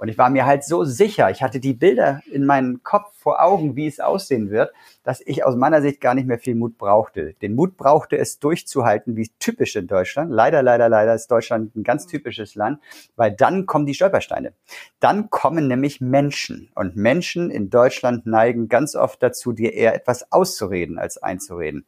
Und 0.00 0.08
ich 0.08 0.16
war 0.16 0.30
mir 0.30 0.46
halt 0.46 0.64
so 0.64 0.84
sicher, 0.84 1.30
ich 1.30 1.42
hatte 1.42 1.60
die 1.60 1.74
Bilder 1.74 2.22
in 2.32 2.46
meinem 2.46 2.82
Kopf 2.82 3.12
vor 3.18 3.42
Augen, 3.42 3.76
wie 3.76 3.86
es 3.86 4.00
aussehen 4.00 4.48
wird, 4.48 4.72
dass 5.02 5.20
ich 5.20 5.44
aus 5.44 5.56
meiner 5.56 5.82
Sicht 5.82 6.00
gar 6.00 6.14
nicht 6.14 6.26
mehr 6.26 6.38
viel 6.38 6.54
Mut 6.54 6.78
brauchte. 6.78 7.34
Den 7.42 7.54
Mut 7.54 7.76
brauchte 7.76 8.16
es 8.16 8.38
durchzuhalten, 8.38 9.16
wie 9.16 9.28
typisch 9.38 9.76
in 9.76 9.88
Deutschland. 9.88 10.32
Leider, 10.32 10.62
leider, 10.62 10.88
leider 10.88 11.14
ist 11.14 11.30
Deutschland 11.30 11.76
ein 11.76 11.82
ganz 11.82 12.06
typisches 12.06 12.54
Land, 12.54 12.80
weil 13.14 13.32
dann 13.32 13.66
kommen 13.66 13.84
die 13.84 13.92
Stolpersteine. 13.92 14.54
Dann 15.00 15.28
kommen 15.28 15.68
nämlich 15.68 16.00
Menschen. 16.00 16.70
Und 16.74 16.96
Menschen 16.96 17.50
in 17.50 17.68
Deutschland 17.68 18.24
neigen 18.24 18.70
ganz 18.70 18.96
oft 18.96 19.22
dazu, 19.22 19.52
dir 19.52 19.74
eher 19.74 19.94
etwas 19.94 20.32
auszureden 20.32 20.98
als 20.98 21.22
einzureden. 21.22 21.84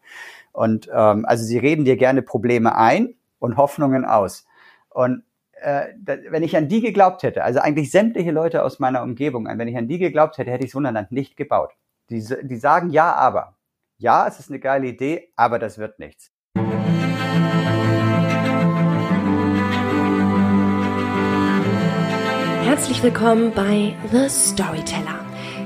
Und 0.53 0.87
ähm, 0.93 1.25
also 1.25 1.45
sie 1.45 1.57
reden 1.57 1.87
dir 1.87 1.97
gerne 1.97 2.21
Probleme 2.21 2.77
ein 2.77 3.15
und 3.39 3.57
Hoffnungen 3.57 4.05
aus. 4.05 4.45
Und 4.91 5.23
äh, 5.63 5.95
wenn 6.29 6.43
ich 6.43 6.57
an 6.57 6.69
die 6.69 6.81
geglaubt 6.81 7.23
hätte, 7.23 7.45
also 7.45 7.61
eigentlich 7.61 7.91
sämtliche 7.91 8.33
Leute 8.33 8.63
aus 8.63 8.79
meiner 8.79 9.03
Umgebung, 9.03 9.47
wenn 9.47 9.69
ich 9.69 9.77
an 9.77 9.89
die 9.89 9.99
geglaubt 9.99 10.39
hätte, 10.39 10.51
hätte 10.51 10.65
ich 10.65 10.71
das 10.71 10.77
Wunderland 10.77 11.13
nicht 11.13 11.37
gebaut. 11.37 11.73
Die, 12.11 12.25
die 12.43 12.57
sagen 12.57 12.91
ja, 12.91 13.13
aber. 13.15 13.57
Ja, 13.99 14.27
es 14.27 14.41
ist 14.41 14.51
eine 14.51 14.59
geile 14.59 14.89
Idee, 14.89 15.33
aber 15.37 15.59
das 15.59 15.79
wird 15.79 15.99
nichts. 15.99 16.33
Herzlich 22.65 23.03
willkommen 23.03 23.53
bei 23.55 23.95
The 24.11 24.29
Storyteller. 24.29 25.21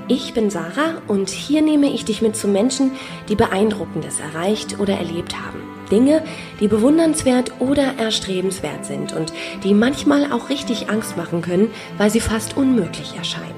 Ich 0.08 0.34
bin 0.34 0.50
Sarah 0.50 1.02
und 1.08 1.30
hier 1.30 1.62
nehme 1.62 1.86
ich 1.86 2.04
dich 2.04 2.20
mit 2.20 2.36
zu 2.36 2.46
Menschen, 2.46 2.92
die 3.28 3.36
Beeindruckendes 3.36 4.20
erreicht 4.20 4.78
oder 4.78 4.94
erlebt 4.94 5.34
haben. 5.36 5.75
Dinge, 5.90 6.22
die 6.60 6.68
bewundernswert 6.68 7.52
oder 7.60 7.94
erstrebenswert 7.98 8.84
sind 8.84 9.12
und 9.12 9.32
die 9.64 9.74
manchmal 9.74 10.32
auch 10.32 10.48
richtig 10.48 10.90
Angst 10.90 11.16
machen 11.16 11.42
können, 11.42 11.70
weil 11.98 12.10
sie 12.10 12.20
fast 12.20 12.56
unmöglich 12.56 13.14
erscheinen. 13.16 13.54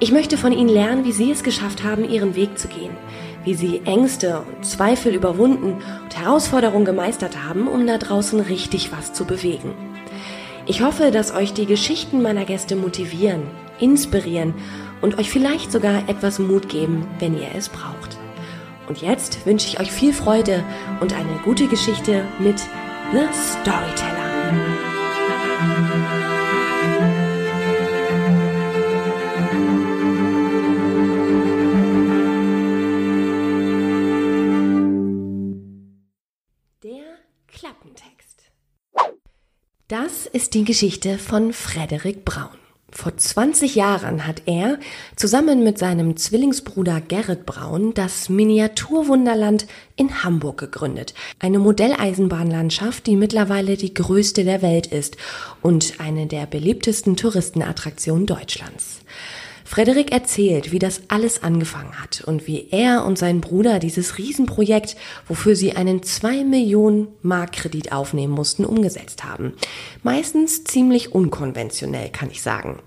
Ich 0.00 0.12
möchte 0.12 0.36
von 0.36 0.52
ihnen 0.52 0.68
lernen, 0.68 1.04
wie 1.04 1.12
sie 1.12 1.30
es 1.30 1.42
geschafft 1.42 1.84
haben, 1.84 2.08
ihren 2.08 2.34
Weg 2.34 2.58
zu 2.58 2.68
gehen, 2.68 2.96
wie 3.44 3.54
sie 3.54 3.82
Ängste 3.84 4.40
und 4.40 4.66
Zweifel 4.66 5.14
überwunden 5.14 5.82
und 6.02 6.18
Herausforderungen 6.18 6.84
gemeistert 6.84 7.42
haben, 7.46 7.68
um 7.68 7.86
da 7.86 7.98
draußen 7.98 8.40
richtig 8.40 8.90
was 8.92 9.12
zu 9.12 9.24
bewegen. 9.24 9.72
Ich 10.66 10.82
hoffe, 10.82 11.10
dass 11.10 11.34
euch 11.34 11.52
die 11.52 11.66
Geschichten 11.66 12.22
meiner 12.22 12.44
Gäste 12.44 12.74
motivieren, 12.74 13.42
inspirieren 13.78 14.54
und 15.02 15.18
euch 15.18 15.30
vielleicht 15.30 15.70
sogar 15.70 16.08
etwas 16.08 16.38
Mut 16.38 16.68
geben, 16.68 17.06
wenn 17.18 17.36
ihr 17.36 17.48
es 17.54 17.68
braucht. 17.68 18.13
Und 18.86 19.00
jetzt 19.00 19.46
wünsche 19.46 19.68
ich 19.68 19.80
euch 19.80 19.90
viel 19.90 20.12
Freude 20.12 20.62
und 21.00 21.12
eine 21.12 21.38
gute 21.44 21.66
Geschichte 21.68 22.24
mit 22.38 22.60
The 23.12 23.26
Storyteller. 23.32 24.24
Der 36.82 37.04
Klappentext. 37.46 38.50
Das 39.88 40.26
ist 40.26 40.54
die 40.54 40.64
Geschichte 40.64 41.18
von 41.18 41.52
Frederik 41.52 42.24
Braun. 42.24 42.63
Vor 42.96 43.16
20 43.16 43.74
Jahren 43.74 44.24
hat 44.24 44.42
er 44.46 44.78
zusammen 45.16 45.64
mit 45.64 45.78
seinem 45.78 46.16
Zwillingsbruder 46.16 47.00
Gerrit 47.00 47.44
Braun 47.44 47.92
das 47.92 48.28
Miniaturwunderland 48.28 49.66
in 49.96 50.22
Hamburg 50.22 50.58
gegründet. 50.58 51.12
Eine 51.40 51.58
Modelleisenbahnlandschaft, 51.58 53.08
die 53.08 53.16
mittlerweile 53.16 53.76
die 53.76 53.92
größte 53.92 54.44
der 54.44 54.62
Welt 54.62 54.86
ist 54.86 55.16
und 55.60 55.94
eine 55.98 56.28
der 56.28 56.46
beliebtesten 56.46 57.16
Touristenattraktionen 57.16 58.26
Deutschlands. 58.26 59.00
Frederik 59.74 60.12
erzählt, 60.12 60.70
wie 60.70 60.78
das 60.78 61.02
alles 61.08 61.42
angefangen 61.42 62.00
hat 62.00 62.22
und 62.24 62.46
wie 62.46 62.68
er 62.70 63.04
und 63.04 63.18
sein 63.18 63.40
Bruder 63.40 63.80
dieses 63.80 64.18
Riesenprojekt, 64.18 64.94
wofür 65.26 65.56
sie 65.56 65.74
einen 65.74 66.04
2 66.04 66.44
Millionen 66.44 67.08
Mark 67.22 67.54
Kredit 67.54 67.90
aufnehmen 67.90 68.32
mussten, 68.32 68.64
umgesetzt 68.64 69.24
haben. 69.24 69.54
Meistens 70.04 70.62
ziemlich 70.62 71.12
unkonventionell, 71.12 72.10
kann 72.10 72.30
ich 72.30 72.40
sagen. 72.40 72.78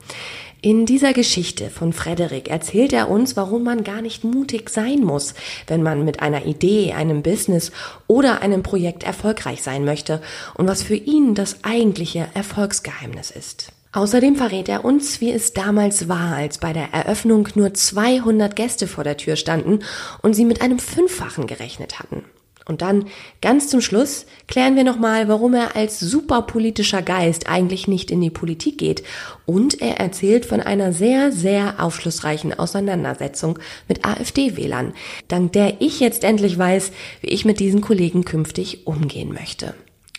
In 0.61 0.85
dieser 0.85 1.11
Geschichte 1.11 1.69
von 1.69 1.91
Frederik 1.91 2.47
erzählt 2.47 2.93
er 2.93 3.09
uns, 3.09 3.35
warum 3.35 3.65
man 3.65 3.83
gar 3.83 4.01
nicht 4.01 4.23
mutig 4.23 4.69
sein 4.69 5.01
muss, 5.01 5.33
wenn 5.67 5.83
man 5.83 6.05
mit 6.05 6.21
einer 6.21 6.45
Idee, 6.45 6.93
einem 6.93 7.21
Business 7.21 7.73
oder 8.07 8.41
einem 8.41 8.63
Projekt 8.63 9.03
erfolgreich 9.03 9.61
sein 9.61 9.83
möchte 9.83 10.21
und 10.55 10.69
was 10.69 10.83
für 10.83 10.95
ihn 10.95 11.35
das 11.35 11.65
eigentliche 11.65 12.29
Erfolgsgeheimnis 12.33 13.29
ist. 13.29 13.73
Außerdem 13.97 14.35
verrät 14.35 14.69
er 14.69 14.85
uns, 14.85 15.21
wie 15.21 15.31
es 15.31 15.53
damals 15.53 16.07
war, 16.07 16.35
als 16.35 16.59
bei 16.59 16.71
der 16.71 16.93
Eröffnung 16.93 17.49
nur 17.55 17.73
200 17.73 18.55
Gäste 18.55 18.85
vor 18.85 19.03
der 19.03 19.17
Tür 19.17 19.35
standen 19.35 19.79
und 20.21 20.35
sie 20.35 20.45
mit 20.45 20.61
einem 20.61 20.77
Fünffachen 20.77 21.47
gerechnet 21.47 21.97
hatten. 21.97 22.23
Und 22.67 22.83
dann, 22.83 23.05
ganz 23.41 23.69
zum 23.69 23.81
Schluss, 23.81 24.27
klären 24.47 24.75
wir 24.75 24.83
nochmal, 24.83 25.27
warum 25.29 25.55
er 25.55 25.75
als 25.75 25.99
superpolitischer 25.99 27.01
Geist 27.01 27.49
eigentlich 27.49 27.87
nicht 27.87 28.11
in 28.11 28.21
die 28.21 28.29
Politik 28.29 28.77
geht. 28.77 29.01
Und 29.47 29.81
er 29.81 29.99
erzählt 29.99 30.45
von 30.45 30.61
einer 30.61 30.93
sehr, 30.93 31.31
sehr 31.31 31.83
aufschlussreichen 31.83 32.53
Auseinandersetzung 32.53 33.57
mit 33.87 34.05
AfD-Wählern, 34.05 34.93
dank 35.27 35.53
der 35.53 35.81
ich 35.81 35.99
jetzt 36.01 36.23
endlich 36.23 36.55
weiß, 36.59 36.91
wie 37.21 37.29
ich 37.29 37.45
mit 37.45 37.59
diesen 37.59 37.81
Kollegen 37.81 38.25
künftig 38.25 38.85
umgehen 38.85 39.33
möchte. 39.33 39.73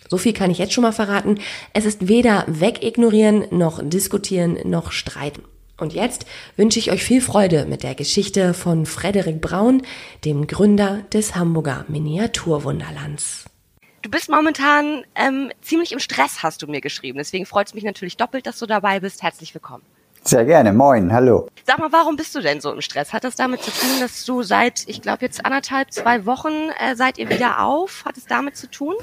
So 0.09 0.19
viel 0.19 0.33
kann 0.33 0.51
ich 0.51 0.59
jetzt 0.59 0.73
schon 0.73 0.83
mal 0.83 0.93
verraten. 0.93 1.39
Es 1.73 1.85
ist 1.85 2.09
weder 2.09 2.45
wegignorieren, 2.47 3.45
noch 3.51 3.81
diskutieren, 3.83 4.59
noch 4.65 4.91
streiten. 4.93 5.45
Und 5.77 5.93
jetzt 5.93 6.27
wünsche 6.57 6.79
ich 6.79 6.91
euch 6.91 7.05
viel 7.05 7.21
Freude 7.21 7.65
mit 7.67 7.83
der 7.85 7.95
Geschichte 7.95 8.53
von 8.53 8.85
Frederik 8.85 9.41
Braun, 9.41 9.83
dem 10.25 10.47
Gründer 10.47 11.03
des 11.13 11.37
Hamburger 11.37 11.85
Miniaturwunderlands. 11.89 13.45
Du 14.03 14.11
bist 14.11 14.29
momentan 14.29 15.05
ähm, 15.15 15.51
ziemlich 15.61 15.93
im 15.93 15.99
Stress, 15.99 16.43
hast 16.43 16.63
du 16.63 16.67
mir 16.67 16.81
geschrieben. 16.81 17.19
Deswegen 17.19 17.47
freut 17.47 17.69
es 17.69 17.75
mich 17.75 17.85
natürlich 17.85 18.17
doppelt, 18.17 18.47
dass 18.47 18.59
du 18.59 18.67
dabei 18.67 19.01
bist. 19.01 19.23
Herzlich 19.23 19.55
willkommen. 19.55 19.85
Sehr 20.29 20.45
gerne. 20.45 20.75
Moin, 20.75 21.11
hallo. 21.11 21.49
Sag 21.65 21.79
mal, 21.79 21.91
warum 21.91 22.17
bist 22.17 22.35
du 22.35 22.41
denn 22.41 22.61
so 22.61 22.71
im 22.73 22.83
Stress? 22.83 23.15
Hat 23.15 23.25
das 23.25 23.35
damit 23.35 23.63
zu 23.63 23.71
tun, 23.71 24.01
dass 24.01 24.25
du 24.25 24.43
seit, 24.43 24.87
ich 24.87 25.01
glaube 25.01 25.19
jetzt 25.23 25.45
anderthalb, 25.45 25.91
zwei 25.91 26.27
Wochen 26.27 26.53
äh, 26.79 26.97
seid 26.97 27.19
ihr 27.19 27.31
wieder 27.31 27.63
auf? 27.63 28.05
Hat 28.07 28.17
es 28.17 28.27
damit 28.27 28.57
zu 28.57 28.71
tun? 28.71 28.95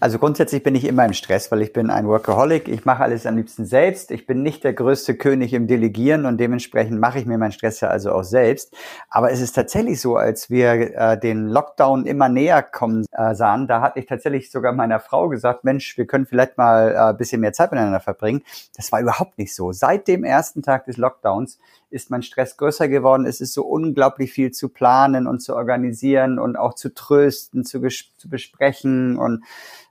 Also 0.00 0.18
grundsätzlich 0.18 0.62
bin 0.62 0.74
ich 0.74 0.84
immer 0.84 1.04
im 1.04 1.12
Stress, 1.12 1.52
weil 1.52 1.62
ich 1.62 1.72
bin 1.72 1.90
ein 1.90 2.06
Workaholic. 2.06 2.68
Ich 2.68 2.84
mache 2.84 3.02
alles 3.02 3.26
am 3.26 3.36
liebsten 3.36 3.64
selbst. 3.64 4.10
Ich 4.12 4.26
bin 4.26 4.42
nicht 4.42 4.64
der 4.64 4.72
größte 4.72 5.14
König 5.16 5.52
im 5.54 5.66
Delegieren 5.66 6.24
und 6.24 6.38
dementsprechend 6.38 7.00
mache 7.00 7.18
ich 7.18 7.26
mir 7.26 7.36
meinen 7.36 7.52
Stress 7.52 7.80
ja 7.80 7.88
also 7.88 8.12
auch 8.12 8.24
selbst. 8.24 8.72
Aber 9.08 9.30
es 9.30 9.40
ist 9.40 9.52
tatsächlich 9.52 10.00
so, 10.00 10.16
als 10.16 10.50
wir 10.50 10.96
äh, 10.96 11.18
den 11.18 11.48
Lockdown 11.48 12.06
immer 12.06 12.28
näher 12.28 12.62
kommen 12.62 13.06
äh, 13.12 13.34
sahen, 13.34 13.66
da 13.68 13.80
hatte 13.82 14.00
ich 14.00 14.06
tatsächlich 14.06 14.50
sogar 14.50 14.72
meiner 14.72 15.00
Frau 15.00 15.28
gesagt, 15.28 15.64
Mensch, 15.64 15.96
wir 15.98 16.06
können 16.06 16.26
vielleicht 16.26 16.58
mal 16.58 17.12
äh, 17.12 17.16
bisschen 17.16 17.40
mehr 17.40 17.52
Zeit 17.52 17.70
miteinander 17.72 18.00
verbringen. 18.00 18.42
Das 18.76 18.90
war 18.90 19.00
überhaupt 19.00 19.36
nicht 19.36 19.54
so. 19.54 19.72
Seit 19.72 20.08
dem 20.08 20.24
ersten 20.24 20.59
ersten 20.60 20.62
Tag 20.62 20.84
des 20.84 20.96
Lockdowns 20.96 21.58
ist 21.90 22.10
mein 22.10 22.22
Stress 22.22 22.56
größer 22.56 22.88
geworden. 22.88 23.26
Es 23.26 23.40
ist 23.40 23.52
so 23.52 23.64
unglaublich 23.64 24.32
viel 24.32 24.52
zu 24.52 24.68
planen 24.68 25.26
und 25.26 25.40
zu 25.40 25.56
organisieren 25.56 26.38
und 26.38 26.56
auch 26.56 26.74
zu 26.74 26.94
trösten, 26.94 27.64
zu, 27.64 27.80
zu 28.16 28.28
besprechen. 28.28 29.18
Und 29.18 29.44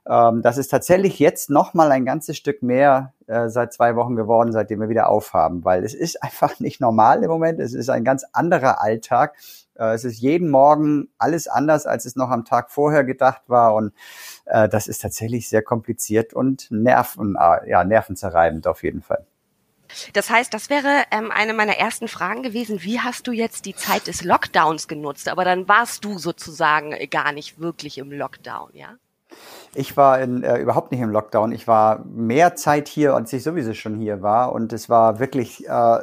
ähm, 0.08 0.42
das 0.42 0.56
ist 0.56 0.68
tatsächlich 0.68 1.18
jetzt 1.18 1.50
noch 1.50 1.74
mal 1.74 1.90
ein 1.92 2.04
ganzes 2.04 2.36
Stück 2.36 2.62
mehr 2.62 3.12
äh, 3.26 3.48
seit 3.48 3.72
zwei 3.72 3.96
Wochen 3.96 4.16
geworden, 4.16 4.52
seitdem 4.52 4.80
wir 4.80 4.88
wieder 4.88 5.08
aufhaben, 5.08 5.64
weil 5.64 5.84
es 5.84 5.94
ist 5.94 6.22
einfach 6.22 6.58
nicht 6.60 6.80
normal 6.80 7.22
im 7.22 7.30
Moment. 7.30 7.60
Es 7.60 7.74
ist 7.74 7.90
ein 7.90 8.04
ganz 8.04 8.24
anderer 8.32 8.80
Alltag. 8.80 9.36
Äh, 9.74 9.94
es 9.94 10.04
ist 10.04 10.18
jeden 10.20 10.48
Morgen 10.48 11.08
alles 11.18 11.48
anders, 11.48 11.86
als 11.86 12.06
es 12.06 12.16
noch 12.16 12.30
am 12.30 12.44
Tag 12.44 12.70
vorher 12.70 13.04
gedacht 13.04 13.42
war. 13.48 13.74
Und 13.74 13.92
äh, 14.46 14.68
das 14.68 14.86
ist 14.88 15.02
tatsächlich 15.02 15.48
sehr 15.48 15.62
kompliziert 15.62 16.32
und 16.32 16.70
nerven, 16.70 17.36
äh, 17.38 17.68
ja, 17.68 17.84
nervenzerreibend 17.84 18.66
auf 18.66 18.82
jeden 18.82 19.02
Fall. 19.02 19.26
Das 20.12 20.30
heißt, 20.30 20.52
das 20.52 20.70
wäre 20.70 21.04
ähm, 21.10 21.30
eine 21.30 21.54
meiner 21.54 21.76
ersten 21.76 22.08
Fragen 22.08 22.42
gewesen. 22.42 22.82
Wie 22.82 23.00
hast 23.00 23.26
du 23.26 23.32
jetzt 23.32 23.64
die 23.66 23.74
Zeit 23.74 24.06
des 24.06 24.22
Lockdowns 24.24 24.88
genutzt? 24.88 25.28
Aber 25.28 25.44
dann 25.44 25.68
warst 25.68 26.04
du 26.04 26.18
sozusagen 26.18 26.94
gar 27.10 27.32
nicht 27.32 27.60
wirklich 27.60 27.98
im 27.98 28.12
Lockdown, 28.12 28.70
ja? 28.74 28.96
Ich 29.74 29.96
war 29.96 30.20
in, 30.20 30.42
äh, 30.42 30.58
überhaupt 30.58 30.90
nicht 30.90 31.00
im 31.00 31.10
Lockdown. 31.10 31.52
Ich 31.52 31.68
war 31.68 32.04
mehr 32.04 32.56
Zeit 32.56 32.88
hier, 32.88 33.14
als 33.14 33.32
ich 33.32 33.42
sowieso 33.42 33.74
schon 33.74 34.00
hier 34.00 34.22
war. 34.22 34.52
Und 34.52 34.72
es 34.72 34.88
war 34.88 35.20
wirklich 35.20 35.68
äh, 35.68 35.98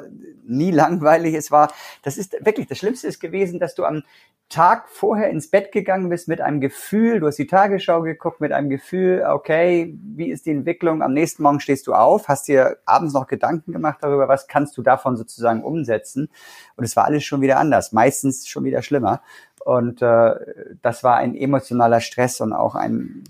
nie 0.45 0.71
langweilig. 0.71 1.35
Es 1.35 1.51
war, 1.51 1.73
das 2.03 2.17
ist 2.17 2.33
wirklich, 2.39 2.67
das 2.67 2.77
Schlimmste 2.77 3.07
ist 3.07 3.19
gewesen, 3.19 3.59
dass 3.59 3.75
du 3.75 3.83
am 3.83 4.03
Tag 4.49 4.87
vorher 4.87 5.29
ins 5.29 5.49
Bett 5.49 5.71
gegangen 5.71 6.09
bist 6.09 6.27
mit 6.27 6.39
einem 6.39 6.61
Gefühl, 6.61 7.19
du 7.19 7.27
hast 7.27 7.37
die 7.37 7.47
Tagesschau 7.47 8.01
geguckt 8.01 8.39
mit 8.39 8.53
einem 8.53 8.69
Gefühl, 8.69 9.25
okay, 9.27 9.97
wie 10.01 10.29
ist 10.29 10.45
die 10.45 10.51
Entwicklung? 10.51 11.01
Am 11.01 11.13
nächsten 11.13 11.43
Morgen 11.43 11.59
stehst 11.59 11.85
du 11.87 11.93
auf, 11.93 12.27
hast 12.29 12.47
dir 12.47 12.77
abends 12.85 13.13
noch 13.13 13.27
Gedanken 13.27 13.73
gemacht 13.73 13.99
darüber, 14.01 14.27
was 14.27 14.47
kannst 14.47 14.77
du 14.77 14.81
davon 14.81 15.17
sozusagen 15.17 15.63
umsetzen? 15.63 16.29
Und 16.77 16.85
es 16.85 16.95
war 16.95 17.05
alles 17.05 17.25
schon 17.25 17.41
wieder 17.41 17.57
anders, 17.57 17.91
meistens 17.91 18.47
schon 18.47 18.63
wieder 18.63 18.81
schlimmer. 18.81 19.21
Und 19.65 20.01
äh, 20.01 20.33
das 20.81 21.03
war 21.03 21.17
ein 21.17 21.35
emotionaler 21.35 21.99
Stress 21.99 22.39
und 22.39 22.53
auch 22.53 22.75
ein 22.75 23.23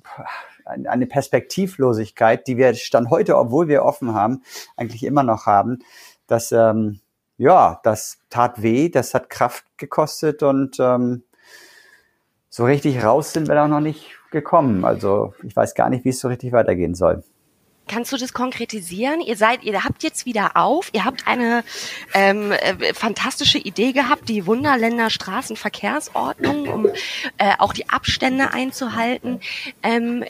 eine 0.68 1.08
Perspektivlosigkeit, 1.08 2.46
die 2.46 2.58
wir 2.58 2.74
Stand 2.74 3.10
heute, 3.10 3.38
obwohl 3.38 3.70
wir 3.70 3.84
offen 3.84 4.14
haben, 4.14 4.44
eigentlich 4.76 5.06
immer 5.06 5.24
noch 5.24 5.46
haben. 5.46 5.80
Das, 6.28 6.52
ähm, 6.52 7.00
ja, 7.38 7.80
das 7.84 8.20
tat 8.30 8.62
weh, 8.62 8.90
das 8.90 9.14
hat 9.14 9.30
Kraft 9.30 9.66
gekostet 9.78 10.44
und 10.44 10.80
ähm, 10.80 11.24
so 12.50 12.66
richtig 12.66 13.04
raus 13.04 13.34
sind 13.34 13.48
wir 13.48 13.56
da 13.56 13.68
noch 13.68 13.80
nicht 13.80 14.12
gekommen. 14.32 14.84
Also 14.84 15.34
ich 15.44 15.56
weiß 15.56 15.76
gar 15.76 15.90
nicht, 15.90 16.06
wie 16.06 16.10
es 16.10 16.20
so 16.20 16.28
richtig 16.28 16.52
weitergehen 16.52 16.96
soll. 16.96 17.24
Kannst 17.88 18.12
du 18.12 18.18
das 18.18 18.34
konkretisieren? 18.34 19.22
Ihr 19.22 19.38
seid, 19.38 19.64
ihr 19.64 19.84
habt 19.84 20.04
jetzt 20.04 20.26
wieder 20.26 20.58
auf, 20.58 20.90
ihr 20.92 21.06
habt 21.06 21.26
eine 21.26 21.64
ähm, 22.14 22.52
äh, 22.52 22.94
fantastische 22.94 23.58
Idee 23.58 23.94
gehabt, 23.94 24.28
die 24.28 24.46
Wunderländer 24.46 25.10
Straßenverkehrsordnung, 25.10 26.68
um 26.68 26.86
äh, 27.38 27.54
auch 27.60 27.74
die 27.74 27.88
Abstände 27.88 28.52
einzuhalten. 28.52 29.40
Ähm, 29.84 30.26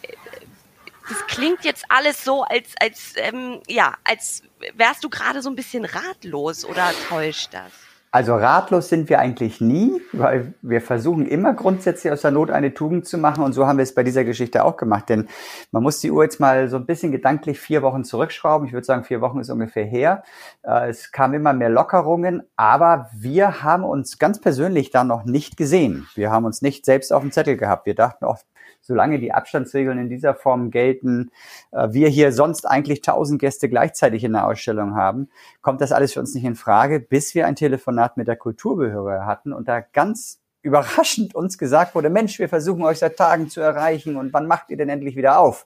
das 1.09 1.25
klingt 1.27 1.63
jetzt 1.63 1.86
alles 1.89 2.24
so, 2.24 2.44
als 2.44 2.69
als 2.81 3.13
ähm, 3.18 3.62
ja, 3.68 3.94
als 4.04 4.44
wärst 4.75 5.04
du 5.04 5.09
gerade 5.09 5.42
so 5.42 5.50
ein 5.50 5.56
bisschen 5.56 5.86
ratlos 5.86 6.65
oder 6.65 6.92
täuscht 7.09 7.54
das? 7.54 7.71
Also 8.09 8.36
ratlos 8.36 8.88
sind 8.88 9.09
wir 9.09 9.19
eigentlich 9.19 9.59
nie, 9.59 10.01
weil 10.13 10.54
wir 10.62 10.80
versuchen 10.80 11.27
immer 11.27 11.54
grundsätzlich 11.54 12.12
aus 12.12 12.21
der 12.21 12.31
Not 12.31 12.50
eine 12.51 12.74
Tugend 12.74 13.06
zu 13.06 13.18
machen 13.18 13.44
und 13.44 13.51
so 13.51 13.68
haben 13.68 13.77
wir 13.77 13.83
es 13.83 13.94
bei 13.94 14.04
dieser 14.04 14.24
Geschichte 14.24 14.63
auch 14.63 14.77
gemacht. 14.77 15.09
Denn 15.09 15.27
man 15.71 15.83
muss 15.83 16.00
die 16.00 16.09
Uhr 16.09 16.24
jetzt 16.24 16.39
mal 16.39 16.69
so 16.69 16.77
ein 16.77 16.86
bisschen 16.86 17.12
gedanklich 17.12 17.59
vier 17.59 17.81
Wochen 17.81 18.06
zurückschrauben. 18.06 18.65
Ich 18.65 18.74
würde 18.74 18.86
sagen, 18.86 19.04
vier 19.04 19.19
Wochen 19.19 19.39
ist 19.39 19.50
ungefähr 19.50 19.83
her. 19.83 20.24
Äh, 20.63 20.89
es 20.89 21.12
kamen 21.12 21.33
immer 21.33 21.51
mehr 21.51 21.69
Lockerungen, 21.69 22.44
aber 22.56 23.09
wir 23.13 23.62
haben 23.62 23.83
uns 23.83 24.18
ganz 24.18 24.39
persönlich 24.39 24.89
da 24.89 25.04
noch 25.04 25.25
nicht 25.25 25.57
gesehen. 25.57 26.07
Wir 26.15 26.31
haben 26.31 26.45
uns 26.45 26.62
nicht 26.62 26.86
selbst 26.86 27.12
auf 27.12 27.21
dem 27.21 27.33
Zettel 27.33 27.57
gehabt. 27.57 27.86
Wir 27.86 27.95
dachten 27.95 28.24
oft, 28.24 28.45
solange 28.81 29.19
die 29.19 29.33
Abstandsregeln 29.33 29.97
in 29.97 30.09
dieser 30.09 30.35
Form 30.35 30.71
gelten, 30.71 31.31
äh, 31.71 31.89
wir 31.91 32.09
hier 32.09 32.31
sonst 32.31 32.65
eigentlich 32.65 33.01
tausend 33.01 33.39
Gäste 33.39 33.69
gleichzeitig 33.69 34.24
in 34.24 34.33
der 34.33 34.47
Ausstellung 34.47 34.95
haben, 34.95 35.29
kommt 35.62 35.81
das 35.81 35.91
alles 35.91 36.13
für 36.13 36.19
uns 36.19 36.33
nicht 36.33 36.45
in 36.45 36.56
Frage, 36.56 37.00
bis 37.00 37.35
wir 37.35 37.47
ein 37.47 37.56
Telefonat 37.56 38.18
mit 38.18 38.27
der 38.27 38.35
Kulturbehörde 38.35 39.25
hatten 39.25 39.53
und 39.53 39.68
da 39.68 39.81
ganz 39.81 40.39
überraschend 40.62 41.35
uns 41.35 41.57
gesagt 41.57 41.95
wurde, 41.95 42.09
Mensch, 42.09 42.39
wir 42.39 42.50
versuchen 42.50 42.83
euch 42.83 43.00
seit 43.00 43.18
Tagen 43.18 43.50
zu 43.50 43.62
erreichen 43.62 44.18
und 44.18 44.33
wann 44.33 44.47
macht 44.47 44.69
ihr 44.69 44.77
denn 44.77 44.89
endlich 44.89 45.15
wieder 45.15 45.39
auf? 45.39 45.65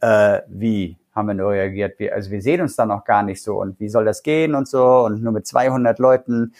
Äh, 0.00 0.40
wie 0.48 0.96
haben 1.14 1.28
wir 1.28 1.34
nur 1.34 1.50
reagiert? 1.50 1.98
Wir, 1.98 2.14
also 2.14 2.30
wir 2.30 2.42
sehen 2.42 2.60
uns 2.60 2.74
da 2.74 2.86
noch 2.86 3.04
gar 3.04 3.22
nicht 3.22 3.42
so 3.42 3.60
und 3.60 3.78
wie 3.78 3.88
soll 3.88 4.04
das 4.04 4.22
gehen 4.22 4.54
und 4.54 4.66
so 4.66 5.04
und 5.04 5.22
nur 5.22 5.32
mit 5.32 5.46
200 5.46 5.98
Leuten 5.98 6.54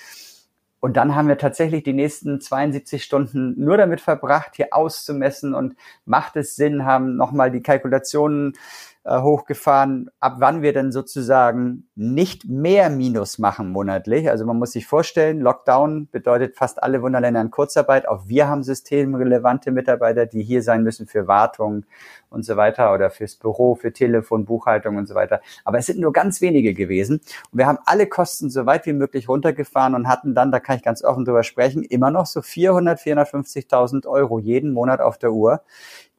und 0.82 0.96
dann 0.96 1.14
haben 1.14 1.28
wir 1.28 1.38
tatsächlich 1.38 1.84
die 1.84 1.92
nächsten 1.92 2.40
72 2.40 3.04
Stunden 3.04 3.54
nur 3.56 3.76
damit 3.76 4.00
verbracht, 4.00 4.56
hier 4.56 4.70
auszumessen 4.72 5.54
und 5.54 5.76
macht 6.06 6.34
es 6.34 6.56
Sinn, 6.56 6.84
haben 6.84 7.14
nochmal 7.14 7.52
die 7.52 7.62
Kalkulationen 7.62 8.54
äh, 9.04 9.20
hochgefahren, 9.20 10.10
ab 10.20 10.36
wann 10.38 10.62
wir 10.62 10.72
denn 10.72 10.92
sozusagen 10.92 11.88
nicht 11.96 12.48
mehr 12.48 12.88
Minus 12.88 13.38
machen 13.38 13.70
monatlich. 13.70 14.30
Also 14.30 14.46
man 14.46 14.58
muss 14.58 14.72
sich 14.72 14.86
vorstellen, 14.86 15.40
Lockdown 15.40 16.08
bedeutet 16.12 16.56
fast 16.56 16.82
alle 16.82 17.02
Wunderländer 17.02 17.40
in 17.40 17.50
Kurzarbeit. 17.50 18.06
Auch 18.06 18.28
wir 18.28 18.46
haben 18.46 18.62
systemrelevante 18.62 19.72
Mitarbeiter, 19.72 20.26
die 20.26 20.42
hier 20.42 20.62
sein 20.62 20.84
müssen 20.84 21.08
für 21.08 21.26
Wartung 21.26 21.84
und 22.30 22.44
so 22.44 22.56
weiter 22.56 22.94
oder 22.94 23.10
fürs 23.10 23.34
Büro, 23.34 23.74
für 23.74 23.92
Telefon, 23.92 24.44
Buchhaltung 24.44 24.96
und 24.96 25.06
so 25.06 25.16
weiter. 25.16 25.40
Aber 25.64 25.78
es 25.78 25.86
sind 25.86 25.98
nur 25.98 26.12
ganz 26.12 26.40
wenige 26.40 26.72
gewesen. 26.72 27.20
Und 27.50 27.58
wir 27.58 27.66
haben 27.66 27.78
alle 27.84 28.06
Kosten 28.06 28.50
so 28.50 28.66
weit 28.66 28.86
wie 28.86 28.92
möglich 28.92 29.28
runtergefahren 29.28 29.96
und 29.96 30.06
hatten 30.06 30.34
dann, 30.34 30.52
da 30.52 30.60
kann 30.60 30.76
ich 30.76 30.82
ganz 30.82 31.02
offen 31.02 31.24
drüber 31.24 31.42
sprechen, 31.42 31.82
immer 31.82 32.12
noch 32.12 32.26
so 32.26 32.40
400, 32.40 33.00
450.000 33.00 34.06
Euro 34.06 34.38
jeden 34.38 34.72
Monat 34.72 35.00
auf 35.00 35.18
der 35.18 35.32
Uhr, 35.32 35.62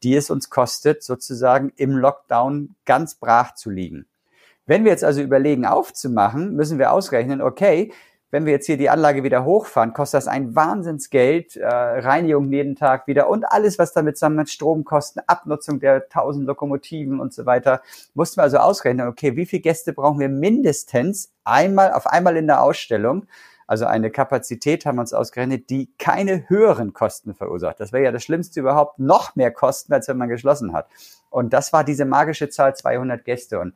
die 0.04 0.14
es 0.14 0.30
uns 0.30 0.50
kostet, 0.50 1.02
sozusagen 1.02 1.72
im 1.76 1.96
Lockdown 1.96 2.74
ganz 2.84 3.16
brach 3.16 3.54
zu 3.54 3.70
liegen. 3.70 4.06
Wenn 4.66 4.84
wir 4.84 4.92
jetzt 4.92 5.04
also 5.04 5.20
überlegen, 5.20 5.66
aufzumachen, 5.66 6.54
müssen 6.54 6.78
wir 6.78 6.92
ausrechnen, 6.92 7.42
okay, 7.42 7.92
wenn 8.34 8.46
wir 8.46 8.52
jetzt 8.52 8.66
hier 8.66 8.76
die 8.76 8.90
Anlage 8.90 9.22
wieder 9.22 9.44
hochfahren, 9.44 9.92
kostet 9.92 10.18
das 10.18 10.26
ein 10.26 10.56
Wahnsinnsgeld, 10.56 11.56
äh, 11.56 11.66
Reinigung 11.68 12.50
jeden 12.50 12.74
Tag 12.74 13.06
wieder 13.06 13.28
und 13.28 13.44
alles, 13.44 13.78
was 13.78 13.92
damit 13.92 14.16
zusammen 14.16 14.36
mit 14.36 14.50
Stromkosten, 14.50 15.22
Abnutzung 15.28 15.78
der 15.78 16.08
tausend 16.08 16.44
Lokomotiven 16.46 17.20
und 17.20 17.32
so 17.32 17.46
weiter, 17.46 17.80
mussten 18.14 18.38
wir 18.38 18.42
also 18.42 18.58
ausrechnen, 18.58 19.06
okay, 19.06 19.36
wie 19.36 19.46
viele 19.46 19.62
Gäste 19.62 19.92
brauchen 19.92 20.18
wir 20.18 20.28
mindestens 20.28 21.30
einmal 21.44 21.92
auf 21.92 22.08
einmal 22.08 22.36
in 22.36 22.48
der 22.48 22.60
Ausstellung, 22.60 23.26
also 23.66 23.86
eine 23.86 24.10
Kapazität 24.10 24.86
haben 24.86 24.96
wir 24.96 25.02
uns 25.02 25.12
ausgerechnet, 25.12 25.70
die 25.70 25.90
keine 25.98 26.48
höheren 26.48 26.92
Kosten 26.92 27.34
verursacht. 27.34 27.80
Das 27.80 27.92
wäre 27.92 28.04
ja 28.04 28.12
das 28.12 28.24
Schlimmste 28.24 28.60
überhaupt, 28.60 28.98
noch 28.98 29.36
mehr 29.36 29.50
Kosten, 29.50 29.92
als 29.92 30.08
wenn 30.08 30.18
man 30.18 30.28
geschlossen 30.28 30.72
hat. 30.72 30.88
Und 31.30 31.52
das 31.52 31.72
war 31.72 31.84
diese 31.84 32.04
magische 32.04 32.48
Zahl 32.48 32.76
200 32.76 33.24
Gäste. 33.24 33.58
Und 33.60 33.74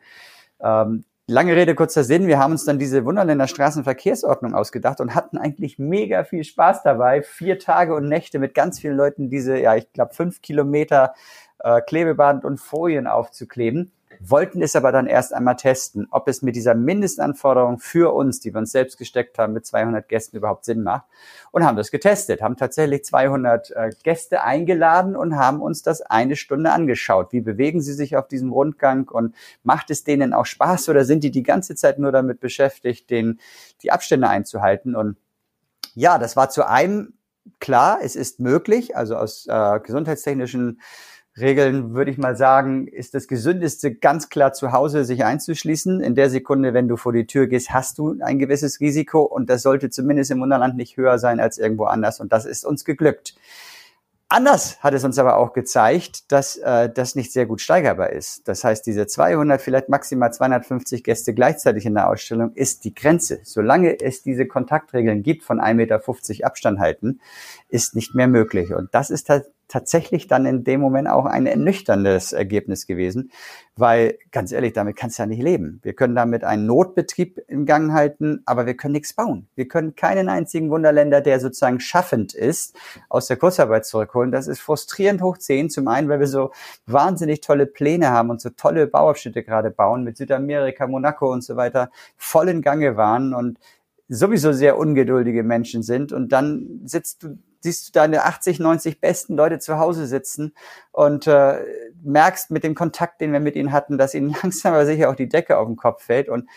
ähm, 0.61 1.05
lange 1.27 1.57
Rede, 1.57 1.75
kurzer 1.75 2.05
Sinn, 2.05 2.27
wir 2.27 2.39
haben 2.39 2.53
uns 2.53 2.65
dann 2.65 2.79
diese 2.79 3.05
Wunderländer 3.05 3.49
Straßenverkehrsordnung 3.49 4.55
ausgedacht 4.55 5.01
und 5.01 5.15
hatten 5.15 5.39
eigentlich 5.39 5.79
mega 5.79 6.25
viel 6.25 6.45
Spaß 6.45 6.83
dabei. 6.83 7.23
Vier 7.23 7.59
Tage 7.59 7.95
und 7.95 8.09
Nächte 8.09 8.39
mit 8.39 8.55
ganz 8.55 8.79
vielen 8.79 8.97
Leuten 8.97 9.31
diese, 9.31 9.59
ja, 9.59 9.75
ich 9.77 9.93
glaube, 9.93 10.15
fünf 10.15 10.43
Kilometer 10.43 11.15
äh, 11.61 11.81
Klebeband 11.81 12.45
und 12.45 12.59
Folien 12.59 13.07
aufzukleben 13.07 13.93
wollten 14.21 14.63
es 14.63 14.77
aber 14.77 14.93
dann 14.93 15.07
erst 15.07 15.33
einmal 15.33 15.57
testen, 15.57 16.09
ob 16.11 16.29
es 16.29 16.43
mit 16.43 16.57
dieser 16.57 16.75
Mindestanforderung 16.75 17.79
für 17.79 18.15
uns, 18.15 18.41
die 18.41 18.53
wir 18.53 18.59
uns 18.59 18.73
selbst 18.73 18.99
gesteckt 18.99 19.39
haben, 19.39 19.53
mit 19.53 19.67
200 19.67 20.09
Gästen 20.09 20.37
überhaupt 20.37 20.65
Sinn 20.65 20.83
macht 20.83 21.07
und 21.51 21.65
haben 21.65 21.77
das 21.77 21.91
getestet, 21.91 22.43
haben 22.43 22.57
tatsächlich 22.57 23.05
200 23.05 23.71
äh, 23.71 23.91
Gäste 24.03 24.43
eingeladen 24.43 25.17
und 25.17 25.37
haben 25.37 25.61
uns 25.61 25.83
das 25.83 26.03
eine 26.03 26.37
Stunde 26.37 26.73
angeschaut. 26.73 27.33
Wie 27.33 27.41
bewegen 27.41 27.81
sie 27.81 27.93
sich 27.93 28.17
auf 28.17 28.29
diesem 28.29 28.53
Rundgang 28.53 29.09
und 29.09 29.35
macht 29.63 29.91
es 29.91 30.05
denen 30.05 30.33
auch 30.33 30.47
Spaß 30.47 30.89
oder 30.89 31.05
sind 31.05 31.25
die 31.25 31.31
die 31.31 31.43
ganze 31.43 31.75
Zeit 31.75 31.99
nur 31.99 32.13
damit 32.13 32.41
beschäftigt, 32.41 33.11
den, 33.11 33.41
die 33.83 33.93
Abstände 33.93 34.29
einzuhalten? 34.29 34.97
Und 34.97 35.17
ja, 35.95 36.19
das 36.19 36.37
war 36.37 36.51
zu 36.51 36.67
einem 36.67 37.15
klar, 37.61 37.99
es 38.03 38.17
ist 38.17 38.41
möglich, 38.41 38.97
also 38.97 39.17
aus 39.17 39.47
äh, 39.47 39.81
gesundheitstechnischen 39.81 40.81
Regeln 41.41 41.95
würde 41.95 42.11
ich 42.11 42.19
mal 42.19 42.37
sagen, 42.37 42.87
ist 42.87 43.15
das 43.15 43.29
Gesündeste 43.29 43.95
ganz 43.95 44.29
klar 44.29 44.53
zu 44.53 44.73
Hause 44.73 45.05
sich 45.05 45.25
einzuschließen. 45.25 46.01
In 46.01 46.15
der 46.15 46.31
Sekunde, 46.31 46.75
wenn 46.75 46.89
du 46.89 46.97
vor 46.97 47.13
die 47.13 47.27
Tür 47.27 47.47
gehst, 47.47 47.71
hast 47.71 47.99
du 47.99 48.17
ein 48.21 48.39
gewisses 48.39 48.81
Risiko 48.81 49.23
und 49.23 49.49
das 49.51 49.63
sollte 49.63 49.91
zumindest 49.91 50.31
im 50.31 50.41
Wunderland 50.41 50.77
nicht 50.77 50.97
höher 50.97 51.19
sein 51.19 51.41
als 51.41 51.59
irgendwo 51.59 51.85
anders 51.85 52.21
und 52.21 52.33
das 52.33 52.45
ist 52.45 52.65
uns 52.65 52.85
geglückt. 52.85 53.35
Anders 54.31 54.83
hat 54.83 54.93
es 54.93 55.05
uns 55.05 55.19
aber 55.19 55.39
auch 55.39 55.55
gezeigt, 55.55 56.31
dass 56.31 56.59
äh, 56.59 56.91
das 56.91 57.15
nicht 57.15 57.33
sehr 57.33 57.47
gut 57.47 57.63
steigerbar 57.63 58.11
ist. 58.11 58.47
Das 58.47 58.63
heißt, 58.63 58.87
diese 58.87 59.07
200, 59.07 59.59
vielleicht 59.59 59.89
maximal 59.89 60.31
250 60.31 61.03
Gäste 61.03 61.33
gleichzeitig 61.33 61.87
in 61.87 61.95
der 61.95 62.11
Ausstellung 62.11 62.53
ist 62.53 62.85
die 62.85 62.95
Grenze. 62.95 63.41
Solange 63.45 63.99
es 64.01 64.23
diese 64.23 64.47
Kontaktregeln 64.47 65.23
gibt 65.23 65.45
von 65.45 65.61
1,50 65.61 65.75
Meter 65.75 66.47
Abstand 66.47 66.79
halten, 66.79 67.21
ist 67.71 67.95
nicht 67.95 68.15
mehr 68.15 68.29
möglich. 68.29 68.75
Und 68.75 68.91
das 68.93 69.09
ist 69.09 69.31
tatsächlich 69.69 70.27
dann 70.27 70.47
in 70.47 70.65
dem 70.65 70.81
Moment 70.81 71.09
auch 71.09 71.27
ein 71.27 71.47
ernüchterndes 71.47 72.33
Ergebnis 72.33 72.87
gewesen, 72.87 73.31
weil 73.77 74.19
ganz 74.33 74.51
ehrlich, 74.51 74.73
damit 74.73 74.97
kannst 74.97 75.19
du 75.19 75.23
ja 75.23 75.27
nicht 75.27 75.43
leben. 75.43 75.79
Wir 75.83 75.93
können 75.93 76.15
damit 76.15 76.43
einen 76.43 76.67
Notbetrieb 76.67 77.39
in 77.47 77.67
Gang 77.67 77.93
halten, 77.93 78.43
aber 78.47 78.67
wir 78.67 78.75
können 78.75 78.93
nichts 78.93 79.13
bauen. 79.13 79.47
Wir 79.55 79.69
können 79.69 79.95
keinen 79.95 80.29
einzigen 80.29 80.71
Wunderländer, 80.71 81.21
der 81.21 81.39
sozusagen 81.39 81.79
schaffend 81.79 82.35
ist, 82.35 82.75
aus 83.09 83.27
der 83.27 83.37
Kurzarbeit 83.37 83.87
zurückholen. 83.87 84.33
Das 84.33 84.49
ist 84.49 84.61
frustrierend 84.61 85.23
hoch 85.23 85.39
zehn. 85.39 85.71
Zum 85.71 85.87
einen, 85.87 86.09
weil 86.09 86.21
wir 86.21 86.27
so 86.27 86.51
wahnsinnig 86.87 87.43
tolle 87.43 87.67
Pläne 87.67 88.09
haben 88.11 88.31
und 88.31 88.41
so 88.41 88.51
tolle 88.51 88.87
Bauabschnitte 88.87 89.45
gerade 89.45 89.71
bauen 89.71 90.03
mit 90.03 90.17
Südamerika, 90.17 90.87
Monaco 90.87 91.31
und 91.31 91.45
so 91.45 91.57
weiter, 91.57 91.91
voll 92.17 92.49
in 92.49 92.63
Gange 92.63 92.97
waren 92.97 93.35
und 93.35 93.59
sowieso 94.09 94.53
sehr 94.53 94.79
ungeduldige 94.79 95.43
Menschen 95.43 95.83
sind 95.83 96.13
und 96.13 96.33
dann 96.33 96.81
sitzt 96.85 97.23
du 97.23 97.39
siehst 97.61 97.89
du 97.89 97.93
deine 97.93 98.25
80, 98.25 98.61
90 98.61 99.01
besten 99.01 99.37
Leute 99.37 99.59
zu 99.59 99.79
Hause 99.79 100.07
sitzen 100.07 100.55
und 100.93 101.27
äh, 101.27 101.59
merkst 102.03 102.51
mit 102.51 102.65
dem 102.65 102.75
Kontakt, 102.75 103.21
den 103.21 103.33
wir 103.33 103.41
mit 103.41 103.57
ihnen 103.57 103.73
hatten, 103.73 103.99
dass 103.99 104.15
ihnen 104.15 104.35
langsam 104.43 104.75
aber 104.75 104.87
sicher 104.87 105.11
auch 105.11 105.17
die 105.17 105.29
Decke 105.29 105.59
auf 105.59 105.67
den 105.67 105.77
Kopf 105.77 106.05
fällt 106.05 106.29
und 106.29 106.49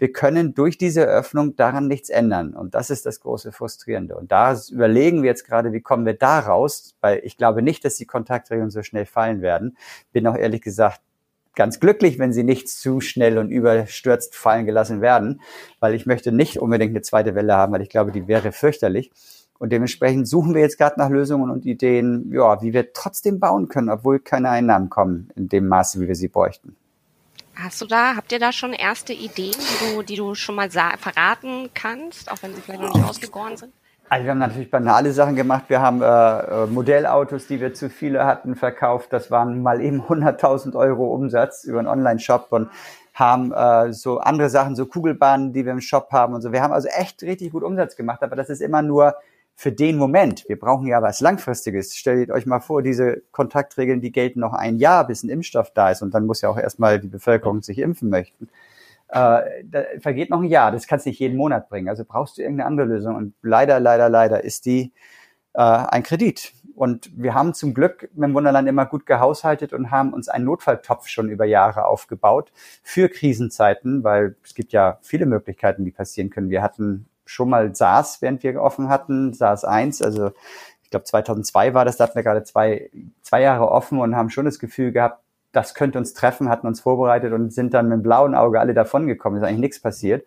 wir 0.00 0.12
können 0.12 0.54
durch 0.54 0.78
diese 0.78 1.02
Öffnung 1.04 1.56
daran 1.56 1.86
nichts 1.86 2.08
ändern. 2.08 2.54
Und 2.54 2.74
das 2.74 2.88
ist 2.88 3.04
das 3.04 3.20
große 3.20 3.52
Frustrierende. 3.52 4.16
Und 4.16 4.32
da 4.32 4.56
überlegen 4.70 5.22
wir 5.22 5.28
jetzt 5.28 5.46
gerade, 5.46 5.74
wie 5.74 5.82
kommen 5.82 6.06
wir 6.06 6.14
da 6.14 6.38
raus, 6.38 6.96
weil 7.02 7.20
ich 7.22 7.36
glaube 7.36 7.60
nicht, 7.60 7.84
dass 7.84 7.96
die 7.96 8.06
Kontaktregeln 8.06 8.70
so 8.70 8.82
schnell 8.82 9.04
fallen 9.04 9.42
werden. 9.42 9.76
Bin 10.10 10.26
auch 10.26 10.36
ehrlich 10.36 10.62
gesagt 10.62 11.02
ganz 11.54 11.80
glücklich, 11.80 12.18
wenn 12.18 12.32
sie 12.32 12.44
nicht 12.44 12.70
zu 12.70 13.02
schnell 13.02 13.36
und 13.36 13.50
überstürzt 13.50 14.34
fallen 14.34 14.64
gelassen 14.64 15.02
werden, 15.02 15.42
weil 15.80 15.94
ich 15.94 16.06
möchte 16.06 16.32
nicht 16.32 16.58
unbedingt 16.58 16.92
eine 16.92 17.02
zweite 17.02 17.34
Welle 17.34 17.54
haben, 17.54 17.74
weil 17.74 17.82
ich 17.82 17.90
glaube, 17.90 18.12
die 18.12 18.26
wäre 18.26 18.52
fürchterlich. 18.52 19.10
Und 19.60 19.72
dementsprechend 19.72 20.26
suchen 20.26 20.54
wir 20.54 20.62
jetzt 20.62 20.78
gerade 20.78 20.98
nach 20.98 21.10
Lösungen 21.10 21.50
und 21.50 21.66
Ideen, 21.66 22.32
ja, 22.32 22.62
wie 22.62 22.72
wir 22.72 22.94
trotzdem 22.94 23.38
bauen 23.38 23.68
können, 23.68 23.90
obwohl 23.90 24.18
keine 24.18 24.48
Einnahmen 24.48 24.88
kommen 24.88 25.28
in 25.36 25.50
dem 25.50 25.68
Maße, 25.68 26.00
wie 26.00 26.08
wir 26.08 26.14
sie 26.14 26.28
bräuchten. 26.28 26.76
Hast 27.54 27.78
du 27.82 27.84
da, 27.84 28.16
habt 28.16 28.32
ihr 28.32 28.38
da 28.38 28.52
schon 28.52 28.72
erste 28.72 29.12
Ideen, 29.12 29.52
die 29.52 29.94
du, 29.94 30.02
die 30.02 30.16
du 30.16 30.34
schon 30.34 30.54
mal 30.54 30.70
verraten 30.70 31.68
kannst, 31.74 32.32
auch 32.32 32.38
wenn 32.40 32.54
sie 32.54 32.62
vielleicht 32.62 32.80
noch 32.80 32.94
nicht 32.94 33.04
ausgegoren 33.04 33.58
sind? 33.58 33.74
Also 34.08 34.24
wir 34.24 34.30
haben 34.30 34.38
natürlich 34.38 34.70
banale 34.70 35.12
Sachen 35.12 35.36
gemacht. 35.36 35.64
Wir 35.68 35.82
haben 35.82 36.00
äh, 36.00 36.06
äh 36.06 36.66
Modellautos, 36.66 37.46
die 37.46 37.60
wir 37.60 37.74
zu 37.74 37.90
viele 37.90 38.24
hatten, 38.24 38.56
verkauft. 38.56 39.12
Das 39.12 39.30
waren 39.30 39.62
mal 39.62 39.82
eben 39.82 40.00
100.000 40.08 40.74
Euro 40.74 41.12
Umsatz 41.12 41.64
über 41.64 41.80
einen 41.80 41.88
Online-Shop 41.88 42.46
und 42.48 42.70
haben 43.12 43.52
äh, 43.52 43.92
so 43.92 44.20
andere 44.20 44.48
Sachen, 44.48 44.74
so 44.74 44.86
Kugelbahnen, 44.86 45.52
die 45.52 45.66
wir 45.66 45.72
im 45.72 45.82
Shop 45.82 46.08
haben 46.12 46.32
und 46.32 46.40
so. 46.40 46.50
Wir 46.50 46.62
haben 46.62 46.72
also 46.72 46.88
echt 46.88 47.22
richtig 47.22 47.52
gut 47.52 47.62
Umsatz 47.62 47.94
gemacht, 47.94 48.22
aber 48.22 48.36
das 48.36 48.48
ist 48.48 48.62
immer 48.62 48.80
nur 48.80 49.16
für 49.60 49.72
den 49.72 49.98
Moment. 49.98 50.48
Wir 50.48 50.58
brauchen 50.58 50.86
ja 50.86 51.02
was 51.02 51.20
Langfristiges. 51.20 51.94
Stellt 51.94 52.30
euch 52.30 52.46
mal 52.46 52.60
vor, 52.60 52.80
diese 52.80 53.22
Kontaktregeln, 53.30 54.00
die 54.00 54.10
gelten 54.10 54.40
noch 54.40 54.54
ein 54.54 54.78
Jahr, 54.78 55.06
bis 55.06 55.22
ein 55.22 55.28
Impfstoff 55.28 55.70
da 55.74 55.90
ist 55.90 56.00
und 56.00 56.14
dann 56.14 56.24
muss 56.24 56.40
ja 56.40 56.48
auch 56.48 56.56
erstmal 56.56 56.98
die 56.98 57.08
Bevölkerung 57.08 57.60
sich 57.60 57.78
impfen 57.78 58.08
möchten 58.08 58.48
äh, 59.08 59.64
da 59.64 59.82
vergeht 59.98 60.30
noch 60.30 60.40
ein 60.40 60.48
Jahr. 60.48 60.70
Das 60.70 60.86
kannst 60.86 61.04
du 61.04 61.10
nicht 61.10 61.18
jeden 61.18 61.36
Monat 61.36 61.68
bringen. 61.68 61.88
Also 61.88 62.04
brauchst 62.06 62.38
du 62.38 62.42
irgendeine 62.42 62.68
andere 62.68 62.86
Lösung. 62.86 63.16
Und 63.16 63.34
leider, 63.42 63.80
leider, 63.80 64.08
leider 64.08 64.44
ist 64.44 64.66
die 64.66 64.92
äh, 65.54 65.60
ein 65.60 66.04
Kredit. 66.04 66.52
Und 66.76 67.10
wir 67.14 67.34
haben 67.34 67.52
zum 67.52 67.74
Glück 67.74 68.08
im 68.16 68.32
Wunderland 68.32 68.68
immer 68.68 68.86
gut 68.86 69.04
gehaushaltet 69.04 69.72
und 69.72 69.90
haben 69.90 70.14
uns 70.14 70.28
einen 70.28 70.44
Notfalltopf 70.46 71.08
schon 71.08 71.28
über 71.28 71.44
Jahre 71.44 71.86
aufgebaut 71.86 72.52
für 72.82 73.08
Krisenzeiten, 73.08 74.04
weil 74.04 74.36
es 74.42 74.54
gibt 74.54 74.72
ja 74.72 74.98
viele 75.02 75.26
Möglichkeiten, 75.26 75.84
die 75.84 75.90
passieren 75.90 76.30
können. 76.30 76.48
Wir 76.48 76.62
hatten 76.62 77.09
schon 77.30 77.48
mal 77.48 77.74
SARS, 77.74 78.20
während 78.20 78.42
wir 78.42 78.60
offen 78.60 78.88
hatten, 78.88 79.32
SARS 79.32 79.64
1, 79.64 80.02
also 80.02 80.32
ich 80.82 80.90
glaube 80.90 81.04
2002 81.04 81.72
war 81.72 81.84
das, 81.84 81.96
da 81.96 82.04
hatten 82.04 82.16
wir 82.16 82.24
gerade 82.24 82.42
zwei, 82.42 82.90
zwei 83.22 83.42
Jahre 83.42 83.70
offen 83.70 84.00
und 84.00 84.16
haben 84.16 84.30
schon 84.30 84.44
das 84.44 84.58
Gefühl 84.58 84.90
gehabt, 84.90 85.22
das 85.52 85.74
könnte 85.74 85.98
uns 85.98 86.14
treffen, 86.14 86.48
hatten 86.48 86.66
uns 86.66 86.80
vorbereitet 86.80 87.32
und 87.32 87.52
sind 87.52 87.74
dann 87.74 87.88
mit 87.88 87.98
dem 87.98 88.02
blauen 88.02 88.34
Auge 88.34 88.60
alle 88.60 88.74
davongekommen. 88.74 89.40
Ist 89.40 89.46
eigentlich 89.46 89.60
nichts 89.60 89.80
passiert. 89.80 90.26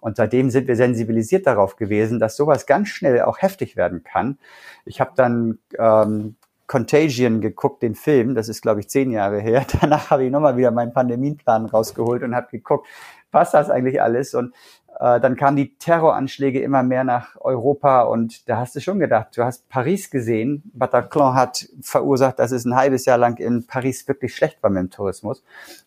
Und 0.00 0.16
seitdem 0.16 0.50
sind 0.50 0.68
wir 0.68 0.76
sensibilisiert 0.76 1.46
darauf 1.46 1.76
gewesen, 1.76 2.18
dass 2.18 2.36
sowas 2.36 2.66
ganz 2.66 2.88
schnell 2.88 3.22
auch 3.22 3.38
heftig 3.40 3.76
werden 3.76 4.02
kann. 4.02 4.38
Ich 4.84 5.00
habe 5.00 5.12
dann 5.14 5.58
ähm, 5.78 6.36
Contagion 6.66 7.40
geguckt, 7.40 7.82
den 7.82 7.94
Film, 7.94 8.34
das 8.34 8.48
ist 8.48 8.62
glaube 8.62 8.80
ich 8.80 8.88
zehn 8.88 9.10
Jahre 9.10 9.40
her. 9.40 9.64
Danach 9.80 10.10
habe 10.10 10.24
ich 10.24 10.30
nochmal 10.30 10.56
wieder 10.56 10.70
meinen 10.70 10.92
Pandemienplan 10.92 11.66
rausgeholt 11.66 12.22
und 12.22 12.34
habe 12.34 12.48
geguckt, 12.50 12.86
passt 13.30 13.54
das 13.54 13.70
eigentlich 13.70 14.02
alles? 14.02 14.34
Und 14.34 14.54
äh, 15.00 15.20
dann 15.20 15.36
kamen 15.36 15.56
die 15.56 15.76
Terroranschläge 15.78 16.60
immer 16.60 16.82
mehr 16.82 17.04
nach 17.04 17.36
Europa 17.40 18.02
und 18.02 18.48
da 18.48 18.58
hast 18.58 18.76
du 18.76 18.80
schon 18.80 18.98
gedacht, 18.98 19.36
du 19.36 19.44
hast 19.44 19.68
Paris 19.68 20.10
gesehen. 20.10 20.62
Bataclan 20.74 21.34
hat 21.34 21.68
verursacht, 21.80 22.38
dass 22.38 22.52
es 22.52 22.64
ein 22.64 22.76
halbes 22.76 23.04
Jahr 23.04 23.18
lang 23.18 23.38
in 23.38 23.66
Paris 23.66 24.06
wirklich 24.06 24.34
schlecht 24.34 24.62
war 24.62 24.70
mit 24.70 24.80
dem 24.80 24.90
Tourismus. 24.90 25.42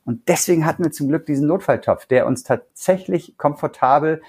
Und 0.06 0.28
deswegen 0.28 0.66
hatten 0.66 0.84
wir 0.84 0.92
zum 0.92 1.08
Glück 1.08 1.26
diesen 1.26 1.48
Notfalltopf, 1.48 2.06
der 2.08 2.26
uns 2.26 2.44
tatsächlich 2.44 3.38
komfortabel 3.38 4.22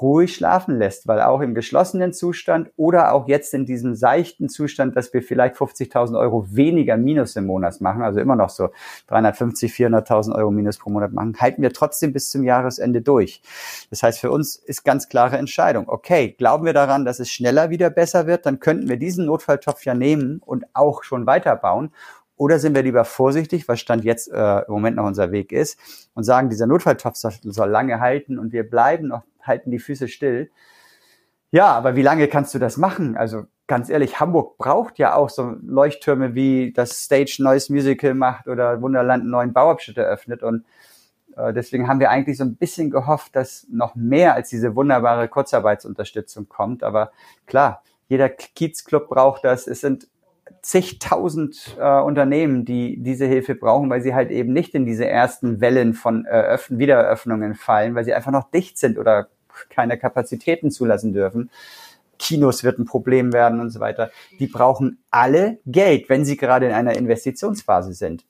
ruhig 0.00 0.34
schlafen 0.34 0.78
lässt, 0.78 1.06
weil 1.08 1.20
auch 1.20 1.40
im 1.40 1.54
geschlossenen 1.54 2.12
Zustand 2.12 2.70
oder 2.76 3.12
auch 3.12 3.28
jetzt 3.28 3.54
in 3.54 3.66
diesem 3.66 3.94
seichten 3.94 4.48
Zustand, 4.48 4.96
dass 4.96 5.12
wir 5.12 5.22
vielleicht 5.22 5.56
50.000 5.56 6.18
Euro 6.18 6.46
weniger 6.50 6.96
Minus 6.96 7.36
im 7.36 7.46
Monat 7.46 7.80
machen, 7.80 8.02
also 8.02 8.20
immer 8.20 8.36
noch 8.36 8.50
so 8.50 8.70
350, 9.08 9.72
400.000 9.72 10.34
Euro 10.34 10.50
Minus 10.50 10.78
pro 10.78 10.90
Monat 10.90 11.12
machen, 11.12 11.34
halten 11.40 11.62
wir 11.62 11.72
trotzdem 11.72 12.12
bis 12.12 12.30
zum 12.30 12.44
Jahresende 12.44 13.02
durch. 13.02 13.42
Das 13.90 14.02
heißt, 14.02 14.20
für 14.20 14.30
uns 14.30 14.56
ist 14.56 14.84
ganz 14.84 15.08
klare 15.08 15.36
Entscheidung. 15.36 15.88
Okay, 15.88 16.34
glauben 16.38 16.64
wir 16.64 16.72
daran, 16.72 17.04
dass 17.04 17.20
es 17.20 17.30
schneller 17.30 17.70
wieder 17.70 17.90
besser 17.90 18.26
wird, 18.26 18.46
dann 18.46 18.60
könnten 18.60 18.88
wir 18.88 18.96
diesen 18.96 19.26
Notfalltopf 19.26 19.84
ja 19.84 19.94
nehmen 19.94 20.40
und 20.44 20.64
auch 20.74 21.02
schon 21.02 21.26
weiterbauen 21.26 21.90
oder 22.38 22.60
sind 22.60 22.74
wir 22.74 22.82
lieber 22.82 23.04
vorsichtig, 23.04 23.68
was 23.68 23.80
Stand 23.80 24.04
jetzt 24.04 24.30
äh, 24.32 24.60
im 24.60 24.72
Moment 24.72 24.96
noch 24.96 25.04
unser 25.04 25.32
Weg 25.32 25.52
ist, 25.52 25.76
und 26.14 26.22
sagen, 26.22 26.48
dieser 26.48 26.66
Notfalltopf 26.66 27.16
soll, 27.16 27.32
soll 27.42 27.68
lange 27.68 28.00
halten 28.00 28.38
und 28.38 28.52
wir 28.52 28.68
bleiben 28.68 29.08
noch 29.08 29.22
halten 29.48 29.70
die 29.70 29.78
Füße 29.78 30.08
still. 30.08 30.50
Ja, 31.50 31.72
aber 31.72 31.96
wie 31.96 32.02
lange 32.02 32.28
kannst 32.28 32.54
du 32.54 32.58
das 32.58 32.76
machen? 32.76 33.16
Also 33.16 33.46
ganz 33.66 33.88
ehrlich, 33.88 34.20
Hamburg 34.20 34.58
braucht 34.58 34.98
ja 34.98 35.14
auch 35.14 35.30
so 35.30 35.56
Leuchttürme, 35.62 36.34
wie 36.34 36.72
das 36.72 37.04
Stage 37.04 37.36
neues 37.40 37.70
Musical 37.70 38.14
macht 38.14 38.48
oder 38.48 38.82
Wunderland 38.82 39.22
einen 39.22 39.30
neuen 39.30 39.52
Bauabschnitt 39.52 39.98
eröffnet. 39.98 40.42
Und 40.42 40.64
äh, 41.36 41.52
deswegen 41.52 41.88
haben 41.88 42.00
wir 42.00 42.10
eigentlich 42.10 42.36
so 42.36 42.44
ein 42.44 42.56
bisschen 42.56 42.90
gehofft, 42.90 43.34
dass 43.36 43.66
noch 43.70 43.94
mehr 43.94 44.34
als 44.34 44.50
diese 44.50 44.74
wunderbare 44.74 45.28
Kurzarbeitsunterstützung 45.28 46.48
kommt. 46.48 46.82
Aber 46.82 47.12
klar, 47.46 47.82
jeder 48.08 48.28
Kiezclub 48.28 49.08
braucht 49.08 49.44
das. 49.44 49.66
Es 49.66 49.80
sind 49.80 50.08
zigtausend 50.62 51.76
äh, 51.78 52.00
Unternehmen, 52.00 52.64
die 52.64 53.02
diese 53.02 53.26
Hilfe 53.26 53.54
brauchen, 53.54 53.90
weil 53.90 54.00
sie 54.00 54.14
halt 54.14 54.30
eben 54.30 54.52
nicht 54.52 54.74
in 54.74 54.86
diese 54.86 55.06
ersten 55.06 55.60
Wellen 55.60 55.94
von 55.94 56.24
Eröffn 56.24 56.78
Wiedereröffnungen 56.78 57.54
fallen, 57.54 57.94
weil 57.94 58.04
sie 58.04 58.14
einfach 58.14 58.32
noch 58.32 58.50
dicht 58.50 58.78
sind 58.78 58.98
oder 58.98 59.28
keine 59.70 59.98
Kapazitäten 59.98 60.70
zulassen 60.70 61.12
dürfen. 61.12 61.50
Kinos 62.18 62.64
wird 62.64 62.78
ein 62.78 62.84
Problem 62.84 63.32
werden 63.32 63.60
und 63.60 63.70
so 63.70 63.80
weiter. 63.80 64.10
Die 64.38 64.48
brauchen 64.48 64.98
alle 65.10 65.58
Geld, 65.66 66.08
wenn 66.08 66.24
sie 66.24 66.36
gerade 66.36 66.66
in 66.66 66.72
einer 66.72 66.96
Investitionsphase 66.96 67.92
sind. 67.92 68.24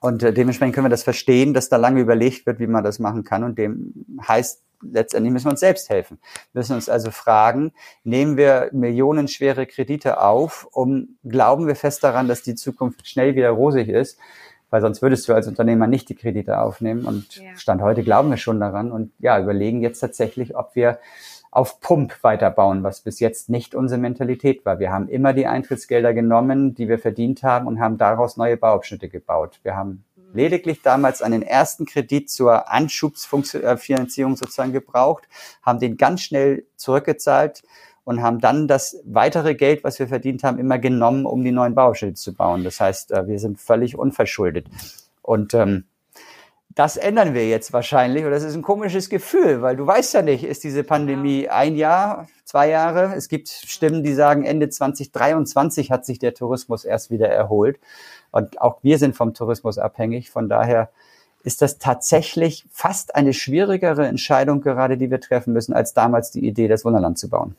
Und 0.00 0.22
äh, 0.22 0.32
dementsprechend 0.32 0.74
können 0.74 0.86
wir 0.86 0.90
das 0.90 1.04
verstehen, 1.04 1.54
dass 1.54 1.68
da 1.68 1.76
lange 1.76 2.00
überlegt 2.00 2.46
wird, 2.46 2.58
wie 2.58 2.66
man 2.66 2.84
das 2.84 2.98
machen 2.98 3.24
kann. 3.24 3.44
Und 3.44 3.58
dem 3.58 4.04
heißt, 4.26 4.62
letztendlich 4.82 5.32
müssen 5.32 5.46
wir 5.46 5.52
uns 5.52 5.60
selbst 5.60 5.88
helfen. 5.90 6.18
Wir 6.52 6.60
müssen 6.60 6.74
uns 6.74 6.88
also 6.88 7.10
fragen, 7.10 7.72
nehmen 8.04 8.36
wir 8.36 8.70
millionenschwere 8.72 9.66
Kredite 9.66 10.20
auf, 10.20 10.68
um, 10.72 11.18
glauben 11.24 11.66
wir 11.66 11.76
fest 11.76 12.02
daran, 12.02 12.28
dass 12.28 12.42
die 12.42 12.54
Zukunft 12.54 13.06
schnell 13.06 13.36
wieder 13.36 13.50
rosig 13.50 13.88
ist? 13.88 14.18
Weil 14.72 14.80
sonst 14.80 15.02
würdest 15.02 15.28
du 15.28 15.34
als 15.34 15.46
Unternehmer 15.46 15.86
nicht 15.86 16.08
die 16.08 16.14
Kredite 16.14 16.58
aufnehmen. 16.58 17.04
Und 17.04 17.36
ja. 17.36 17.54
Stand 17.56 17.82
heute 17.82 18.02
glauben 18.02 18.30
wir 18.30 18.38
schon 18.38 18.58
daran 18.58 18.90
und 18.90 19.12
ja, 19.18 19.38
überlegen 19.38 19.82
jetzt 19.82 20.00
tatsächlich, 20.00 20.56
ob 20.56 20.74
wir 20.74 20.98
auf 21.50 21.80
Pump 21.80 22.14
weiterbauen, 22.22 22.82
was 22.82 23.02
bis 23.02 23.20
jetzt 23.20 23.50
nicht 23.50 23.74
unsere 23.74 24.00
Mentalität 24.00 24.64
war. 24.64 24.78
Wir 24.78 24.90
haben 24.90 25.08
immer 25.08 25.34
die 25.34 25.46
Eintrittsgelder 25.46 26.14
genommen, 26.14 26.74
die 26.74 26.88
wir 26.88 26.98
verdient 26.98 27.42
haben 27.42 27.66
und 27.66 27.80
haben 27.80 27.98
daraus 27.98 28.38
neue 28.38 28.56
Bauabschnitte 28.56 29.10
gebaut. 29.10 29.60
Wir 29.62 29.76
haben 29.76 30.06
lediglich 30.32 30.80
damals 30.80 31.20
einen 31.20 31.42
ersten 31.42 31.84
Kredit 31.84 32.30
zur 32.30 32.72
Anschubsfinanzierung 32.72 34.36
sozusagen 34.36 34.72
gebraucht, 34.72 35.28
haben 35.60 35.80
den 35.80 35.98
ganz 35.98 36.22
schnell 36.22 36.64
zurückgezahlt 36.76 37.62
und 38.04 38.22
haben 38.22 38.40
dann 38.40 38.66
das 38.68 39.00
weitere 39.04 39.54
Geld, 39.54 39.84
was 39.84 39.98
wir 39.98 40.08
verdient 40.08 40.42
haben, 40.42 40.58
immer 40.58 40.78
genommen, 40.78 41.26
um 41.26 41.44
die 41.44 41.52
neuen 41.52 41.74
Bauschilde 41.74 42.14
zu 42.14 42.34
bauen. 42.34 42.64
Das 42.64 42.80
heißt, 42.80 43.12
äh, 43.12 43.26
wir 43.26 43.38
sind 43.38 43.60
völlig 43.60 43.96
unverschuldet. 43.96 44.66
Und 45.22 45.54
ähm, 45.54 45.84
das 46.74 46.96
ändern 46.96 47.34
wir 47.34 47.48
jetzt 47.48 47.72
wahrscheinlich. 47.72 48.24
Und 48.24 48.30
das 48.30 48.42
ist 48.42 48.54
ein 48.54 48.62
komisches 48.62 49.08
Gefühl, 49.08 49.62
weil 49.62 49.76
du 49.76 49.86
weißt 49.86 50.14
ja 50.14 50.22
nicht, 50.22 50.42
ist 50.44 50.64
diese 50.64 50.84
Pandemie 50.84 51.48
ein 51.48 51.76
Jahr, 51.76 52.28
zwei 52.44 52.68
Jahre? 52.68 53.14
Es 53.14 53.28
gibt 53.28 53.48
Stimmen, 53.48 54.02
die 54.02 54.14
sagen, 54.14 54.44
Ende 54.44 54.68
2023 54.68 55.90
hat 55.90 56.04
sich 56.04 56.18
der 56.18 56.34
Tourismus 56.34 56.84
erst 56.84 57.10
wieder 57.10 57.28
erholt. 57.28 57.78
Und 58.30 58.60
auch 58.60 58.78
wir 58.82 58.98
sind 58.98 59.14
vom 59.14 59.34
Tourismus 59.34 59.78
abhängig. 59.78 60.30
Von 60.30 60.48
daher 60.48 60.90
ist 61.44 61.62
das 61.62 61.78
tatsächlich 61.78 62.64
fast 62.70 63.14
eine 63.14 63.32
schwierigere 63.32 64.06
Entscheidung 64.06 64.60
gerade, 64.60 64.96
die 64.96 65.10
wir 65.10 65.20
treffen 65.20 65.52
müssen, 65.52 65.72
als 65.72 65.92
damals 65.94 66.30
die 66.30 66.46
Idee, 66.46 66.68
das 66.68 66.84
Wunderland 66.84 67.18
zu 67.18 67.28
bauen. 67.28 67.56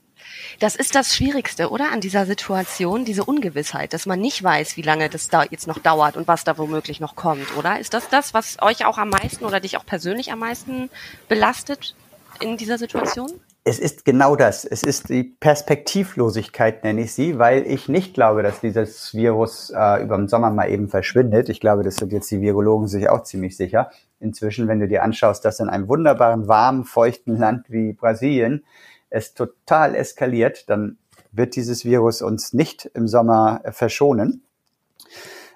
Das 0.60 0.76
ist 0.76 0.96
das 0.96 1.16
Schwierigste, 1.16 1.70
oder? 1.70 1.92
An 1.92 2.02
dieser 2.02 2.26
Situation, 2.26 3.06
diese 3.06 3.26
Ungewissheit, 3.26 3.94
dass 3.94 4.06
man 4.06 4.20
nicht 4.20 4.44
weiß, 4.44 4.78
wie 4.78 4.82
lange 4.82 5.10
das 5.10 5.28
da 5.28 5.44
jetzt 5.44 5.68
noch 5.68 5.80
dauert 5.80 6.18
und 6.18 6.28
was 6.28 6.44
da 6.44 6.58
womöglich 6.58 7.00
noch 7.00 7.16
kommt, 7.16 7.56
oder? 7.58 7.80
Ist 7.80 7.94
das 7.94 8.10
das, 8.10 8.34
was 8.34 8.62
euch 8.62 8.86
auch 8.86 8.98
am 8.98 9.10
meisten 9.10 9.46
oder 9.46 9.60
dich 9.60 9.78
auch 9.78 9.86
persönlich 9.86 10.32
am 10.32 10.40
meisten 10.40 10.90
belastet 11.28 11.96
in 12.40 12.58
dieser 12.58 12.78
Situation? 12.78 13.32
Es 13.66 13.80
ist 13.80 14.04
genau 14.04 14.36
das. 14.36 14.66
Es 14.66 14.84
ist 14.84 15.08
die 15.08 15.24
Perspektivlosigkeit, 15.24 16.84
nenne 16.84 17.04
ich 17.04 17.14
sie, 17.14 17.40
weil 17.40 17.66
ich 17.66 17.88
nicht 17.88 18.14
glaube, 18.14 18.44
dass 18.44 18.60
dieses 18.60 19.14
Virus 19.14 19.70
äh, 19.70 20.04
über 20.04 20.18
den 20.18 20.28
Sommer 20.28 20.50
mal 20.50 20.70
eben 20.70 20.90
verschwindet. 20.90 21.48
Ich 21.48 21.62
glaube, 21.62 21.84
das 21.84 21.96
sind 21.96 22.12
jetzt 22.12 22.30
die 22.30 22.42
Virologen 22.42 22.90
sich 22.90 23.08
auch 23.10 23.24
ziemlich 23.24 23.56
sicher. 23.56 23.90
Inzwischen, 24.20 24.68
wenn 24.68 24.82
du 24.82 24.90
dir 24.90 25.02
anschaust, 25.02 25.46
dass 25.46 25.62
in 25.62 25.70
einem 25.70 25.88
wunderbaren, 25.88 26.50
warmen, 26.50 26.84
feuchten 26.84 27.38
Land 27.38 27.72
wie 27.72 27.94
Brasilien 27.94 28.66
es 29.10 29.34
total 29.34 29.96
eskaliert, 29.96 30.70
dann 30.70 30.98
wird 31.32 31.56
dieses 31.56 31.86
Virus 31.86 32.22
uns 32.22 32.52
nicht 32.52 32.86
im 32.94 33.08
Sommer 33.08 33.62
verschonen. 33.72 34.44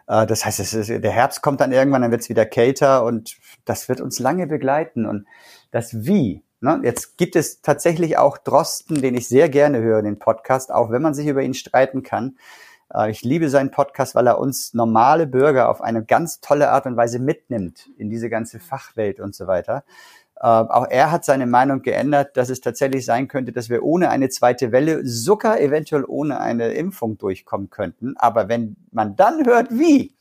Äh, 0.07 0.25
das 0.25 0.45
heißt, 0.45 0.59
ist, 0.61 0.89
der 0.89 1.11
Herbst 1.11 1.41
kommt 1.41 1.59
dann 1.59 1.73
irgendwann, 1.73 2.03
dann 2.03 2.11
wird 2.11 2.21
es 2.21 2.29
wieder 2.29 2.45
kälter 2.45 3.03
und 3.03 3.37
das 3.65 3.89
wird 3.89 3.99
uns 3.99 4.19
lange 4.19 4.47
begleiten. 4.47 5.05
Und 5.05 5.25
das 5.71 6.05
Wie, 6.05 6.41
Ne? 6.59 6.79
Jetzt 6.83 7.17
gibt 7.17 7.35
es 7.35 7.61
tatsächlich 7.61 8.17
auch 8.17 8.37
Drosten, 8.37 9.01
den 9.01 9.15
ich 9.15 9.27
sehr 9.27 9.49
gerne 9.49 9.79
höre, 9.79 10.01
den 10.01 10.19
Podcast, 10.19 10.71
auch 10.71 10.91
wenn 10.91 11.01
man 11.01 11.13
sich 11.13 11.27
über 11.27 11.43
ihn 11.43 11.53
streiten 11.53 12.03
kann. 12.03 12.37
Äh, 12.93 13.11
ich 13.11 13.21
liebe 13.21 13.49
seinen 13.49 13.71
Podcast, 13.71 14.15
weil 14.15 14.27
er 14.27 14.39
uns 14.39 14.73
normale 14.73 15.27
Bürger 15.27 15.69
auf 15.69 15.81
eine 15.81 16.03
ganz 16.03 16.41
tolle 16.41 16.71
Art 16.71 16.85
und 16.85 16.97
Weise 16.97 17.19
mitnimmt 17.19 17.89
in 17.97 18.09
diese 18.09 18.29
ganze 18.29 18.59
Fachwelt 18.59 19.19
und 19.19 19.35
so 19.35 19.47
weiter. 19.47 19.83
Äh, 20.35 20.47
auch 20.47 20.87
er 20.89 21.11
hat 21.11 21.25
seine 21.25 21.47
Meinung 21.47 21.81
geändert, 21.81 22.37
dass 22.37 22.49
es 22.49 22.61
tatsächlich 22.61 23.05
sein 23.05 23.27
könnte, 23.27 23.51
dass 23.51 23.69
wir 23.69 23.83
ohne 23.83 24.09
eine 24.09 24.29
zweite 24.29 24.71
Welle, 24.71 25.05
sogar 25.05 25.59
eventuell 25.59 26.05
ohne 26.07 26.39
eine 26.39 26.73
Impfung 26.73 27.17
durchkommen 27.17 27.69
könnten. 27.69 28.15
Aber 28.17 28.49
wenn 28.49 28.75
man 28.91 29.15
dann 29.15 29.45
hört, 29.45 29.69
wie, 29.71 30.15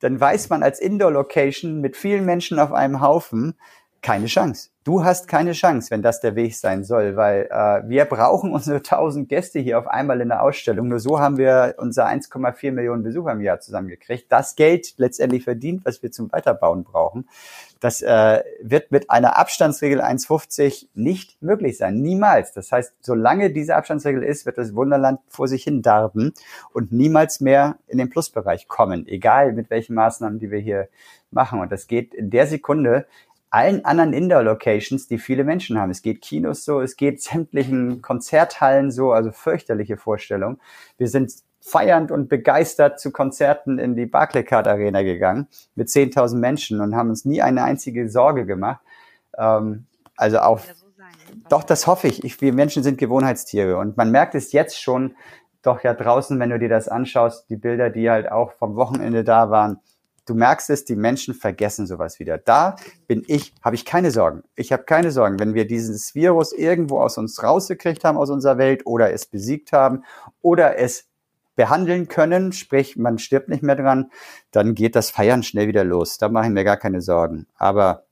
dann 0.00 0.20
weiß 0.20 0.48
man 0.48 0.62
als 0.62 0.80
Indoor-Location 0.80 1.80
mit 1.80 1.96
vielen 1.96 2.24
Menschen 2.24 2.58
auf 2.58 2.72
einem 2.72 3.00
Haufen, 3.00 3.54
keine 4.02 4.26
Chance. 4.26 4.68
Du 4.84 5.04
hast 5.04 5.28
keine 5.28 5.52
Chance, 5.52 5.92
wenn 5.92 6.02
das 6.02 6.20
der 6.20 6.34
Weg 6.34 6.56
sein 6.56 6.82
soll, 6.82 7.14
weil 7.14 7.48
äh, 7.52 7.88
wir 7.88 8.04
brauchen 8.04 8.52
unsere 8.52 8.78
1000 8.78 9.28
Gäste 9.28 9.60
hier 9.60 9.78
auf 9.78 9.86
einmal 9.86 10.20
in 10.20 10.28
der 10.28 10.42
Ausstellung. 10.42 10.88
Nur 10.88 10.98
so 10.98 11.20
haben 11.20 11.38
wir 11.38 11.76
unser 11.78 12.08
1,4 12.08 12.72
Millionen 12.72 13.04
Besucher 13.04 13.30
im 13.30 13.40
Jahr 13.40 13.60
zusammengekriegt. 13.60 14.26
Das 14.28 14.56
Geld 14.56 14.94
letztendlich 14.96 15.44
verdient, 15.44 15.86
was 15.86 16.02
wir 16.02 16.10
zum 16.10 16.32
Weiterbauen 16.32 16.82
brauchen. 16.82 17.28
Das 17.78 18.02
äh, 18.02 18.42
wird 18.60 18.90
mit 18.90 19.08
einer 19.08 19.38
Abstandsregel 19.38 20.00
1,50 20.00 20.88
nicht 20.94 21.40
möglich 21.40 21.78
sein. 21.78 22.02
Niemals. 22.02 22.52
Das 22.52 22.72
heißt, 22.72 22.92
solange 23.02 23.52
diese 23.52 23.76
Abstandsregel 23.76 24.24
ist, 24.24 24.46
wird 24.46 24.58
das 24.58 24.74
Wunderland 24.74 25.20
vor 25.28 25.46
sich 25.46 25.62
hin 25.62 25.80
darben 25.80 26.32
und 26.72 26.90
niemals 26.90 27.40
mehr 27.40 27.76
in 27.86 27.98
den 27.98 28.10
Plusbereich 28.10 28.66
kommen. 28.66 29.06
Egal 29.06 29.52
mit 29.52 29.70
welchen 29.70 29.94
Maßnahmen, 29.94 30.40
die 30.40 30.50
wir 30.50 30.58
hier 30.58 30.88
machen. 31.32 31.60
Und 31.60 31.72
das 31.72 31.86
geht 31.86 32.14
in 32.14 32.30
der 32.30 32.46
Sekunde, 32.46 33.06
allen 33.52 33.84
anderen 33.84 34.14
Indoor-Locations, 34.14 35.08
die 35.08 35.18
viele 35.18 35.44
Menschen 35.44 35.78
haben. 35.78 35.90
Es 35.90 36.00
geht 36.00 36.22
Kinos 36.22 36.64
so, 36.64 36.80
es 36.80 36.96
geht 36.96 37.22
sämtlichen 37.22 38.00
Konzerthallen 38.00 38.90
so, 38.90 39.12
also 39.12 39.30
fürchterliche 39.30 39.98
Vorstellung. 39.98 40.58
Wir 40.96 41.08
sind 41.08 41.32
feiernd 41.60 42.10
und 42.10 42.28
begeistert 42.28 42.98
zu 42.98 43.12
Konzerten 43.12 43.78
in 43.78 43.94
die 43.94 44.06
Barclaycard 44.06 44.66
Arena 44.66 45.02
gegangen 45.02 45.48
mit 45.74 45.88
10.000 45.88 46.36
Menschen 46.36 46.80
und 46.80 46.96
haben 46.96 47.10
uns 47.10 47.26
nie 47.26 47.42
eine 47.42 47.62
einzige 47.62 48.08
Sorge 48.08 48.46
gemacht. 48.46 48.80
Ähm, 49.36 49.84
also 50.16 50.38
auf, 50.38 50.66
doch, 51.50 51.62
das 51.62 51.86
hoffe 51.86 52.08
ich. 52.08 52.24
ich. 52.24 52.40
Wir 52.40 52.54
Menschen 52.54 52.82
sind 52.82 52.96
Gewohnheitstiere 52.96 53.76
und 53.76 53.98
man 53.98 54.10
merkt 54.10 54.34
es 54.34 54.52
jetzt 54.52 54.80
schon, 54.80 55.14
doch 55.60 55.84
ja 55.84 55.92
draußen, 55.92 56.40
wenn 56.40 56.50
du 56.50 56.58
dir 56.58 56.70
das 56.70 56.88
anschaust, 56.88 57.50
die 57.50 57.56
Bilder, 57.56 57.90
die 57.90 58.10
halt 58.10 58.32
auch 58.32 58.52
vom 58.52 58.76
Wochenende 58.76 59.24
da 59.24 59.50
waren, 59.50 59.78
du 60.26 60.34
merkst 60.34 60.70
es, 60.70 60.84
die 60.84 60.96
Menschen 60.96 61.34
vergessen 61.34 61.86
sowas 61.86 62.18
wieder. 62.18 62.38
Da 62.38 62.76
bin 63.06 63.22
ich, 63.26 63.54
habe 63.62 63.76
ich 63.76 63.84
keine 63.84 64.10
Sorgen. 64.10 64.42
Ich 64.54 64.72
habe 64.72 64.84
keine 64.84 65.10
Sorgen, 65.10 65.38
wenn 65.38 65.54
wir 65.54 65.66
dieses 65.66 66.14
Virus 66.14 66.52
irgendwo 66.52 67.00
aus 67.00 67.18
uns 67.18 67.42
rausgekriegt 67.42 68.04
haben 68.04 68.18
aus 68.18 68.30
unserer 68.30 68.58
Welt 68.58 68.86
oder 68.86 69.12
es 69.12 69.26
besiegt 69.26 69.72
haben 69.72 70.04
oder 70.40 70.78
es 70.78 71.08
behandeln 71.54 72.08
können, 72.08 72.52
sprich 72.52 72.96
man 72.96 73.18
stirbt 73.18 73.48
nicht 73.48 73.62
mehr 73.62 73.76
dran, 73.76 74.10
dann 74.52 74.74
geht 74.74 74.96
das 74.96 75.10
Feiern 75.10 75.42
schnell 75.42 75.68
wieder 75.68 75.84
los. 75.84 76.18
Da 76.18 76.28
mache 76.28 76.46
ich 76.46 76.52
mir 76.52 76.64
gar 76.64 76.78
keine 76.78 77.02
Sorgen. 77.02 77.46
Aber 77.56 78.04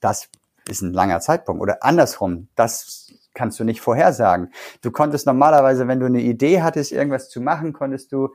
das 0.00 0.28
ist 0.68 0.82
ein 0.82 0.92
langer 0.92 1.20
Zeitpunkt. 1.20 1.60
Oder 1.60 1.82
andersrum, 1.82 2.48
das 2.54 3.12
kannst 3.34 3.58
du 3.58 3.64
nicht 3.64 3.80
vorhersagen. 3.80 4.52
Du 4.80 4.90
konntest 4.90 5.26
normalerweise, 5.26 5.88
wenn 5.88 6.00
du 6.00 6.06
eine 6.06 6.20
Idee 6.20 6.62
hattest, 6.62 6.92
irgendwas 6.92 7.28
zu 7.28 7.40
machen, 7.40 7.72
konntest 7.72 8.12
du 8.12 8.30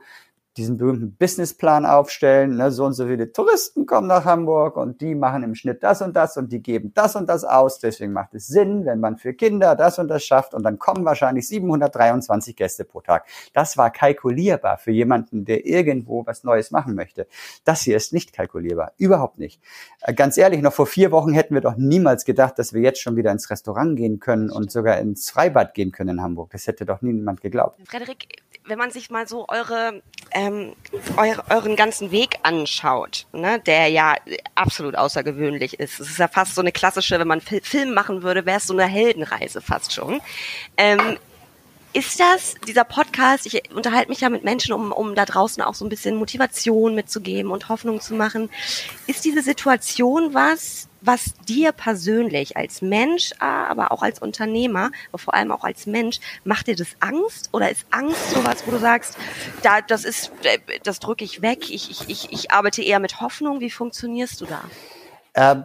diesen 0.60 0.76
berühmten 0.76 1.16
Businessplan 1.16 1.86
aufstellen. 1.86 2.56
Ne? 2.56 2.70
So 2.70 2.84
und 2.84 2.92
so 2.92 3.06
viele 3.06 3.32
Touristen 3.32 3.86
kommen 3.86 4.06
nach 4.06 4.24
Hamburg 4.26 4.76
und 4.76 5.00
die 5.00 5.14
machen 5.14 5.42
im 5.42 5.54
Schnitt 5.54 5.82
das 5.82 6.02
und 6.02 6.14
das 6.14 6.36
und 6.36 6.52
die 6.52 6.62
geben 6.62 6.92
das 6.94 7.16
und 7.16 7.28
das 7.28 7.44
aus. 7.44 7.78
Deswegen 7.78 8.12
macht 8.12 8.34
es 8.34 8.46
Sinn, 8.46 8.84
wenn 8.84 9.00
man 9.00 9.16
für 9.16 9.32
Kinder 9.32 9.74
das 9.74 9.98
und 9.98 10.08
das 10.08 10.22
schafft 10.22 10.52
und 10.54 10.62
dann 10.62 10.78
kommen 10.78 11.04
wahrscheinlich 11.04 11.48
723 11.48 12.54
Gäste 12.54 12.84
pro 12.84 13.00
Tag. 13.00 13.26
Das 13.54 13.76
war 13.78 13.90
kalkulierbar 13.90 14.76
für 14.76 14.90
jemanden, 14.90 15.44
der 15.46 15.66
irgendwo 15.66 16.26
was 16.26 16.44
Neues 16.44 16.70
machen 16.70 16.94
möchte. 16.94 17.26
Das 17.64 17.80
hier 17.80 17.96
ist 17.96 18.12
nicht 18.12 18.32
kalkulierbar. 18.34 18.92
Überhaupt 18.98 19.38
nicht. 19.38 19.62
Äh, 20.02 20.12
ganz 20.12 20.36
ehrlich, 20.36 20.60
noch 20.60 20.74
vor 20.74 20.86
vier 20.86 21.10
Wochen 21.10 21.32
hätten 21.32 21.54
wir 21.54 21.62
doch 21.62 21.76
niemals 21.76 22.24
gedacht, 22.24 22.58
dass 22.58 22.74
wir 22.74 22.82
jetzt 22.82 23.00
schon 23.00 23.16
wieder 23.16 23.32
ins 23.32 23.48
Restaurant 23.48 23.96
gehen 23.96 24.20
können 24.20 24.50
und 24.50 24.70
sogar 24.70 24.98
ins 24.98 25.30
Freibad 25.30 25.72
gehen 25.72 25.90
können 25.90 26.18
in 26.18 26.22
Hamburg. 26.22 26.50
Das 26.50 26.66
hätte 26.66 26.84
doch 26.84 27.00
niemand 27.00 27.40
geglaubt. 27.40 27.80
Frederik, 27.86 28.26
wenn 28.70 28.78
man 28.78 28.90
sich 28.90 29.10
mal 29.10 29.28
so 29.28 29.46
eure, 29.48 30.00
ähm, 30.30 30.74
eure, 31.16 31.44
euren 31.50 31.76
ganzen 31.76 32.10
Weg 32.10 32.38
anschaut, 32.44 33.26
ne, 33.32 33.60
der 33.60 33.88
ja 33.88 34.14
absolut 34.54 34.96
außergewöhnlich 34.96 35.78
ist. 35.78 36.00
Es 36.00 36.08
ist 36.08 36.18
ja 36.18 36.28
fast 36.28 36.54
so 36.54 36.62
eine 36.62 36.72
klassische, 36.72 37.18
wenn 37.18 37.28
man 37.28 37.40
Film 37.40 37.92
machen 37.92 38.22
würde, 38.22 38.46
wäre 38.46 38.58
es 38.58 38.66
so 38.66 38.72
eine 38.72 38.86
Heldenreise 38.86 39.60
fast 39.60 39.92
schon. 39.92 40.20
Ähm, 40.76 41.18
ist 41.92 42.20
das, 42.20 42.54
dieser 42.68 42.84
Podcast, 42.84 43.46
ich 43.46 43.74
unterhalte 43.74 44.10
mich 44.10 44.20
ja 44.20 44.30
mit 44.30 44.44
Menschen, 44.44 44.72
um, 44.72 44.92
um 44.92 45.16
da 45.16 45.24
draußen 45.24 45.60
auch 45.62 45.74
so 45.74 45.84
ein 45.84 45.88
bisschen 45.88 46.14
Motivation 46.16 46.94
mitzugeben 46.94 47.50
und 47.50 47.68
Hoffnung 47.68 48.00
zu 48.00 48.14
machen. 48.14 48.48
Ist 49.08 49.24
diese 49.24 49.42
Situation 49.42 50.32
was, 50.32 50.88
was 51.00 51.34
dir 51.48 51.72
persönlich 51.72 52.56
als 52.56 52.82
Mensch, 52.82 53.32
aber 53.38 53.92
auch 53.92 54.02
als 54.02 54.20
Unternehmer, 54.20 54.90
aber 55.10 55.18
vor 55.18 55.34
allem 55.34 55.52
auch 55.52 55.64
als 55.64 55.86
Mensch, 55.86 56.20
macht 56.44 56.66
dir 56.66 56.76
das 56.76 56.88
Angst? 57.00 57.50
Oder 57.52 57.70
ist 57.70 57.86
Angst 57.90 58.30
sowas, 58.30 58.62
wo 58.66 58.70
du 58.70 58.78
sagst, 58.78 59.16
da, 59.62 59.80
das 59.80 60.04
ist, 60.04 60.32
das 60.82 61.00
drücke 61.00 61.24
ich 61.24 61.42
weg, 61.42 61.70
ich, 61.70 61.90
ich, 61.90 62.08
ich, 62.08 62.32
ich 62.32 62.50
arbeite 62.50 62.82
eher 62.82 63.00
mit 63.00 63.20
Hoffnung. 63.20 63.60
Wie 63.60 63.70
funktionierst 63.70 64.40
du 64.40 64.46
da? 64.46 64.62
Äh, 65.32 65.62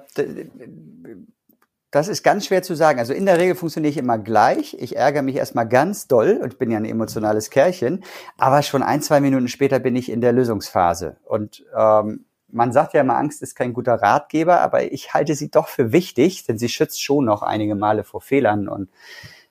das 1.92 2.10
ist 2.10 2.24
ganz 2.24 2.46
schwer 2.46 2.62
zu 2.62 2.76
sagen. 2.76 3.00
Also 3.00 3.14
in 3.14 3.26
der 3.26 3.40
Regel 3.40 3.56
funktioniere 3.56 3.90
ich 3.92 3.98
immer 3.98 4.18
gleich. 4.18 4.76
Ich 4.80 4.98
ärgere 4.98 5.22
mich 5.22 5.38
erstmal 5.38 5.68
ganz 5.68 6.08
doll 6.08 6.42
und 6.44 6.60
bin 6.60 6.70
ja 6.70 6.78
ein 6.78 6.84
emotionales 6.84 7.50
Kerlchen. 7.50 8.04
Aber 8.38 8.62
schon 8.64 8.84
ein, 8.84 9.02
zwei 9.02 9.22
Minuten 9.22 9.48
später 9.48 9.80
bin 9.80 9.96
ich 9.96 10.12
in 10.12 10.20
der 10.20 10.34
Lösungsphase. 10.34 11.16
Und 11.24 11.64
ähm, 11.74 12.26
man 12.56 12.72
sagt 12.72 12.94
ja 12.94 13.02
immer, 13.02 13.18
Angst 13.18 13.42
ist 13.42 13.56
kein 13.56 13.74
guter 13.74 13.96
Ratgeber, 13.96 14.62
aber 14.62 14.92
ich 14.92 15.14
halte 15.14 15.36
sie 15.36 15.52
doch 15.52 15.68
für 15.68 15.92
wichtig, 15.92 16.46
denn 16.46 16.58
sie 16.58 16.70
schützt 16.70 17.04
schon 17.04 17.26
noch 17.26 17.42
einige 17.42 17.76
Male 17.76 18.06
vor 18.06 18.22
Fehlern 18.22 18.70
und 18.70 18.90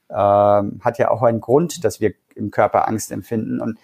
ähm, 0.08 0.80
hat 0.82 0.98
ja 0.98 1.10
auch 1.10 1.22
einen 1.22 1.40
Grund, 1.40 1.84
dass 1.84 2.00
wir 2.00 2.14
im 2.34 2.50
Körper 2.50 2.88
Angst 2.88 3.12
empfinden. 3.12 3.60
Und 3.60 3.78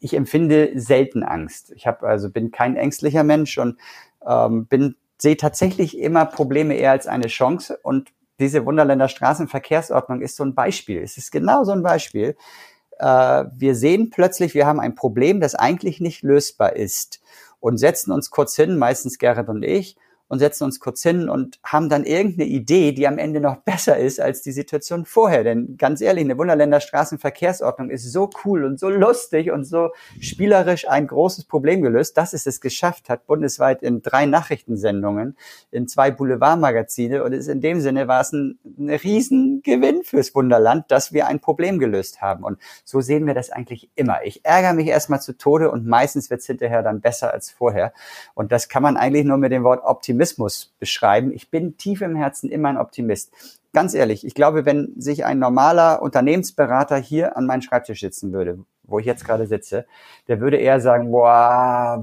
ich 0.00 0.14
empfinde 0.14 0.72
selten 0.74 1.22
Angst. 1.22 1.72
Ich 1.72 1.86
habe 1.86 2.06
also 2.06 2.30
bin 2.30 2.50
kein 2.50 2.76
ängstlicher 2.76 3.24
Mensch 3.24 3.56
und 3.56 3.78
ähm, 4.26 4.66
bin 4.66 4.96
sehe 5.16 5.36
tatsächlich 5.36 5.98
immer 5.98 6.26
Probleme 6.26 6.74
eher 6.74 6.92
als 6.92 7.06
eine 7.06 7.26
Chance 7.26 7.78
und 7.82 8.12
diese 8.38 8.66
Wunderländer 8.66 9.08
Straßenverkehrsordnung 9.08 10.20
ist 10.20 10.36
so 10.36 10.44
ein 10.44 10.54
Beispiel. 10.54 11.02
Es 11.02 11.16
ist 11.16 11.32
genau 11.32 11.64
so 11.64 11.72
ein 11.72 11.82
Beispiel. 11.82 12.36
Äh, 12.98 13.44
wir 13.56 13.74
sehen 13.74 14.10
plötzlich, 14.10 14.54
wir 14.54 14.66
haben 14.66 14.78
ein 14.78 14.94
Problem, 14.94 15.40
das 15.40 15.54
eigentlich 15.54 16.00
nicht 16.00 16.22
lösbar 16.22 16.76
ist 16.76 17.20
und 17.60 17.78
setzen 17.78 18.12
uns 18.12 18.30
kurz 18.30 18.56
hin, 18.56 18.78
meistens 18.78 19.18
Gerrit 19.18 19.48
und 19.48 19.62
ich, 19.62 19.96
und 20.28 20.38
setzen 20.38 20.64
uns 20.64 20.78
kurz 20.78 21.02
hin 21.02 21.28
und 21.28 21.58
haben 21.62 21.88
dann 21.88 22.04
irgendeine 22.04 22.48
Idee, 22.48 22.92
die 22.92 23.08
am 23.08 23.18
Ende 23.18 23.40
noch 23.40 23.56
besser 23.56 23.96
ist 23.96 24.20
als 24.20 24.42
die 24.42 24.52
Situation 24.52 25.06
vorher. 25.06 25.42
Denn 25.42 25.76
ganz 25.78 26.00
ehrlich, 26.00 26.24
eine 26.24 26.36
Wunderländer 26.36 26.80
Straßenverkehrsordnung 26.80 27.90
ist 27.90 28.12
so 28.12 28.28
cool 28.44 28.64
und 28.64 28.78
so 28.78 28.90
lustig 28.90 29.50
und 29.50 29.64
so 29.64 29.90
spielerisch 30.20 30.88
ein 30.88 31.06
großes 31.06 31.44
Problem 31.44 31.82
gelöst, 31.82 32.16
dass 32.16 32.34
es 32.34 32.46
es 32.46 32.60
geschafft 32.60 33.08
hat, 33.08 33.26
bundesweit 33.26 33.82
in 33.82 34.02
drei 34.02 34.26
Nachrichtensendungen, 34.26 35.36
in 35.70 35.88
zwei 35.88 36.10
Boulevardmagazine. 36.10 37.24
Und 37.24 37.32
in 37.32 37.60
dem 37.60 37.80
Sinne 37.80 38.06
war 38.06 38.20
es 38.20 38.32
ein, 38.32 38.58
ein 38.78 38.90
Riesengewinn 38.90 40.02
fürs 40.02 40.34
Wunderland, 40.34 40.84
dass 40.88 41.12
wir 41.12 41.26
ein 41.26 41.40
Problem 41.40 41.78
gelöst 41.78 42.20
haben. 42.20 42.44
Und 42.44 42.58
so 42.84 43.00
sehen 43.00 43.26
wir 43.26 43.34
das 43.34 43.50
eigentlich 43.50 43.90
immer. 43.94 44.18
Ich 44.24 44.44
ärgere 44.44 44.74
mich 44.74 44.88
erstmal 44.88 45.22
zu 45.22 45.36
Tode 45.38 45.70
und 45.70 45.86
meistens 45.86 46.28
wird 46.28 46.40
es 46.40 46.46
hinterher 46.46 46.82
dann 46.82 47.00
besser 47.00 47.32
als 47.32 47.50
vorher. 47.50 47.94
Und 48.34 48.52
das 48.52 48.68
kann 48.68 48.82
man 48.82 48.98
eigentlich 48.98 49.24
nur 49.24 49.38
mit 49.38 49.52
dem 49.52 49.64
Wort 49.64 49.82
Optimismus 49.84 50.17
Optimismus 50.18 50.74
beschreiben. 50.80 51.32
Ich 51.32 51.48
bin 51.48 51.76
tief 51.76 52.00
im 52.00 52.16
Herzen 52.16 52.50
immer 52.50 52.70
ein 52.70 52.76
Optimist. 52.76 53.32
Ganz 53.72 53.94
ehrlich, 53.94 54.26
ich 54.26 54.34
glaube, 54.34 54.66
wenn 54.66 54.92
sich 55.00 55.24
ein 55.24 55.38
normaler 55.38 56.02
Unternehmensberater 56.02 56.96
hier 56.96 57.36
an 57.36 57.46
meinen 57.46 57.62
Schreibtisch 57.62 58.00
sitzen 58.00 58.32
würde, 58.32 58.58
wo 58.82 58.98
ich 58.98 59.06
jetzt 59.06 59.24
gerade 59.24 59.46
sitze, 59.46 59.86
der 60.26 60.40
würde 60.40 60.56
eher 60.56 60.80
sagen, 60.80 61.12
boah, 61.12 62.02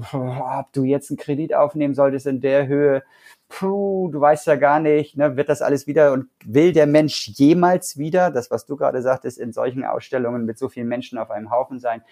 ob 0.60 0.72
du 0.72 0.84
jetzt 0.84 1.10
einen 1.10 1.18
Kredit 1.18 1.54
aufnehmen 1.54 1.94
solltest 1.94 2.26
in 2.26 2.40
der 2.40 2.66
Höhe, 2.66 3.02
puh, 3.50 4.08
du 4.10 4.18
weißt 4.18 4.46
ja 4.46 4.56
gar 4.56 4.80
nicht, 4.80 5.18
ne, 5.18 5.36
wird 5.36 5.50
das 5.50 5.60
alles 5.60 5.86
wieder 5.86 6.14
und 6.14 6.28
will 6.42 6.72
der 6.72 6.86
Mensch 6.86 7.28
jemals 7.34 7.98
wieder, 7.98 8.30
das 8.30 8.50
was 8.50 8.64
du 8.64 8.76
gerade 8.76 9.02
sagtest, 9.02 9.36
in 9.36 9.52
solchen 9.52 9.84
Ausstellungen 9.84 10.46
mit 10.46 10.58
so 10.58 10.70
vielen 10.70 10.88
Menschen 10.88 11.18
auf 11.18 11.30
einem 11.30 11.50
Haufen 11.50 11.80
sein, 11.80 12.02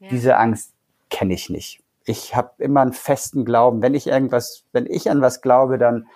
ja. 0.00 0.08
diese 0.10 0.36
Angst 0.36 0.74
kenne 1.08 1.32
ich 1.32 1.48
nicht 1.48 1.80
ich 2.06 2.36
habe 2.36 2.52
immer 2.58 2.80
einen 2.80 2.92
festen 2.92 3.44
Glauben. 3.44 3.82
Wenn 3.82 3.94
ich 3.94 4.06
irgendwas, 4.06 4.64
wenn 4.72 4.86
ich 4.86 5.10
an 5.10 5.20
was 5.20 5.42
glaube, 5.42 5.76
dann, 5.76 6.06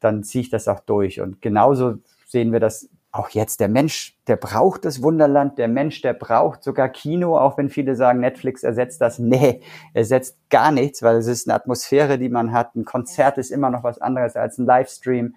dann 0.00 0.24
ziehe 0.24 0.42
ich 0.42 0.50
das 0.50 0.66
auch 0.66 0.80
durch. 0.80 1.20
Und 1.20 1.42
genauso 1.42 1.96
sehen 2.26 2.52
wir 2.52 2.60
das 2.60 2.88
auch 3.12 3.28
jetzt. 3.30 3.60
Der 3.60 3.68
Mensch, 3.68 4.16
der 4.26 4.36
braucht 4.36 4.84
das 4.86 5.02
Wunderland. 5.02 5.58
Der 5.58 5.68
Mensch, 5.68 6.00
der 6.00 6.14
braucht 6.14 6.62
sogar 6.62 6.88
Kino, 6.88 7.38
auch 7.38 7.58
wenn 7.58 7.68
viele 7.68 7.96
sagen, 7.96 8.20
Netflix 8.20 8.62
ersetzt 8.62 9.00
das. 9.00 9.18
Nee, 9.18 9.60
ersetzt 9.92 10.38
gar 10.48 10.72
nichts, 10.72 11.02
weil 11.02 11.16
es 11.16 11.26
ist 11.26 11.46
eine 11.46 11.54
Atmosphäre, 11.54 12.18
die 12.18 12.30
man 12.30 12.52
hat. 12.52 12.74
Ein 12.74 12.86
Konzert 12.86 13.36
ist 13.38 13.50
immer 13.50 13.70
noch 13.70 13.84
was 13.84 14.00
anderes 14.00 14.36
als 14.36 14.58
ein 14.58 14.64
Livestream. 14.66 15.34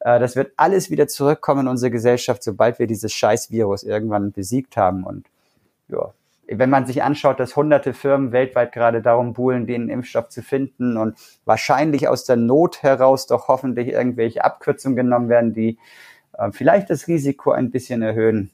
Äh, 0.00 0.20
das 0.20 0.36
wird 0.36 0.52
alles 0.56 0.90
wieder 0.90 1.08
zurückkommen 1.08 1.62
in 1.62 1.68
unsere 1.68 1.90
Gesellschaft, 1.90 2.42
sobald 2.42 2.78
wir 2.78 2.86
dieses 2.86 3.12
Scheiß-Virus 3.12 3.82
irgendwann 3.82 4.30
besiegt 4.30 4.76
haben. 4.76 5.04
Und 5.04 5.26
ja, 5.88 6.12
wenn 6.52 6.70
man 6.70 6.86
sich 6.86 7.02
anschaut, 7.02 7.38
dass 7.38 7.56
hunderte 7.56 7.94
Firmen 7.94 8.32
weltweit 8.32 8.72
gerade 8.72 9.02
darum 9.02 9.32
buhlen, 9.32 9.66
den 9.66 9.88
Impfstoff 9.88 10.28
zu 10.28 10.42
finden 10.42 10.96
und 10.96 11.16
wahrscheinlich 11.44 12.08
aus 12.08 12.24
der 12.24 12.36
Not 12.36 12.82
heraus 12.82 13.26
doch 13.26 13.48
hoffentlich 13.48 13.88
irgendwelche 13.88 14.44
Abkürzungen 14.44 14.96
genommen 14.96 15.28
werden, 15.28 15.52
die 15.52 15.78
äh, 16.34 16.50
vielleicht 16.52 16.90
das 16.90 17.06
Risiko 17.06 17.52
ein 17.52 17.70
bisschen 17.70 18.02
erhöhen, 18.02 18.50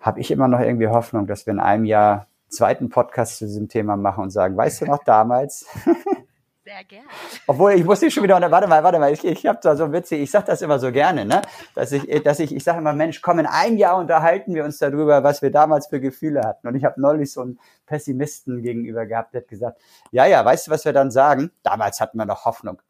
habe 0.00 0.20
ich 0.20 0.30
immer 0.30 0.48
noch 0.48 0.60
irgendwie 0.60 0.88
Hoffnung, 0.88 1.26
dass 1.26 1.46
wir 1.46 1.52
in 1.52 1.60
einem 1.60 1.84
Jahr 1.84 2.26
zweiten 2.48 2.88
Podcast 2.88 3.38
zu 3.38 3.46
diesem 3.46 3.68
Thema 3.68 3.96
machen 3.96 4.24
und 4.24 4.30
sagen, 4.30 4.56
weißt 4.56 4.82
du 4.82 4.86
noch 4.86 5.02
damals? 5.04 5.66
Sehr 6.64 6.82
gerne. 6.84 7.08
Obwohl, 7.46 7.72
ich 7.72 7.84
muss 7.84 8.00
dich 8.00 8.14
schon 8.14 8.22
wieder, 8.22 8.40
warte 8.50 8.66
mal, 8.66 8.82
warte 8.82 8.98
mal, 8.98 9.12
ich, 9.12 9.22
ich 9.22 9.44
habe 9.44 9.58
da 9.62 9.76
so 9.76 9.92
witzig, 9.92 10.22
ich 10.22 10.30
sag 10.30 10.46
das 10.46 10.62
immer 10.62 10.78
so 10.78 10.90
gerne, 10.92 11.26
ne? 11.26 11.42
Dass 11.74 11.92
ich, 11.92 12.22
dass 12.22 12.40
ich, 12.40 12.56
ich 12.56 12.64
sage 12.64 12.78
immer, 12.78 12.94
Mensch, 12.94 13.20
komm, 13.20 13.38
in 13.38 13.44
einem 13.44 13.76
Jahr 13.76 13.98
unterhalten 13.98 14.54
wir 14.54 14.64
uns 14.64 14.78
darüber, 14.78 15.22
was 15.22 15.42
wir 15.42 15.50
damals 15.50 15.88
für 15.88 16.00
Gefühle 16.00 16.40
hatten. 16.40 16.66
Und 16.66 16.74
ich 16.74 16.84
habe 16.84 16.98
neulich 16.98 17.30
so 17.32 17.42
einen 17.42 17.60
Pessimisten 17.84 18.62
gegenüber 18.62 19.04
gehabt, 19.04 19.34
der 19.34 19.42
hat 19.42 19.48
gesagt, 19.48 19.78
ja, 20.10 20.24
ja, 20.24 20.42
weißt 20.42 20.66
du, 20.66 20.70
was 20.70 20.86
wir 20.86 20.94
dann 20.94 21.10
sagen? 21.10 21.50
Damals 21.62 22.00
hatten 22.00 22.16
wir 22.16 22.24
noch 22.24 22.46
Hoffnung. 22.46 22.80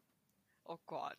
Oh 0.67 0.79
Gott. 0.87 1.17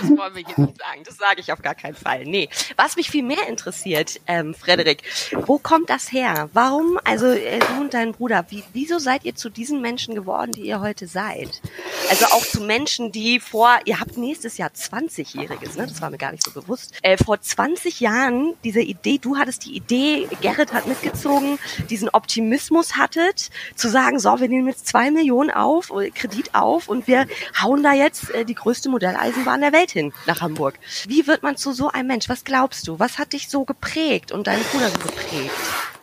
Das 0.00 0.10
wollen 0.10 0.34
wir 0.34 0.44
hier 0.44 0.66
nicht 0.66 0.78
sagen. 0.78 1.02
Das 1.04 1.16
sage 1.16 1.40
ich 1.40 1.52
auf 1.52 1.62
gar 1.62 1.74
keinen 1.74 1.94
Fall. 1.94 2.24
Nee. 2.24 2.48
Was 2.76 2.96
mich 2.96 3.10
viel 3.10 3.22
mehr 3.22 3.46
interessiert, 3.48 4.20
ähm, 4.26 4.54
Frederik, 4.54 5.02
wo 5.46 5.58
kommt 5.58 5.90
das 5.90 6.12
her? 6.12 6.48
Warum, 6.52 6.98
also 7.04 7.26
äh, 7.26 7.58
du 7.58 7.80
und 7.80 7.94
dein 7.94 8.12
Bruder, 8.12 8.46
wie, 8.48 8.62
wieso 8.72 8.98
seid 8.98 9.24
ihr 9.24 9.34
zu 9.34 9.50
diesen 9.50 9.80
Menschen 9.80 10.14
geworden, 10.14 10.52
die 10.52 10.62
ihr 10.62 10.80
heute 10.80 11.06
seid? 11.06 11.62
Also 12.10 12.26
auch 12.26 12.44
zu 12.44 12.62
Menschen, 12.62 13.12
die 13.12 13.40
vor, 13.40 13.78
ihr 13.84 14.00
habt 14.00 14.16
nächstes 14.16 14.58
Jahr 14.58 14.70
20-Jähriges, 14.70 15.76
ne? 15.76 15.86
Das 15.86 16.00
war 16.02 16.10
mir 16.10 16.18
gar 16.18 16.32
nicht 16.32 16.44
so 16.44 16.50
bewusst. 16.50 16.94
Äh, 17.02 17.16
vor 17.16 17.40
20 17.40 18.00
Jahren 18.00 18.54
diese 18.64 18.80
Idee, 18.80 19.18
du 19.18 19.36
hattest 19.36 19.64
die 19.64 19.74
Idee, 19.74 20.28
Gerrit 20.40 20.72
hat 20.72 20.86
mitgezogen, 20.86 21.58
diesen 21.90 22.08
Optimismus 22.08 22.96
hattet, 22.96 23.50
zu 23.76 23.88
sagen, 23.88 24.18
so, 24.18 24.40
wir 24.40 24.48
nehmen 24.48 24.68
jetzt 24.68 24.86
zwei 24.86 25.10
Millionen 25.10 25.50
auf, 25.50 25.90
äh, 25.90 26.10
Kredit 26.10 26.54
auf 26.54 26.88
und 26.88 27.06
wir 27.06 27.26
hauen 27.60 27.82
da 27.82 27.93
jetzt 27.94 28.30
äh, 28.34 28.44
die 28.44 28.54
größte 28.54 28.88
Modelleisenbahn 28.88 29.60
der 29.60 29.72
Welt 29.72 29.90
hin 29.90 30.12
nach 30.26 30.40
Hamburg. 30.40 30.74
Wie 31.08 31.26
wird 31.26 31.42
man 31.42 31.56
zu 31.56 31.72
so 31.72 31.88
einem 31.88 32.08
Mensch? 32.08 32.28
Was 32.28 32.44
glaubst 32.44 32.88
du? 32.88 32.98
Was 32.98 33.18
hat 33.18 33.32
dich 33.32 33.48
so 33.48 33.64
geprägt 33.64 34.32
und 34.32 34.46
deinen 34.46 34.62
Bruder 34.64 34.88
so 34.88 34.98
geprägt? 34.98 35.50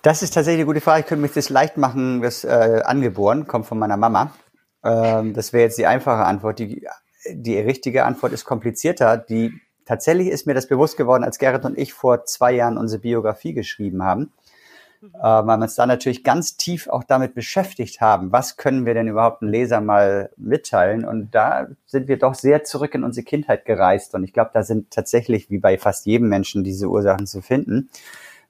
Das 0.01 0.23
ist 0.23 0.33
tatsächlich 0.33 0.61
eine 0.61 0.65
gute 0.65 0.81
Frage. 0.81 1.01
Ich 1.01 1.05
könnte 1.05 1.21
mich 1.21 1.33
das 1.33 1.49
leicht 1.49 1.77
machen, 1.77 2.21
das 2.21 2.43
äh, 2.43 2.81
angeboren, 2.83 3.47
kommt 3.47 3.67
von 3.67 3.77
meiner 3.77 3.97
Mama. 3.97 4.33
Ähm, 4.83 5.33
das 5.33 5.53
wäre 5.53 5.63
jetzt 5.63 5.77
die 5.77 5.85
einfache 5.85 6.25
Antwort. 6.25 6.59
Die, 6.59 6.87
die 7.29 7.59
richtige 7.59 8.05
Antwort 8.05 8.33
ist 8.33 8.45
komplizierter. 8.45 9.17
Die 9.17 9.53
tatsächlich 9.85 10.29
ist 10.29 10.47
mir 10.47 10.53
das 10.53 10.67
bewusst 10.67 10.97
geworden, 10.97 11.23
als 11.23 11.37
Gerrit 11.37 11.65
und 11.65 11.77
ich 11.77 11.93
vor 11.93 12.25
zwei 12.25 12.51
Jahren 12.53 12.77
unsere 12.77 13.01
Biografie 13.01 13.53
geschrieben 13.53 14.03
haben 14.03 14.31
weil 15.01 15.43
wir 15.43 15.63
uns 15.63 15.75
da 15.75 15.85
natürlich 15.85 16.23
ganz 16.23 16.57
tief 16.57 16.87
auch 16.87 17.03
damit 17.03 17.33
beschäftigt 17.33 18.01
haben, 18.01 18.31
was 18.31 18.57
können 18.57 18.85
wir 18.85 18.93
denn 18.93 19.07
überhaupt 19.07 19.41
einem 19.41 19.51
Leser 19.51 19.81
mal 19.81 20.29
mitteilen? 20.37 21.05
Und 21.05 21.33
da 21.33 21.67
sind 21.85 22.07
wir 22.07 22.17
doch 22.17 22.35
sehr 22.35 22.63
zurück 22.63 22.93
in 22.93 23.03
unsere 23.03 23.25
Kindheit 23.25 23.65
gereist. 23.65 24.13
Und 24.15 24.23
ich 24.23 24.33
glaube, 24.33 24.51
da 24.53 24.63
sind 24.63 24.91
tatsächlich, 24.91 25.49
wie 25.49 25.59
bei 25.59 25.77
fast 25.77 26.05
jedem 26.05 26.29
Menschen, 26.29 26.63
diese 26.63 26.87
Ursachen 26.87 27.27
zu 27.27 27.41
finden. 27.41 27.89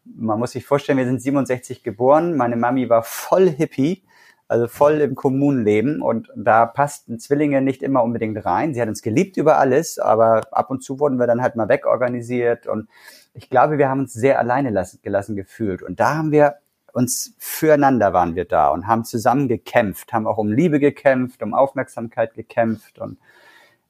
Man 0.03 0.39
muss 0.39 0.51
sich 0.51 0.65
vorstellen, 0.65 0.97
wir 0.97 1.05
sind 1.05 1.21
67 1.21 1.83
geboren. 1.83 2.35
Meine 2.35 2.55
Mami 2.55 2.89
war 2.89 3.03
voll 3.03 3.49
Hippie 3.49 4.03
also 4.51 4.67
voll 4.67 4.99
im 4.99 5.15
Kommunenleben 5.15 6.01
und 6.01 6.27
da 6.35 6.65
passten 6.65 7.19
Zwillinge 7.19 7.61
nicht 7.61 7.81
immer 7.81 8.03
unbedingt 8.03 8.45
rein. 8.45 8.73
Sie 8.73 8.81
hat 8.81 8.89
uns 8.89 9.01
geliebt 9.01 9.37
über 9.37 9.57
alles, 9.59 9.97
aber 9.97 10.41
ab 10.51 10.69
und 10.69 10.83
zu 10.83 10.99
wurden 10.99 11.17
wir 11.17 11.25
dann 11.25 11.41
halt 11.41 11.55
mal 11.55 11.69
wegorganisiert 11.69 12.67
und 12.67 12.89
ich 13.33 13.49
glaube, 13.49 13.77
wir 13.77 13.89
haben 13.89 14.01
uns 14.01 14.13
sehr 14.13 14.39
alleine 14.39 14.71
gelassen 15.01 15.35
gefühlt 15.35 15.81
und 15.83 15.99
da 15.99 16.15
haben 16.15 16.31
wir 16.31 16.55
uns 16.93 17.35
füreinander 17.37 18.11
waren 18.11 18.35
wir 18.35 18.45
da 18.45 18.69
und 18.69 18.87
haben 18.87 19.05
zusammen 19.05 19.47
gekämpft, 19.47 20.11
haben 20.11 20.27
auch 20.27 20.37
um 20.37 20.51
Liebe 20.51 20.79
gekämpft, 20.79 21.41
um 21.41 21.53
Aufmerksamkeit 21.53 22.33
gekämpft 22.33 22.99
und 22.99 23.17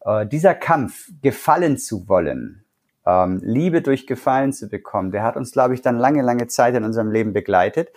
äh, 0.06 0.26
dieser 0.26 0.54
Kampf, 0.54 1.10
gefallen 1.22 1.78
zu 1.78 2.08
wollen, 2.08 2.64
ähm, 3.06 3.40
Liebe 3.44 3.82
durch 3.82 4.08
Gefallen 4.08 4.54
zu 4.54 4.70
bekommen, 4.70 5.12
der 5.12 5.24
hat 5.24 5.36
uns, 5.36 5.52
glaube 5.52 5.74
ich, 5.74 5.82
dann 5.82 5.98
lange, 5.98 6.22
lange 6.22 6.48
Zeit 6.48 6.76
in 6.76 6.84
unserem 6.84 7.12
Leben 7.12 7.34
begleitet. 7.34 7.90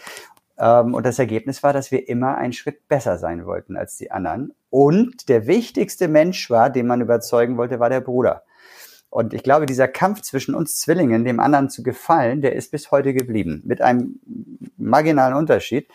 Ähm, 0.58 0.94
und 0.94 1.04
das 1.04 1.18
Ergebnis 1.18 1.62
war, 1.62 1.72
dass 1.72 1.90
wir 1.90 2.08
immer 2.08 2.36
einen 2.36 2.52
Schritt 2.52 2.88
besser 2.88 3.18
sein 3.18 3.44
wollten 3.46 3.76
als 3.76 3.96
die 3.96 4.10
anderen. 4.10 4.54
Und 4.70 5.28
der 5.28 5.46
wichtigste 5.46 6.08
Mensch 6.08 6.48
war, 6.50 6.70
den 6.70 6.86
man 6.86 7.00
überzeugen 7.00 7.56
wollte, 7.56 7.80
war 7.80 7.90
der 7.90 8.00
Bruder. 8.00 8.44
Und 9.14 9.32
ich 9.32 9.44
glaube, 9.44 9.66
dieser 9.66 9.86
Kampf 9.86 10.22
zwischen 10.22 10.56
uns 10.56 10.80
Zwillingen, 10.80 11.24
dem 11.24 11.38
anderen 11.38 11.70
zu 11.70 11.84
gefallen, 11.84 12.42
der 12.42 12.56
ist 12.56 12.72
bis 12.72 12.90
heute 12.90 13.14
geblieben. 13.14 13.62
Mit 13.64 13.80
einem 13.80 14.18
marginalen 14.76 15.36
Unterschied. 15.36 15.88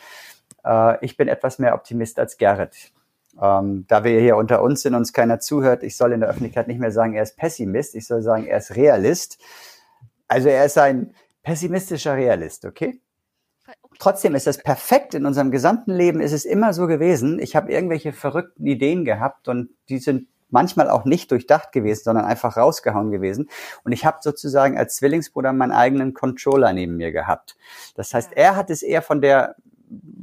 Äh, 0.64 1.04
ich 1.04 1.18
bin 1.18 1.28
etwas 1.28 1.60
mehr 1.60 1.74
Optimist 1.74 2.18
als 2.18 2.38
Gerrit. 2.38 2.94
Ähm, 3.42 3.84
da 3.90 4.06
wir 4.06 4.22
hier 4.22 4.38
unter 4.38 4.62
uns 4.62 4.84
sind 4.84 4.94
und 4.94 5.00
uns 5.00 5.12
keiner 5.12 5.42
zuhört, 5.42 5.84
ich 5.84 5.98
soll 5.98 6.14
in 6.14 6.22
der 6.22 6.30
Öffentlichkeit 6.30 6.70
nicht 6.70 6.80
mehr 6.80 6.94
sagen, 6.94 7.14
er 7.14 7.24
ist 7.24 7.36
Pessimist, 7.36 7.94
ich 7.94 8.08
soll 8.08 8.22
sagen, 8.22 8.46
er 8.46 8.60
ist 8.60 8.78
Realist. 8.78 9.38
Also 10.30 10.48
er 10.48 10.64
ist 10.64 10.78
ein 10.78 11.14
pessimistischer 11.44 12.16
Realist, 12.16 12.64
okay? 12.64 13.02
Trotzdem 14.00 14.34
ist 14.34 14.48
es 14.48 14.60
perfekt. 14.60 15.14
In 15.14 15.26
unserem 15.26 15.52
gesamten 15.52 15.92
Leben 15.92 16.22
ist 16.22 16.32
es 16.32 16.46
immer 16.46 16.72
so 16.72 16.88
gewesen. 16.88 17.40
Ich 17.40 17.58
habe 17.58 17.70
irgendwelche 17.70 18.14
verrückten 18.14 18.66
Ideen 18.66 19.04
gehabt 19.04 19.50
und 19.50 19.72
die 19.90 20.00
sind 20.00 20.30
manchmal 20.50 20.90
auch 20.90 21.06
nicht 21.06 21.32
durchdacht 21.32 21.72
gewesen, 21.72 22.04
sondern 22.04 22.26
einfach 22.26 22.58
rausgehauen 22.58 23.12
gewesen. 23.12 23.50
Und 23.84 23.92
ich 23.92 24.06
habe 24.06 24.20
sozusagen 24.22 24.78
als 24.78 24.96
Zwillingsbruder 24.98 25.54
meinen 25.54 25.72
eigenen 25.72 26.14
Controller 26.14 26.74
neben 26.74 26.98
mir 26.98 27.12
gehabt. 27.12 27.58
Das 27.96 28.14
heißt, 28.14 28.34
er 28.34 28.56
hat 28.56 28.70
es 28.70 28.82
eher 28.82 29.02
von 29.02 29.22
der 29.22 29.56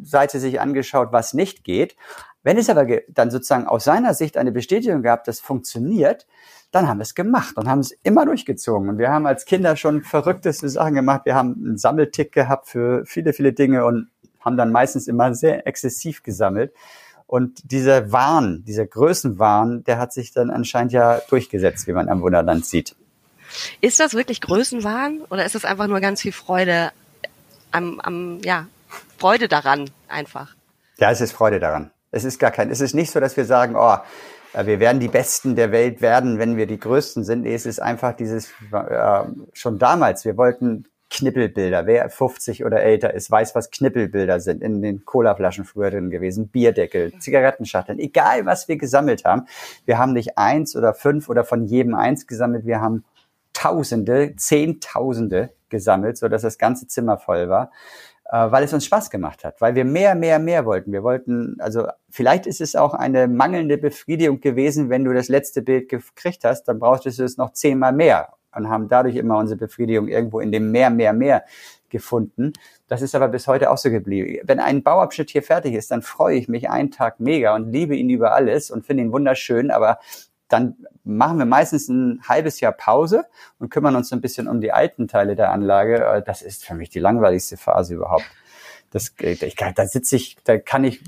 Seite 0.03 0.39
sich 0.39 0.61
angeschaut, 0.61 1.09
was 1.12 1.35
nicht 1.35 1.65
geht. 1.65 1.97
Wenn 2.43 2.59
es 2.59 2.71
aber 2.71 2.87
dann 3.09 3.31
sozusagen 3.31 3.67
aus 3.67 3.85
seiner 3.85 4.15
Sicht 4.15 4.37
eine 4.37 4.53
Bestätigung 4.53 5.03
gab, 5.03 5.25
das 5.25 5.41
funktioniert, 5.41 6.27
dann 6.71 6.89
haben 6.89 6.99
wir 6.99 7.03
es 7.03 7.15
gemacht 7.15 7.57
und 7.57 7.69
haben 7.69 7.81
es 7.81 7.93
immer 8.03 8.25
durchgezogen. 8.25 8.89
Und 8.89 8.99
wir 8.99 9.11
haben 9.11 9.27
als 9.27 9.47
Kinder 9.47 9.77
schon 9.77 10.03
verrückteste 10.03 10.69
Sachen 10.69 10.95
gemacht. 10.95 11.23
Wir 11.25 11.35
haben 11.35 11.55
einen 11.57 11.79
Sammeltick 11.79 12.33
gehabt 12.33 12.69
für 12.69 13.05
viele, 13.05 13.33
viele 13.33 13.53
Dinge 13.53 13.85
und 13.85 14.11
haben 14.41 14.57
dann 14.57 14.71
meistens 14.71 15.09
immer 15.09 15.35
sehr 15.35 15.67
exzessiv 15.67 16.23
gesammelt. 16.23 16.73
Und 17.27 17.73
dieser 17.73 18.12
Wahn, 18.12 18.65
dieser 18.67 18.87
Größenwahn, 18.87 19.85
der 19.85 19.99
hat 19.99 20.12
sich 20.12 20.33
dann 20.33 20.51
anscheinend 20.51 20.93
ja 20.93 21.21
durchgesetzt, 21.29 21.87
wie 21.87 21.93
man 21.93 22.09
am 22.09 22.23
Wunderland 22.23 22.65
sieht. 22.65 22.95
Ist 23.81 24.01
das 24.01 24.15
wirklich 24.15 24.41
Größenwahn 24.41 25.23
oder 25.31 25.45
ist 25.45 25.55
es 25.55 25.65
einfach 25.65 25.87
nur 25.87 26.01
ganz 26.01 26.23
viel 26.23 26.33
Freude 26.33 26.93
am, 27.73 28.01
am 28.01 28.41
ja, 28.45 28.67
Freude 29.19 29.49
daran 29.49 29.91
einfach? 30.09 30.55
Ja, 30.99 31.11
es 31.11 31.21
ist 31.21 31.33
Freude 31.33 31.61
daran. 31.61 31.91
Es 32.11 32.25
ist 32.25 32.39
gar 32.39 32.51
kein, 32.51 32.71
es 32.71 32.81
ist 32.81 32.95
nicht 32.95 33.11
so, 33.11 33.21
dass 33.21 33.37
wir 33.37 33.45
sagen, 33.45 33.75
oh, 33.77 33.97
äh, 34.53 34.67
wir 34.67 34.81
werden 34.81 35.01
die 35.01 35.09
Besten 35.09 35.57
der 35.57 35.73
Welt 35.73 36.01
werden, 36.01 36.39
wenn 36.39 36.57
wir 36.57 36.67
die 36.67 36.79
Größten 36.79 37.25
sind. 37.25 37.43
Nee, 37.43 37.55
es 37.55 37.67
ist 37.67 37.81
einfach 37.81 38.17
dieses, 38.17 38.51
äh, 38.73 39.25
schon 39.53 39.79
damals, 39.79 40.25
wir 40.25 40.37
wollten 40.37 40.85
Knippelbilder. 41.11 41.87
Wer 41.87 42.11
50 42.11 42.64
oder 42.64 42.83
älter 42.83 43.14
ist, 43.14 43.31
weiß, 43.31 43.55
was 43.55 43.71
Knippelbilder 43.71 44.40
sind. 44.40 44.62
In 44.62 44.83
den 44.83 45.05
Colaflaschen 45.05 45.64
früher 45.64 45.90
drin 45.90 46.11
gewesen, 46.11 46.49
Bierdeckel, 46.49 47.19
Zigarettenschachteln, 47.19 47.99
egal 47.99 48.47
was 48.47 48.69
wir 48.69 48.77
gesammelt 48.77 49.25
haben. 49.25 49.47
Wir 49.85 49.99
haben 49.99 50.12
nicht 50.12 50.37
eins 50.37 50.77
oder 50.77 50.95
fünf 50.95 51.29
oder 51.29 51.45
von 51.45 51.64
jedem 51.64 51.95
eins 51.95 52.27
gesammelt. 52.27 52.66
Wir 52.66 52.81
haben 52.81 53.05
Tausende, 53.53 54.35
Zehntausende 54.37 55.51
gesammelt, 55.71 56.19
so 56.19 56.29
dass 56.29 56.42
das 56.42 56.59
ganze 56.59 56.87
Zimmer 56.88 57.16
voll 57.16 57.49
war 57.49 57.71
äh, 58.31 58.51
weil 58.51 58.64
es 58.64 58.73
uns 58.73 58.85
Spaß 58.85 59.11
gemacht 59.11 59.45
hat, 59.45 59.61
weil 59.61 59.75
wir 59.75 59.85
mehr, 59.85 60.14
mehr, 60.14 60.38
mehr 60.38 60.66
wollten. 60.66 60.92
Wir 60.92 61.03
wollten, 61.03 61.57
also 61.61 61.87
vielleicht 62.11 62.47
ist 62.47 62.61
es 62.61 62.77
auch 62.77 62.92
eine 62.92 63.29
mangelnde 63.29 63.79
Befriedigung 63.79 64.40
gewesen, 64.40 64.90
wenn 64.90 65.05
du 65.05 65.12
das 65.12 65.29
letzte 65.29 65.62
Bild 65.62 65.88
gekriegt 65.88 66.45
hast, 66.45 66.64
dann 66.64 66.79
brauchtest 66.79 67.19
du 67.19 67.25
es 67.25 67.37
noch 67.37 67.53
zehnmal 67.53 67.92
mehr 67.92 68.36
und 68.57 68.69
haben 68.69 68.88
dadurch 68.88 69.16
immer 69.16 69.38
unsere 69.38 69.59
Befriedigung 69.59 70.09
irgendwo 70.09 70.40
in 70.40 70.51
dem 70.51 70.71
mehr, 70.71 70.90
mehr, 70.90 71.12
mehr 71.12 71.45
gefunden. 71.88 72.53
Das 72.88 73.03
ist 73.03 73.14
aber 73.14 73.29
bis 73.29 73.47
heute 73.47 73.71
auch 73.71 73.79
so 73.79 73.90
geblieben. 73.90 74.40
Wenn 74.45 74.61
ein 74.61 74.83
Bauabschnitt 74.83 75.31
hier 75.31 75.42
fertig 75.42 75.75
ist, 75.75 75.90
dann 75.90 76.03
freue 76.03 76.37
ich 76.37 76.49
mich 76.49 76.71
einen 76.71 76.90
Tag 76.90 77.21
mega 77.21 77.55
und 77.55 77.71
liebe 77.71 77.97
ihn 77.97 78.11
über 78.11 78.35
alles 78.35 78.71
und 78.71 78.87
finde 78.87 79.05
ihn 79.05 79.12
wunderschön, 79.12 79.71
aber 79.71 79.99
dann 80.49 80.77
machen 81.05 81.38
wir 81.38 81.45
meistens 81.45 81.88
ein 81.88 82.21
halbes 82.29 82.61
Jahr 82.61 82.73
Pause 82.73 83.25
und 83.59 83.71
kümmern 83.71 83.97
uns 83.97 84.12
ein 84.12 84.21
bisschen 84.21 84.47
um 84.47 84.61
die 84.61 84.73
alten 84.73 85.09
Teile 85.09 85.35
der 85.35 85.51
Anlage. 85.51 86.05
Äh, 86.05 86.23
das 86.23 86.42
ist 86.42 86.64
für 86.64 86.75
mich 86.75 86.90
die 86.90 87.01
langweiligste 87.01 87.57
Phase 87.57 87.95
überhaupt. 87.95 88.27
Das, 88.90 89.12
ich, 89.19 89.57
da 89.57 89.87
sitze 89.87 90.16
ich, 90.16 90.37
da 90.45 90.59
kann 90.59 90.85
ich, 90.85 91.03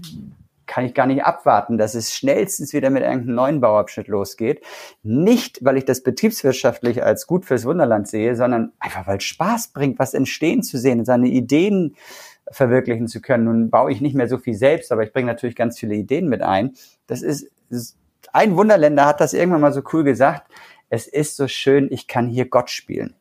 kann 0.69 0.85
ich 0.85 0.95
gar 0.95 1.07
nicht 1.07 1.25
abwarten, 1.25 1.79
dass 1.79 1.97
es 1.97 2.15
schnellstens 2.15 2.73
wieder 2.73 2.91
mit 2.91 3.03
irgendeinem 3.03 3.35
neuen 3.35 3.61
Bauabschnitt 3.61 4.07
losgeht. 4.07 4.65
Nicht, 5.03 5.65
weil 5.65 5.77
ich 5.77 5.85
das 5.85 6.03
betriebswirtschaftlich 6.05 7.03
als 7.03 7.27
gut 7.27 7.45
fürs 7.45 7.65
Wunderland 7.65 8.07
sehe, 8.07 8.37
sondern 8.37 8.73
einfach, 8.79 9.09
weil 9.09 9.17
es 9.17 9.25
Spaß 9.25 9.69
bringt, 9.69 9.99
was 9.99 10.15
entstehen 10.15 10.63
zu 10.63 10.79
sehen, 10.79 11.05
seine 11.05 11.29
Ideen 11.29 11.97
verwirklichen 12.51 13.09
zu 13.09 13.21
können. 13.21 13.45
Nun 13.45 13.71
baue 13.71 13.91
ich 13.91 14.01
nicht 14.01 14.15
mehr 14.15 14.29
so 14.29 14.39
viel 14.39 14.55
selbst, 14.55 14.93
aber 14.93 15.03
ich 15.03 15.13
bringe 15.13 15.27
natürlich 15.27 15.57
ganz 15.57 15.79
viele 15.79 15.97
Ideen 15.97 16.29
mit 16.29 16.43
ein. 16.43 16.75
Das 17.07 17.23
ist, 17.23 17.51
ein 18.33 18.57
Wunderländer 18.57 19.07
hat 19.07 19.21
das 19.21 19.33
irgendwann 19.33 19.63
mal 19.63 19.73
so 19.73 19.83
cool 19.93 20.05
gesagt. 20.05 20.51
Es 20.91 21.07
ist 21.07 21.37
so 21.37 21.49
schön, 21.49 21.89
ich 21.91 22.07
kann 22.07 22.29
hier 22.29 22.49
Gott 22.49 22.71
spielen. 22.71 23.15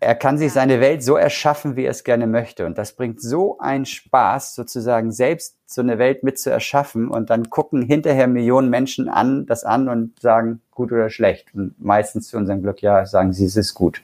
Er 0.00 0.14
kann 0.14 0.38
sich 0.38 0.52
seine 0.52 0.80
Welt 0.80 1.02
so 1.02 1.16
erschaffen, 1.16 1.76
wie 1.76 1.84
er 1.84 1.90
es 1.90 2.04
gerne 2.04 2.26
möchte. 2.26 2.66
Und 2.66 2.78
das 2.78 2.92
bringt 2.92 3.20
so 3.20 3.58
einen 3.58 3.86
Spaß, 3.86 4.54
sozusagen 4.54 5.12
selbst 5.12 5.56
so 5.66 5.80
eine 5.80 5.98
Welt 5.98 6.22
mit 6.22 6.38
zu 6.38 6.50
erschaffen. 6.50 7.08
Und 7.08 7.30
dann 7.30 7.50
gucken 7.50 7.82
hinterher 7.82 8.26
Millionen 8.26 8.70
Menschen 8.70 9.08
an, 9.08 9.46
das 9.46 9.64
an 9.64 9.88
und 9.88 10.20
sagen, 10.20 10.60
gut 10.70 10.92
oder 10.92 11.10
schlecht. 11.10 11.54
Und 11.54 11.74
meistens 11.82 12.28
zu 12.28 12.36
unserem 12.36 12.62
Glück, 12.62 12.82
ja, 12.82 13.06
sagen 13.06 13.32
sie, 13.32 13.46
es 13.46 13.56
ist 13.56 13.74
gut. 13.74 14.02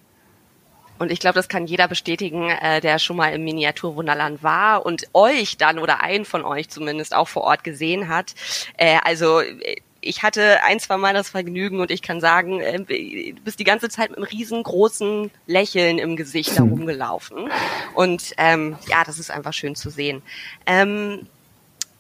Und 0.99 1.11
ich 1.11 1.19
glaube, 1.19 1.35
das 1.35 1.49
kann 1.49 1.67
jeder 1.67 1.89
bestätigen, 1.89 2.49
äh, 2.49 2.81
der 2.81 3.01
schon 3.01 3.17
mal 3.17 3.35
im 3.35 3.43
Miniaturwunderland 3.43 4.45
war 4.45 4.87
und 4.87 5.09
euch 5.13 5.57
dann 5.57 5.81
oder 5.81 6.01
einen 6.01 6.25
von 6.25 6.45
euch 6.45 6.69
zumindest 6.71 7.13
auch 7.13 7.27
vor 7.27 7.43
Ort 7.43 7.65
gesehen 7.65 8.09
hat. 8.09 8.35
Äh, 8.77 8.99
also 9.03 9.41
äh, 9.41 9.81
ich 10.03 10.23
hatte 10.23 10.63
ein, 10.65 10.81
zwei 10.81 10.97
Mal 10.97 11.15
das 11.15 11.31
Vergnügen 11.31 11.81
und 11.81 11.91
ich 11.91 12.03
kann 12.03 12.21
sagen, 12.21 12.61
äh, 12.61 13.33
du 13.33 13.41
bist 13.43 13.59
die 13.61 13.65
ganze 13.65 13.89
Zeit 13.89 14.11
mit 14.11 14.19
einem 14.19 14.27
riesengroßen 14.27 15.31
Lächeln 15.47 15.99
im 15.99 16.17
Gesicht 16.17 16.51
hm. 16.51 16.57
herumgelaufen. 16.57 17.49
Und 17.95 18.35
ähm, 18.37 18.77
ja, 18.89 19.05
das 19.05 19.19
ist 19.19 19.31
einfach 19.31 19.55
schön 19.55 19.75
zu 19.75 19.89
sehen. 19.89 20.23
Ähm, 20.67 21.27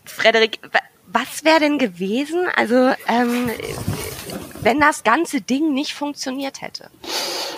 Frederik, 0.05 0.59
was 1.07 1.45
wäre 1.45 1.61
denn 1.61 1.79
gewesen, 1.79 2.49
also 2.57 2.93
ähm, 3.07 3.51
wenn 4.61 4.81
das 4.81 5.05
ganze 5.05 5.41
Ding 5.41 5.73
nicht 5.73 5.95
funktioniert 5.95 6.61
hätte? 6.61 6.91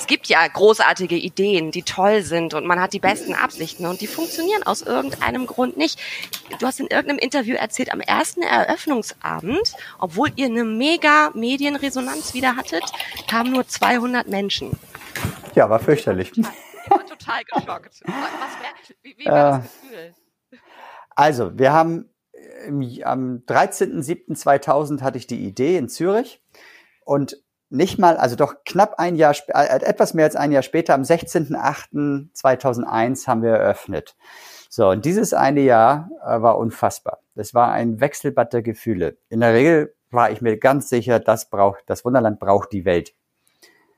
Es 0.05 0.09
gibt 0.09 0.27
ja 0.27 0.47
großartige 0.47 1.17
Ideen, 1.17 1.71
die 1.71 1.83
toll 1.83 2.21
sind 2.21 2.53
und 2.53 2.67
man 2.67 2.79
hat 2.79 2.93
die 2.93 2.99
besten 2.99 3.33
Absichten 3.33 3.87
und 3.87 4.03
die 4.03 4.07
funktionieren 4.07 4.63
aus 4.63 4.83
irgendeinem 4.83 5.47
Grund 5.47 5.79
nicht. 5.79 5.99
Du 6.61 6.67
hast 6.67 6.79
in 6.79 6.89
irgendeinem 6.89 7.21
Interview 7.21 7.57
erzählt, 7.57 7.91
am 7.91 8.01
ersten 8.01 8.43
Eröffnungsabend, 8.43 9.73
obwohl 9.99 10.29
ihr 10.37 10.45
eine 10.45 10.65
mega 10.65 11.31
Medienresonanz 11.33 12.35
wieder 12.35 12.55
hattet, 12.55 12.85
kamen 13.31 13.53
nur 13.53 13.67
200 13.67 14.29
Menschen. 14.29 14.79
Ja, 15.55 15.71
war 15.71 15.79
fürchterlich. 15.79 16.33
Ich 16.37 16.91
war 16.91 17.07
total 17.07 17.43
geschockt. 17.45 18.03
Was 18.05 18.95
wie, 19.01 19.15
wie 19.17 19.25
war 19.25 19.59
das 19.59 19.65
äh, 19.65 19.89
Gefühl? 19.89 20.15
Also, 21.17 21.59
wir 21.59 21.73
haben 21.73 22.11
am 23.05 23.43
13.07.2000 23.47 25.01
hatte 25.01 25.17
ich 25.17 25.27
die 25.27 25.47
Idee 25.47 25.79
in 25.79 25.89
Zürich 25.89 26.43
und 27.07 27.43
nicht 27.71 27.99
mal, 27.99 28.17
also 28.17 28.37
doch 28.37 28.55
knapp 28.65 28.95
ein 28.99 29.17
Jahr, 29.17 29.35
äh, 29.49 29.81
etwas 29.83 30.15
mehr 30.15 30.27
als 30.27 30.37
ein 30.37 30.53
Jahr 30.53 30.63
später, 30.63 30.95
am 30.95 31.03
16.08.2001 31.03 33.27
haben 33.27 33.43
wir 33.43 33.51
eröffnet. 33.53 34.15
So, 34.69 34.91
und 34.91 35.05
dieses 35.05 35.35
eine 35.35 35.61
Jahr 35.61 36.09
äh, 36.25 36.41
war 36.43 36.59
unfassbar. 36.59 37.19
Das 37.35 37.55
war 37.55 37.73
ein 37.73 38.01
Wechselbad 38.01 38.53
der 38.53 38.63
Gefühle. 38.63 39.17
In 39.29 39.41
der 39.41 39.55
Regel 39.55 39.95
war 40.11 40.31
ich 40.31 40.41
mir 40.41 40.59
ganz 40.59 40.89
sicher, 40.89 41.19
das 41.21 41.51
braucht, 41.51 41.83
das 41.87 42.05
Wunderland 42.05 42.41
braucht 42.41 42.73
die 42.73 42.85
Welt. 42.85 43.15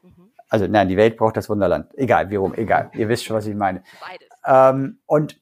Mhm. 0.03 0.31
Also 0.49 0.67
nein, 0.67 0.89
die 0.89 0.97
Welt 0.97 1.17
braucht 1.17 1.37
das 1.37 1.49
Wunderland. 1.49 1.93
Egal, 1.97 2.31
wie 2.31 2.37
rum, 2.37 2.55
egal. 2.55 2.91
Ihr 2.95 3.09
wisst 3.09 3.25
schon, 3.25 3.37
was 3.37 3.47
ich 3.47 3.55
meine. 3.55 3.83
Beides. 4.01 4.29
Ähm, 4.47 4.99
und 5.07 5.41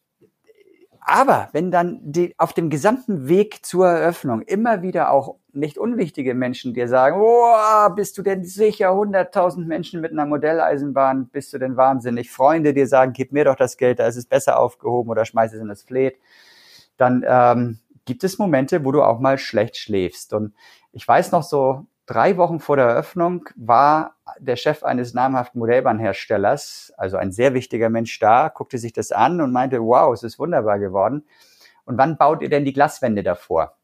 aber 1.07 1.51
wenn 1.53 1.71
dann 1.71 2.01
die, 2.03 2.35
auf 2.39 2.55
dem 2.55 2.71
gesamten 2.71 3.29
Weg 3.29 3.65
zur 3.65 3.87
Eröffnung 3.87 4.41
immer 4.41 4.81
wieder 4.81 5.11
auch 5.11 5.37
nicht 5.53 5.77
unwichtige 5.77 6.33
Menschen 6.35 6.73
dir 6.73 6.89
sagen, 6.89 7.21
oh, 7.21 7.95
bist 7.95 8.17
du 8.17 8.23
denn 8.23 8.43
sicher 8.43 8.89
100.000 8.89 9.67
Menschen 9.67 10.01
mit 10.01 10.13
einer 10.13 10.25
Modelleisenbahn, 10.25 11.29
bist 11.29 11.53
du 11.53 11.59
denn 11.59 11.77
wahnsinnig? 11.77 12.31
Freunde 12.31 12.73
dir 12.73 12.87
sagen, 12.87 13.13
gib 13.13 13.33
mir 13.33 13.45
doch 13.45 13.55
das 13.55 13.77
Geld, 13.77 13.99
da 13.99 14.07
ist 14.07 14.17
es 14.17 14.25
besser 14.25 14.59
aufgehoben 14.59 15.11
oder 15.11 15.27
schmeiß 15.27 15.53
es 15.53 15.61
in 15.61 15.69
das 15.69 15.83
Fleet. 15.83 16.17
Dann 16.97 17.23
ähm, 17.27 17.79
gibt 18.07 18.25
es 18.25 18.39
Momente, 18.39 18.83
wo 18.83 18.91
du 18.91 19.03
auch 19.03 19.21
mal 19.21 19.37
schlecht 19.37 19.77
schläfst. 19.77 20.33
Und 20.33 20.55
ich 20.93 21.07
weiß 21.07 21.33
noch 21.33 21.43
so, 21.43 21.87
drei 22.07 22.37
Wochen 22.37 22.61
vor 22.61 22.77
der 22.77 22.87
Eröffnung 22.87 23.49
war 23.57 24.17
der 24.39 24.57
Chef 24.57 24.83
eines 24.83 25.15
namhaften 25.15 25.59
Modellbahnherstellers, 25.59 26.93
also 26.97 27.17
ein 27.17 27.33
sehr 27.33 27.55
wichtiger 27.55 27.91
Mensch 27.91 28.19
da, 28.19 28.49
guckte 28.49 28.79
sich 28.79 28.93
das 28.93 29.13
an 29.13 29.41
und 29.41 29.53
meinte, 29.53 29.81
wow, 29.81 30.13
es 30.13 30.23
ist 30.23 30.39
wunderbar 30.39 30.79
geworden. 30.79 31.25
Und 31.85 31.99
wann 31.99 32.17
baut 32.17 32.43
ihr 32.43 32.49
denn 32.49 32.65
die 32.65 32.73
Glaswände 32.73 33.23
davor? 33.23 33.77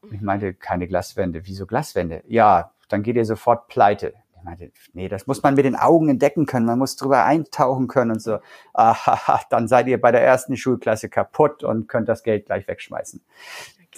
Und 0.00 0.14
ich 0.14 0.20
meinte, 0.20 0.54
keine 0.54 0.86
Glaswände. 0.86 1.42
Wieso 1.44 1.66
Glaswände? 1.66 2.22
Ja, 2.28 2.72
dann 2.88 3.02
geht 3.02 3.16
ihr 3.16 3.24
sofort 3.24 3.66
pleite. 3.66 4.14
Ich 4.36 4.44
meinte, 4.44 4.70
nee, 4.92 5.08
das 5.08 5.26
muss 5.26 5.42
man 5.42 5.54
mit 5.54 5.64
den 5.64 5.74
Augen 5.74 6.08
entdecken 6.08 6.46
können. 6.46 6.66
Man 6.66 6.78
muss 6.78 6.94
drüber 6.94 7.24
eintauchen 7.24 7.88
können 7.88 8.12
und 8.12 8.22
so. 8.22 8.38
Aha, 8.72 9.40
dann 9.50 9.66
seid 9.66 9.88
ihr 9.88 10.00
bei 10.00 10.12
der 10.12 10.22
ersten 10.22 10.56
Schulklasse 10.56 11.08
kaputt 11.08 11.64
und 11.64 11.88
könnt 11.88 12.08
das 12.08 12.22
Geld 12.22 12.46
gleich 12.46 12.68
wegschmeißen 12.68 13.20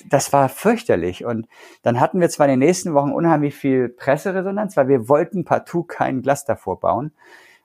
das 0.08 0.32
war 0.32 0.48
fürchterlich. 0.48 1.24
Und 1.24 1.46
dann 1.82 2.00
hatten 2.00 2.20
wir 2.20 2.28
zwar 2.28 2.46
in 2.46 2.52
den 2.52 2.66
nächsten 2.66 2.94
Wochen 2.94 3.12
unheimlich 3.12 3.54
viel 3.54 3.88
Presseresonanz, 3.88 4.76
weil 4.76 4.88
wir 4.88 5.08
wollten 5.08 5.44
partout 5.44 5.84
kein 5.84 6.22
Glas 6.22 6.44
davor 6.44 6.80
bauen. 6.80 7.12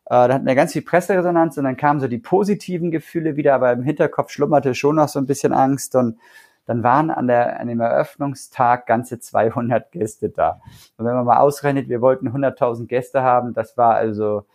Äh, 0.05 0.27
da 0.27 0.33
hatten 0.33 0.45
wir 0.45 0.55
ganz 0.55 0.73
viel 0.73 0.81
Presseresonanz 0.81 1.57
und 1.57 1.63
dann 1.63 1.77
kamen 1.77 1.99
so 1.99 2.07
die 2.07 2.19
positiven 2.19 2.91
Gefühle 2.91 3.35
wieder, 3.35 3.55
aber 3.55 3.71
im 3.71 3.83
Hinterkopf 3.83 4.31
schlummerte 4.31 4.75
schon 4.75 4.97
noch 4.97 5.09
so 5.09 5.19
ein 5.19 5.25
bisschen 5.25 5.53
Angst 5.53 5.95
und 5.95 6.19
dann 6.65 6.83
waren 6.83 7.11
an, 7.11 7.27
der, 7.27 7.59
an 7.59 7.67
dem 7.67 7.79
Eröffnungstag 7.79 8.87
ganze 8.87 9.19
200 9.19 9.91
Gäste 9.91 10.29
da. 10.29 10.61
Und 10.97 11.05
wenn 11.05 11.13
man 11.13 11.25
mal 11.25 11.37
ausrechnet, 11.37 11.89
wir 11.89 12.01
wollten 12.01 12.29
100.000 12.29 12.87
Gäste 12.87 13.21
haben, 13.21 13.53
das 13.53 13.77
war 13.77 13.95
also 13.95 14.45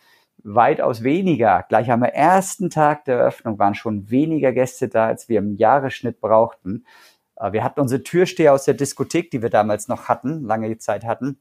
weitaus 0.43 1.03
weniger. 1.03 1.65
Gleich 1.69 1.91
am 1.91 2.03
ersten 2.03 2.71
Tag 2.71 3.05
der 3.05 3.19
Eröffnung 3.19 3.59
waren 3.59 3.75
schon 3.75 4.11
weniger 4.11 4.53
Gäste 4.53 4.89
da, 4.89 5.07
als 5.07 5.29
wir 5.29 5.39
im 5.39 5.57
Jahresschnitt 5.57 6.21
brauchten. 6.21 6.85
Äh, 7.41 7.53
wir 7.53 7.65
hatten 7.65 7.81
unsere 7.81 8.03
Türsteher 8.03 8.53
aus 8.53 8.65
der 8.65 8.75
Diskothek, 8.75 9.31
die 9.31 9.43
wir 9.43 9.51
damals 9.51 9.89
noch 9.89 10.09
hatten, 10.09 10.45
lange 10.45 10.79
Zeit 10.79 11.05
hatten, 11.05 11.41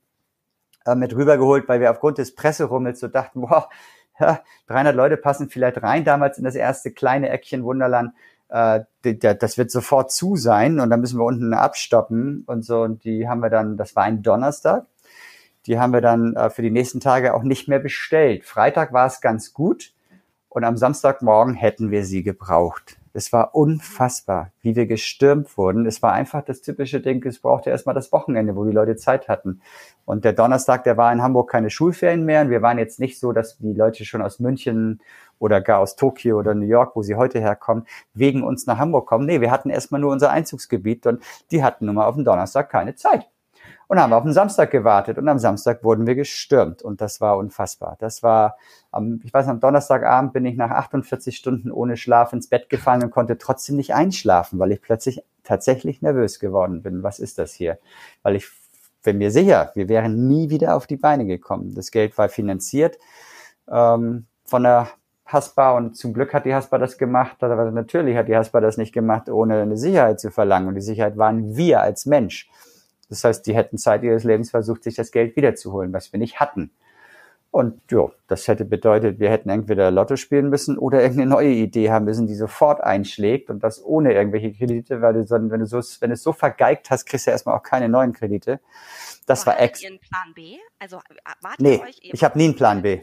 äh, 0.86 0.96
mit 0.96 1.16
rübergeholt, 1.16 1.68
weil 1.68 1.82
wir 1.82 1.92
aufgrund 1.92 2.18
des 2.18 2.34
Presserummels 2.36 3.00
so 3.00 3.08
dachten, 3.08 3.42
boah, 3.42 3.70
ja, 4.20 4.42
300 4.68 4.96
Leute 4.96 5.18
passen 5.18 5.50
vielleicht 5.50 5.82
rein 5.82 6.04
damals 6.04 6.38
in 6.38 6.44
das 6.44 6.56
erste 6.56 6.92
kleine 6.92 7.30
Eckchen 7.30 7.64
Wunderland. 7.64 8.14
Äh, 8.50 8.82
das 9.02 9.58
wird 9.58 9.72
sofort 9.72 10.12
zu 10.12 10.36
sein 10.36 10.80
und 10.80 10.90
dann 10.90 11.02
müssen 11.02 11.20
wir 11.20 11.26
unten 11.26 11.54
abstoppen 11.54 12.44
und 12.48 12.64
so. 12.64 12.82
Und 12.82 13.04
die 13.04 13.28
haben 13.28 13.42
wir 13.42 13.50
dann, 13.50 13.78
das 13.78 13.96
war 13.96 14.04
ein 14.04 14.24
Donnerstag, 14.24 14.88
die 15.68 15.80
haben 15.80 15.94
wir 15.94 16.02
dann 16.02 16.36
für 16.52 16.62
die 16.62 16.72
nächsten 16.72 17.00
Tage 17.00 17.34
auch 17.34 17.44
nicht 17.44 17.68
mehr 17.68 17.80
bestellt. 17.80 18.46
Freitag 18.46 18.92
war 18.92 19.06
es 19.06 19.22
ganz 19.22 19.54
gut 19.54 19.94
und 20.48 20.64
am 20.64 20.78
Samstagmorgen 20.78 21.54
hätten 21.54 21.92
wir 21.92 22.06
sie 22.06 22.24
gebraucht. 22.24 22.99
Es 23.14 23.34
war 23.34 23.56
unfassbar, 23.56 24.52
wie 24.62 24.76
wir 24.76 24.86
gestürmt 24.86 25.58
wurden. 25.58 25.86
Es 25.86 26.02
war 26.02 26.14
einfach 26.14 26.44
das 26.44 26.62
typische 26.62 27.02
Ding, 27.02 27.26
es 27.26 27.40
brauchte 27.40 27.70
erstmal 27.70 27.96
das 27.96 28.12
Wochenende, 28.12 28.56
wo 28.56 28.66
die 28.66 28.72
Leute 28.72 28.96
Zeit 28.96 29.28
hatten. 29.28 29.62
Und 30.06 30.26
der 30.26 30.34
Donnerstag, 30.34 30.84
der 30.84 30.98
war 30.98 31.12
in 31.12 31.22
Hamburg 31.22 31.50
keine 31.50 31.70
Schulferien 31.70 32.26
mehr. 32.26 32.42
Und 32.42 32.50
wir 32.50 32.62
waren 32.62 32.78
jetzt 32.78 33.00
nicht 33.00 33.20
so, 33.20 33.32
dass 33.32 33.58
die 33.58 33.74
Leute 33.74 34.06
schon 34.06 34.22
aus 34.22 34.40
München 34.40 35.02
oder 35.40 35.62
gar 35.62 35.80
aus 35.80 35.96
Tokio 35.96 36.38
oder 36.38 36.54
New 36.54 36.66
York, 36.66 36.96
wo 36.96 37.02
sie 37.02 37.16
heute 37.16 37.40
herkommen, 37.40 37.86
wegen 38.14 38.44
uns 38.44 38.68
nach 38.68 38.78
Hamburg 38.78 39.08
kommen. 39.08 39.26
Nee, 39.26 39.42
wir 39.42 39.52
hatten 39.52 39.70
erstmal 39.70 40.02
nur 40.02 40.12
unser 40.12 40.32
Einzugsgebiet 40.32 41.06
und 41.06 41.24
die 41.52 41.64
hatten 41.64 41.86
nun 41.86 41.96
mal 41.96 42.06
auf 42.06 42.16
den 42.16 42.26
Donnerstag 42.26 42.70
keine 42.70 42.96
Zeit. 42.96 43.30
Und 43.90 44.00
haben 44.00 44.14
auf 44.14 44.22
den 44.22 44.34
Samstag 44.34 44.70
gewartet 44.70 45.18
und 45.18 45.28
am 45.28 45.40
Samstag 45.40 45.84
wurden 45.84 46.06
wir 46.06 46.14
gestürmt 46.14 46.84
und 46.84 47.02
das 47.02 47.22
war 47.22 47.38
unfassbar. 47.38 47.96
Das 47.98 48.22
war, 48.22 48.56
ich 49.24 49.34
weiß, 49.34 49.48
am 49.48 49.60
Donnerstagabend 49.60 50.32
bin 50.32 50.46
ich 50.46 50.56
nach 50.56 50.70
48 50.70 51.36
Stunden 51.36 51.72
ohne 51.72 51.98
Schlaf 51.98 52.32
ins 52.32 52.50
Bett 52.50 52.70
gefallen 52.70 53.02
und 53.02 53.10
konnte 53.10 53.40
trotzdem 53.40 53.78
nicht 53.78 53.96
einschlafen, 53.96 54.60
weil 54.60 54.72
ich 54.72 54.84
plötzlich 54.84 55.24
tatsächlich 55.44 56.04
nervös 56.04 56.40
geworden 56.40 56.84
bin. 56.84 57.02
Was 57.02 57.18
ist 57.18 57.40
das 57.40 57.54
hier? 57.54 57.80
Weil 58.22 58.36
ich 58.36 58.48
bin 59.02 59.18
mir 59.18 59.32
sicher, 59.32 59.72
wir 59.74 59.90
wären 59.90 60.28
nie 60.28 60.52
wieder 60.52 60.76
auf 60.76 60.86
die 60.86 60.98
Beine 60.98 61.26
gekommen. 61.26 61.74
Das 61.74 61.90
Geld 61.90 62.16
war 62.20 62.30
finanziert 62.30 63.00
ähm, 63.68 64.28
von 64.46 64.64
der 64.64 64.90
Haspa 65.26 65.72
und 65.78 65.96
zum 65.96 66.14
Glück 66.14 66.34
hat 66.34 66.46
die 66.46 66.54
Haspa 66.54 66.78
das 66.78 66.98
gemacht, 66.98 67.44
aber 67.44 67.72
natürlich 67.72 68.16
hat 68.16 68.28
die 68.28 68.36
Haspa 68.36 68.62
das 68.62 68.78
nicht 68.78 68.94
gemacht, 68.94 69.30
ohne 69.30 69.62
eine 69.62 69.78
Sicherheit 69.78 70.20
zu 70.20 70.32
verlangen. 70.32 70.68
Und 70.68 70.76
die 70.76 70.82
Sicherheit 70.82 71.18
waren 71.18 71.56
wir 71.56 71.82
als 71.82 72.06
Mensch. 72.06 72.50
Das 73.10 73.24
heißt, 73.24 73.46
die 73.48 73.56
hätten 73.56 73.78
Zeit 73.78 74.04
ihres 74.04 74.24
Lebens 74.24 74.52
versucht, 74.52 74.84
sich 74.84 74.96
das 74.96 75.12
Geld 75.12 75.36
wiederzuholen, 75.36 75.92
was 75.94 76.14
wir 76.14 76.20
nicht 76.20 76.40
hatten. 76.40 76.72
Und 77.52 77.82
ja, 77.90 78.12
das 78.28 78.48
hätte 78.48 78.64
bedeutet, 78.64 79.20
wir 79.20 79.32
hätten 79.32 79.50
entweder 79.50 79.90
Lotto 79.90 80.18
spielen 80.18 80.50
müssen 80.50 80.78
oder 80.78 81.02
irgendeine 81.02 81.32
neue 81.32 81.50
Idee 81.50 81.90
haben 81.90 82.06
müssen, 82.06 82.28
die 82.28 82.36
sofort 82.36 82.80
einschlägt 82.82 83.50
und 83.50 83.64
das 83.64 83.84
ohne 83.84 84.14
irgendwelche 84.14 84.54
Kredite, 84.54 85.02
weil 85.02 85.14
du, 85.14 85.30
wenn 85.30 85.60
du 85.60 85.66
so, 85.66 85.82
wenn 86.00 86.12
du 86.12 86.14
es 86.14 86.22
so 86.22 86.32
vergeigt 86.32 86.92
hast, 86.92 87.06
kriegst 87.06 87.26
du 87.26 87.32
erstmal 87.32 87.58
auch 87.58 87.64
keine 87.64 87.90
neuen 87.90 88.14
Kredite. 88.14 88.60
Das 89.26 89.48
war 89.48 89.60
ex. 89.60 89.82
Ihr 89.82 89.90
einen 89.90 90.00
Plan 90.00 90.34
B? 90.36 90.58
Also 90.78 91.00
wartet 91.42 91.60
nee, 91.60 91.82
euch 91.82 92.00
ich 92.04 92.24
habe 92.24 92.38
nie 92.38 92.46
einen 92.46 92.56
Plan 92.56 92.84
B. 92.84 93.02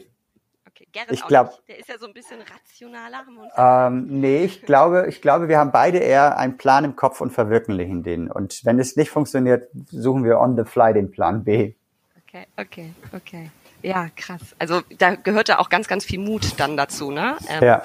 Gerrit 0.97 1.11
ich 1.11 1.25
glaube, 1.27 1.51
der 1.67 1.77
ist 1.77 1.89
ja 1.89 1.97
so 1.99 2.07
ein 2.07 2.13
bisschen 2.13 2.39
rationaler. 2.41 3.17
Haben 3.55 4.07
ähm, 4.07 4.19
nee, 4.19 4.43
ich 4.43 4.63
glaube, 4.63 5.05
ich 5.07 5.21
glaube, 5.21 5.47
wir 5.47 5.59
haben 5.59 5.71
beide 5.71 5.99
eher 5.99 6.37
einen 6.37 6.57
Plan 6.57 6.83
im 6.83 6.95
Kopf 6.95 7.21
und 7.21 7.31
verwirklichen 7.31 8.01
den. 8.01 8.31
Und 8.31 8.65
wenn 8.65 8.79
es 8.79 8.95
nicht 8.95 9.11
funktioniert, 9.11 9.69
suchen 9.91 10.23
wir 10.23 10.39
on 10.39 10.57
the 10.57 10.63
fly 10.63 10.93
den 10.93 11.11
Plan 11.11 11.43
B. 11.43 11.75
Okay, 12.23 12.47
okay, 12.57 12.93
okay. 13.13 13.51
Ja, 13.83 14.09
krass. 14.15 14.41
Also 14.57 14.81
da 14.97 15.13
gehört 15.15 15.49
ja 15.49 15.59
auch 15.59 15.69
ganz, 15.69 15.87
ganz 15.87 16.03
viel 16.03 16.19
Mut 16.19 16.59
dann 16.59 16.75
dazu, 16.75 17.11
ne? 17.11 17.37
Ähm, 17.47 17.63
ja. 17.63 17.83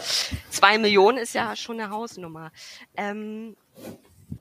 Zwei 0.48 0.78
Millionen 0.78 1.18
ist 1.18 1.34
ja 1.34 1.54
schon 1.54 1.78
eine 1.78 1.90
Hausnummer. 1.90 2.50
Ähm, 2.96 3.56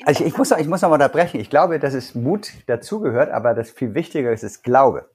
also 0.05 0.23
ich, 0.23 0.31
ich, 0.31 0.37
muss, 0.37 0.51
ich 0.51 0.67
muss 0.67 0.81
noch 0.81 0.89
mal 0.89 0.95
unterbrechen. 0.95 1.41
Ich 1.41 1.49
glaube, 1.49 1.77
dass 1.77 1.93
es 1.93 2.15
Mut 2.15 2.53
dazugehört, 2.67 3.31
aber 3.31 3.53
das 3.53 3.69
viel 3.69 3.93
wichtiger 3.93 4.31
ist, 4.31 4.43
ist 4.43 4.63
Glaube. 4.63 5.09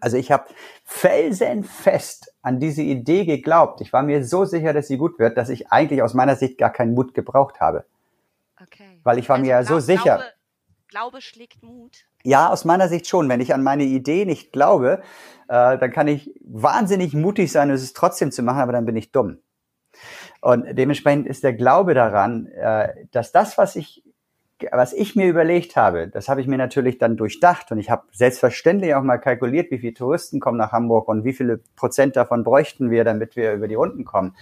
Also 0.00 0.16
ich 0.16 0.32
habe 0.32 0.46
felsenfest 0.84 2.34
an 2.42 2.58
diese 2.58 2.82
Idee 2.82 3.24
geglaubt. 3.24 3.80
Ich 3.80 3.92
war 3.92 4.02
mir 4.02 4.24
so 4.24 4.44
sicher, 4.44 4.72
dass 4.72 4.88
sie 4.88 4.96
gut 4.96 5.18
wird, 5.18 5.36
dass 5.36 5.48
ich 5.48 5.70
eigentlich 5.70 6.02
aus 6.02 6.14
meiner 6.14 6.36
Sicht 6.36 6.58
gar 6.58 6.70
keinen 6.70 6.94
Mut 6.94 7.14
gebraucht 7.14 7.60
habe. 7.60 7.84
Okay. 8.60 9.00
Weil 9.04 9.18
ich 9.18 9.28
war 9.28 9.36
also 9.36 9.46
mir 9.46 9.50
ja 9.50 9.62
so 9.62 9.78
sicher. 9.78 10.22
Glaube 10.88 11.20
schlägt 11.20 11.62
Mut. 11.62 12.04
Ja, 12.24 12.50
aus 12.50 12.64
meiner 12.64 12.88
Sicht 12.88 13.06
schon. 13.06 13.28
Wenn 13.28 13.40
ich 13.40 13.54
an 13.54 13.62
meine 13.62 13.84
Idee 13.84 14.24
nicht 14.24 14.52
glaube, 14.52 15.02
äh, 15.48 15.78
dann 15.78 15.92
kann 15.92 16.08
ich 16.08 16.34
wahnsinnig 16.44 17.14
mutig 17.14 17.52
sein, 17.52 17.70
es 17.70 17.92
trotzdem 17.92 18.32
zu 18.32 18.42
machen, 18.42 18.60
aber 18.60 18.72
dann 18.72 18.86
bin 18.86 18.96
ich 18.96 19.12
dumm. 19.12 19.38
Und 20.40 20.66
dementsprechend 20.76 21.26
ist 21.26 21.44
der 21.44 21.52
Glaube 21.52 21.94
daran, 21.94 22.46
äh, 22.46 23.06
dass 23.12 23.30
das, 23.30 23.56
was 23.56 23.76
ich 23.76 24.02
was 24.72 24.92
ich 24.92 25.16
mir 25.16 25.28
überlegt 25.28 25.76
habe, 25.76 26.08
das 26.08 26.28
habe 26.28 26.40
ich 26.40 26.46
mir 26.46 26.58
natürlich 26.58 26.98
dann 26.98 27.16
durchdacht 27.16 27.70
und 27.72 27.78
ich 27.78 27.90
habe 27.90 28.04
selbstverständlich 28.12 28.94
auch 28.94 29.02
mal 29.02 29.18
kalkuliert, 29.18 29.70
wie 29.70 29.78
viele 29.78 29.94
Touristen 29.94 30.40
kommen 30.40 30.58
nach 30.58 30.72
Hamburg 30.72 31.08
und 31.08 31.24
wie 31.24 31.32
viele 31.32 31.60
Prozent 31.76 32.16
davon 32.16 32.44
bräuchten 32.44 32.90
wir, 32.90 33.04
damit 33.04 33.36
wir 33.36 33.52
über 33.52 33.68
die 33.68 33.74
Runden 33.74 34.04
kommen. 34.04 34.34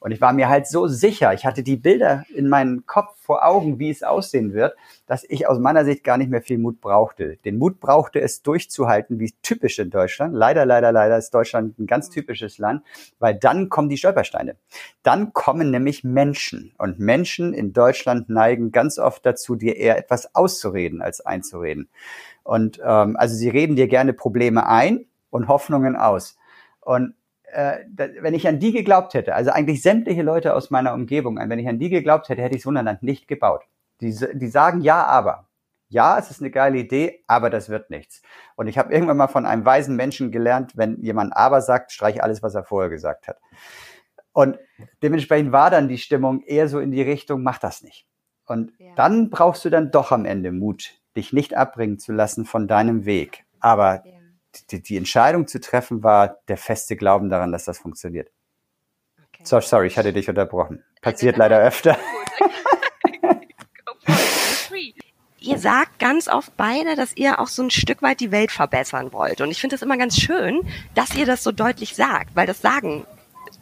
Und 0.00 0.12
ich 0.12 0.20
war 0.22 0.32
mir 0.32 0.48
halt 0.48 0.66
so 0.66 0.86
sicher, 0.86 1.34
ich 1.34 1.44
hatte 1.44 1.62
die 1.62 1.76
Bilder 1.76 2.24
in 2.34 2.48
meinem 2.48 2.86
Kopf 2.86 3.14
vor 3.20 3.46
Augen, 3.46 3.78
wie 3.78 3.90
es 3.90 4.02
aussehen 4.02 4.54
wird, 4.54 4.74
dass 5.06 5.24
ich 5.28 5.46
aus 5.46 5.58
meiner 5.58 5.84
Sicht 5.84 6.04
gar 6.04 6.16
nicht 6.16 6.30
mehr 6.30 6.40
viel 6.40 6.56
Mut 6.56 6.80
brauchte. 6.80 7.36
Den 7.44 7.58
Mut 7.58 7.80
brauchte 7.80 8.18
es 8.18 8.42
durchzuhalten, 8.42 9.20
wie 9.20 9.34
typisch 9.42 9.78
in 9.78 9.90
Deutschland. 9.90 10.34
Leider, 10.34 10.64
leider, 10.64 10.90
leider 10.90 11.18
ist 11.18 11.34
Deutschland 11.34 11.78
ein 11.78 11.86
ganz 11.86 12.08
typisches 12.08 12.56
Land, 12.56 12.82
weil 13.18 13.34
dann 13.34 13.68
kommen 13.68 13.90
die 13.90 13.98
Stolpersteine. 13.98 14.56
Dann 15.02 15.34
kommen 15.34 15.70
nämlich 15.70 16.02
Menschen. 16.02 16.72
Und 16.78 16.98
Menschen 16.98 17.52
in 17.52 17.74
Deutschland 17.74 18.30
neigen 18.30 18.72
ganz 18.72 18.98
oft 18.98 19.24
dazu, 19.26 19.54
dir 19.54 19.76
eher 19.76 19.98
etwas 19.98 20.34
auszureden 20.34 21.02
als 21.02 21.20
einzureden. 21.20 21.90
Und 22.42 22.80
ähm, 22.82 23.16
also 23.16 23.34
sie 23.34 23.50
reden 23.50 23.76
dir 23.76 23.86
gerne 23.86 24.14
Probleme 24.14 24.66
ein 24.66 25.04
und 25.28 25.48
Hoffnungen 25.48 25.94
aus. 25.94 26.38
Und 26.80 27.14
äh, 27.52 27.84
wenn 28.20 28.34
ich 28.34 28.46
an 28.46 28.58
die 28.58 28.72
geglaubt 28.72 29.14
hätte, 29.14 29.34
also 29.34 29.50
eigentlich 29.50 29.82
sämtliche 29.82 30.22
Leute 30.22 30.54
aus 30.54 30.70
meiner 30.70 30.94
Umgebung, 30.94 31.38
wenn 31.38 31.58
ich 31.58 31.68
an 31.68 31.78
die 31.78 31.90
geglaubt 31.90 32.28
hätte, 32.28 32.42
hätte 32.42 32.56
ich 32.56 32.66
Wunderland 32.66 33.02
nicht 33.02 33.28
gebaut. 33.28 33.62
Die, 34.00 34.14
die 34.34 34.48
sagen 34.48 34.80
ja, 34.80 35.04
aber. 35.04 35.46
Ja, 35.88 36.18
es 36.18 36.30
ist 36.30 36.40
eine 36.40 36.52
geile 36.52 36.78
Idee, 36.78 37.24
aber 37.26 37.50
das 37.50 37.68
wird 37.68 37.90
nichts. 37.90 38.22
Und 38.54 38.68
ich 38.68 38.78
habe 38.78 38.92
irgendwann 38.92 39.16
mal 39.16 39.28
von 39.28 39.44
einem 39.44 39.64
weisen 39.64 39.96
Menschen 39.96 40.30
gelernt, 40.30 40.76
wenn 40.76 41.02
jemand 41.02 41.36
aber 41.36 41.60
sagt, 41.60 41.90
streich 41.90 42.22
alles, 42.22 42.42
was 42.42 42.54
er 42.54 42.62
vorher 42.62 42.90
gesagt 42.90 43.26
hat. 43.26 43.38
Und 44.32 44.58
dementsprechend 45.02 45.50
war 45.50 45.70
dann 45.70 45.88
die 45.88 45.98
Stimmung 45.98 46.42
eher 46.42 46.68
so 46.68 46.78
in 46.78 46.92
die 46.92 47.02
Richtung, 47.02 47.42
mach 47.42 47.58
das 47.58 47.82
nicht. 47.82 48.06
Und 48.46 48.72
ja. 48.78 48.94
dann 48.94 49.30
brauchst 49.30 49.64
du 49.64 49.70
dann 49.70 49.90
doch 49.90 50.12
am 50.12 50.24
Ende 50.24 50.52
Mut, 50.52 51.00
dich 51.16 51.32
nicht 51.32 51.56
abbringen 51.56 51.98
zu 51.98 52.12
lassen 52.12 52.44
von 52.44 52.68
deinem 52.68 53.04
Weg. 53.04 53.44
Aber 53.58 54.04
ja 54.06 54.19
die, 54.70 54.82
die 54.82 54.96
Entscheidung 54.96 55.46
zu 55.46 55.60
treffen 55.60 56.02
war 56.02 56.38
der 56.48 56.56
feste 56.56 56.96
Glauben 56.96 57.28
daran, 57.30 57.52
dass 57.52 57.64
das 57.64 57.78
funktioniert. 57.78 58.30
Okay. 59.18 59.44
So, 59.44 59.60
sorry, 59.60 59.86
ich 59.86 59.96
hatte 59.96 60.12
dich 60.12 60.28
unterbrochen. 60.28 60.84
Passiert 61.00 61.36
leider 61.36 61.58
öfter. 61.60 61.96
ihr 65.40 65.58
sagt 65.58 65.98
ganz 65.98 66.28
oft 66.28 66.56
beide, 66.56 66.94
dass 66.96 67.16
ihr 67.16 67.40
auch 67.40 67.48
so 67.48 67.62
ein 67.62 67.70
Stück 67.70 68.02
weit 68.02 68.20
die 68.20 68.30
Welt 68.30 68.52
verbessern 68.52 69.12
wollt. 69.12 69.40
Und 69.40 69.50
ich 69.50 69.60
finde 69.60 69.76
es 69.76 69.82
immer 69.82 69.96
ganz 69.96 70.16
schön, 70.16 70.60
dass 70.94 71.14
ihr 71.14 71.26
das 71.26 71.42
so 71.42 71.52
deutlich 71.52 71.96
sagt, 71.96 72.36
weil 72.36 72.46
das 72.46 72.60
sagen 72.60 73.06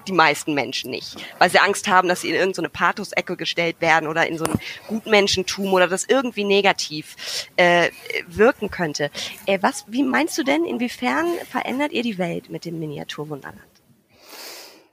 die 0.09 0.13
meisten 0.13 0.55
Menschen 0.55 0.91
nicht, 0.91 1.17
weil 1.39 1.51
sie 1.51 1.59
Angst 1.59 1.89
haben, 1.89 2.09
dass 2.09 2.23
sie 2.23 2.31
in 2.31 2.35
irgendeine 2.35 2.69
Pathos-Ecke 2.69 3.37
gestellt 3.37 3.77
werden 3.81 4.09
oder 4.09 4.27
in 4.27 4.39
so 4.39 4.45
ein 4.45 4.59
Gutmenschentum 4.89 5.73
oder 5.73 5.87
das 5.87 6.05
irgendwie 6.05 6.45
negativ 6.45 7.17
äh, 7.57 7.91
wirken 8.27 8.71
könnte. 8.71 9.11
Äh, 9.47 9.59
was, 9.63 9.85
wie 9.89 10.03
meinst 10.03 10.37
du 10.39 10.43
denn, 10.43 10.65
inwiefern 10.65 11.27
verändert 11.49 11.93
ihr 11.93 12.03
die 12.03 12.19
Welt 12.19 12.51
mit 12.51 12.65
dem 12.65 12.79
Miniaturwunderland? 12.79 13.61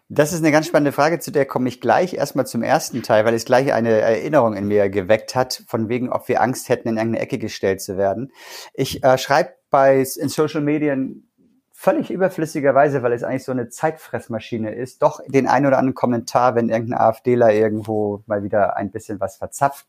Das 0.07 0.33
ist 0.33 0.39
eine 0.39 0.51
ganz 0.51 0.67
spannende 0.67 0.91
Frage, 0.91 1.17
zu 1.17 1.31
der 1.31 1.45
komme 1.45 1.67
ich 1.67 1.81
gleich. 1.81 2.13
Erstmal 2.13 2.45
zum 2.45 2.61
ersten 2.61 3.01
Teil, 3.01 3.25
weil 3.25 3.33
es 3.33 3.43
gleich 3.43 3.73
eine 3.73 3.89
Erinnerung 3.89 4.55
in 4.55 4.67
mir 4.67 4.87
geweckt 4.89 5.33
hat, 5.33 5.63
von 5.67 5.89
wegen, 5.89 6.11
ob 6.11 6.27
wir 6.27 6.41
Angst 6.41 6.69
hätten, 6.69 6.89
in 6.89 6.97
irgendeine 6.97 7.23
Ecke 7.23 7.39
gestellt 7.39 7.81
zu 7.81 7.97
werden. 7.97 8.31
Ich 8.73 9.03
äh, 9.03 9.17
schreibe 9.17 9.55
in 9.73 10.29
Social 10.29 10.61
Medien 10.61 11.27
völlig 11.77 12.09
überflüssigerweise, 12.09 13.03
weil 13.03 13.13
es 13.13 13.23
eigentlich 13.23 13.43
so 13.43 13.51
eine 13.51 13.69
Zeitfressmaschine 13.69 14.73
ist, 14.73 15.01
doch 15.01 15.19
den 15.27 15.45
einen 15.47 15.67
oder 15.67 15.77
anderen 15.77 15.93
Kommentar, 15.93 16.55
wenn 16.55 16.69
irgendein 16.69 16.99
AfDler 16.99 17.53
irgendwo 17.53 18.23
mal 18.25 18.43
wieder 18.43 18.77
ein 18.77 18.91
bisschen 18.91 19.19
was 19.19 19.35
verzapft, 19.35 19.85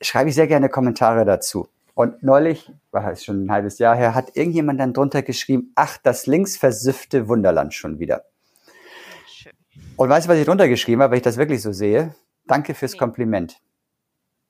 schreibe 0.00 0.28
ich 0.28 0.34
sehr 0.34 0.46
gerne 0.46 0.68
Kommentare 0.68 1.24
dazu. 1.24 1.68
Und 1.94 2.22
neulich, 2.22 2.70
war 2.90 3.10
es 3.10 3.24
schon 3.24 3.46
ein 3.46 3.50
halbes 3.50 3.78
Jahr 3.78 3.96
her, 3.96 4.14
hat 4.14 4.36
irgendjemand 4.36 4.78
dann 4.78 4.92
drunter 4.92 5.22
geschrieben, 5.22 5.72
ach, 5.74 5.98
das 5.98 6.26
linksversiffte 6.26 7.28
Wunderland 7.28 7.74
schon 7.74 7.98
wieder. 7.98 8.24
Und 9.96 10.08
weißt 10.08 10.26
du, 10.26 10.30
was 10.30 10.38
ich 10.38 10.46
drunter 10.46 10.68
geschrieben 10.68 11.02
habe, 11.02 11.12
weil 11.12 11.18
ich 11.18 11.24
das 11.24 11.38
wirklich 11.38 11.62
so 11.62 11.72
sehe? 11.72 12.14
Danke 12.46 12.74
fürs 12.74 12.92
nee. 12.92 12.98
Kompliment. 12.98 13.60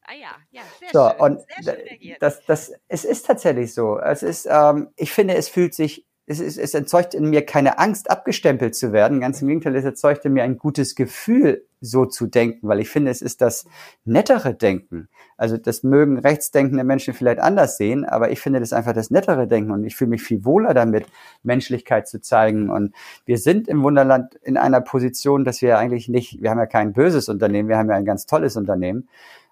Ah 0.04 0.14
ja, 0.14 0.30
ja, 0.50 0.62
sehr 0.80 0.88
so, 0.92 1.10
schön. 1.10 1.20
Und 1.20 1.40
sehr 1.60 1.74
schön 1.74 2.16
das, 2.20 2.44
das, 2.46 2.72
es 2.88 3.04
ist 3.04 3.26
tatsächlich 3.26 3.72
so. 3.72 3.98
Es 3.98 4.22
ist, 4.22 4.48
ähm, 4.50 4.88
ich 4.96 5.12
finde, 5.12 5.34
es 5.34 5.48
fühlt 5.48 5.74
sich, 5.74 6.06
es, 6.26 6.40
ist, 6.40 6.58
es 6.58 6.74
erzeugt 6.74 7.14
in 7.14 7.30
mir 7.30 7.44
keine 7.46 7.78
Angst, 7.78 8.10
abgestempelt 8.10 8.74
zu 8.74 8.92
werden. 8.92 9.20
Ganz 9.20 9.42
im 9.42 9.48
Gegenteil, 9.48 9.76
es 9.76 9.84
erzeugt 9.84 10.24
in 10.24 10.32
mir 10.32 10.42
ein 10.42 10.58
gutes 10.58 10.94
Gefühl, 10.94 11.66
so 11.80 12.06
zu 12.06 12.26
denken, 12.26 12.68
weil 12.68 12.78
ich 12.78 12.88
finde, 12.88 13.10
es 13.10 13.20
ist 13.20 13.40
das 13.40 13.66
nettere 14.04 14.54
Denken. 14.54 15.08
Also 15.36 15.56
das 15.56 15.82
mögen 15.82 16.18
rechtsdenkende 16.18 16.84
Menschen 16.84 17.12
vielleicht 17.12 17.40
anders 17.40 17.76
sehen, 17.76 18.04
aber 18.04 18.30
ich 18.30 18.40
finde 18.40 18.60
das 18.60 18.72
einfach 18.72 18.92
das 18.92 19.10
nettere 19.10 19.48
Denken 19.48 19.72
und 19.72 19.84
ich 19.84 19.96
fühle 19.96 20.10
mich 20.10 20.22
viel 20.22 20.44
wohler 20.44 20.74
damit, 20.74 21.06
Menschlichkeit 21.42 22.06
zu 22.06 22.20
zeigen. 22.20 22.70
Und 22.70 22.94
wir 23.26 23.38
sind 23.38 23.66
im 23.66 23.82
Wunderland 23.82 24.36
in 24.42 24.56
einer 24.56 24.80
Position, 24.80 25.44
dass 25.44 25.60
wir 25.60 25.78
eigentlich 25.78 26.08
nicht, 26.08 26.40
wir 26.40 26.50
haben 26.50 26.58
ja 26.58 26.66
kein 26.66 26.92
böses 26.92 27.28
Unternehmen, 27.28 27.68
wir 27.68 27.78
haben 27.78 27.90
ja 27.90 27.96
ein 27.96 28.04
ganz 28.04 28.26
tolles 28.26 28.56
Unternehmen. 28.56 29.08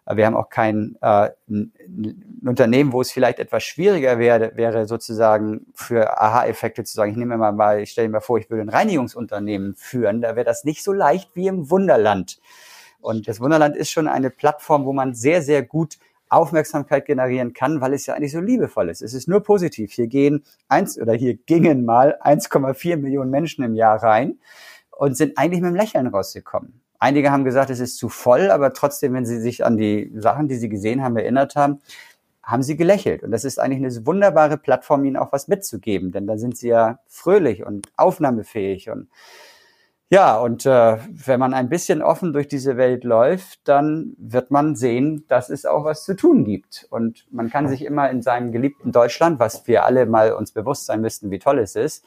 Wir 0.07 0.27
haben 0.27 0.37
auch 0.37 0.49
kein 0.49 0.97
äh, 1.03 1.31
ein 1.49 1.73
Unternehmen, 2.45 2.93
wo 2.93 3.01
es 3.01 3.13
vielleicht 3.13 3.39
etwas 3.39 3.63
schwieriger 3.63 4.19
wäre, 4.19 4.57
wäre 4.57 4.87
sozusagen 4.87 5.67
für 5.75 6.21
Aha-Effekte 6.21 6.85
zu 6.85 6.95
sagen, 6.95 7.13
ich 7.13 7.17
nehme 7.17 7.37
mal 7.37 7.53
mal, 7.53 7.81
ich 7.81 7.91
stelle 7.91 8.09
mir 8.09 8.21
vor, 8.21 8.39
ich 8.39 8.51
würde 8.51 8.63
ein 8.63 8.69
Reinigungsunternehmen 8.71 9.77
führen, 9.77 10.21
da 10.21 10.37
wäre 10.37 10.45
das 10.45 10.65
nicht 10.65 10.83
so 10.83 10.93
leicht 10.93 11.31
wie 11.35 11.47
im 11.47 11.71
Wunderland. 11.71 12.41
Und 13.01 13.29
das 13.29 13.41
Wunderland 13.41 13.77
ist 13.77 13.91
schon 13.91 14.09
eine 14.09 14.31
Plattform, 14.31 14.85
wo 14.85 14.93
man 14.93 15.15
sehr, 15.15 15.43
sehr 15.43 15.63
gut 15.63 15.99
Aufmerksamkeit 16.29 17.07
generieren 17.07 17.53
kann, 17.53 17.81
weil 17.81 17.93
es 17.93 18.07
ja 18.07 18.15
eigentlich 18.15 18.33
so 18.33 18.41
liebevoll 18.41 18.89
ist. 18.89 19.03
Es 19.03 19.15
ist 19.15 19.29
nur 19.29 19.43
positiv. 19.43 19.93
Hier 19.93 20.07
gehen 20.07 20.45
eins 20.69 20.99
oder 20.99 21.13
hier 21.13 21.35
gingen 21.35 21.85
mal 21.85 22.19
1,4 22.23 22.97
Millionen 22.97 23.31
Menschen 23.31 23.65
im 23.65 23.75
Jahr 23.75 24.03
rein 24.03 24.39
und 24.91 25.17
sind 25.17 25.37
eigentlich 25.37 25.61
mit 25.61 25.71
dem 25.71 25.77
Lächeln 25.77 26.07
rausgekommen. 26.07 26.80
Einige 27.01 27.33
haben 27.33 27.45
gesagt, 27.45 27.71
es 27.71 27.81
ist 27.81 27.97
zu 27.97 28.09
voll, 28.09 28.51
aber 28.51 28.73
trotzdem, 28.73 29.15
wenn 29.15 29.27
sie 29.27 29.41
sich 29.41 29.65
an 29.65 29.77
die 29.77 30.13
Sachen, 30.15 30.49
die 30.49 30.57
sie 30.57 30.69
gesehen 30.69 31.03
haben, 31.03 31.17
erinnert 31.17 31.57
haben, 31.57 31.81
haben 32.43 32.63
sie 32.63 32.77
gelächelt. 32.77 33.23
Und 33.23 33.31
das 33.31 33.45
ist 33.45 33.59
eigentlich 33.59 33.83
eine 33.83 34.07
wunderbare 34.07 34.59
Plattform, 34.59 35.05
ihnen 35.05 35.17
auch 35.17 35.33
was 35.33 35.49
mitzugeben, 35.49 36.13
denn 36.13 36.27
da 36.27 36.37
sind 36.37 36.57
sie 36.57 36.69
ja 36.69 37.01
fröhlich 37.09 37.65
und 37.65 37.91
aufnahmefähig 37.97 38.91
und 38.91 39.09
ja, 40.13 40.41
und 40.41 40.67
äh, 40.67 40.99
wenn 41.09 41.39
man 41.39 41.55
ein 41.55 41.69
bisschen 41.69 42.03
offen 42.03 42.33
durch 42.33 42.49
diese 42.49 42.77
Welt 42.77 43.05
läuft, 43.05 43.61
dann 43.69 44.17
wird 44.19 44.51
man 44.51 44.75
sehen, 44.75 45.25
dass 45.29 45.51
es 45.51 45.65
auch 45.67 45.85
was 45.85 46.05
zu 46.05 46.17
tun 46.17 46.45
gibt. 46.45 46.89
Und 46.91 47.29
man 47.31 47.49
kann 47.49 47.69
sich 47.69 47.85
immer 47.85 48.11
in 48.11 48.21
seinem 48.21 48.51
geliebten 48.51 48.91
Deutschland, 48.91 49.39
was 49.39 49.69
wir 49.69 49.85
alle 49.85 50.07
mal 50.07 50.33
uns 50.33 50.51
bewusst 50.51 50.87
sein 50.87 51.01
müssten, 51.01 51.31
wie 51.31 51.39
toll 51.39 51.61
es 51.61 51.77
ist, 51.77 52.05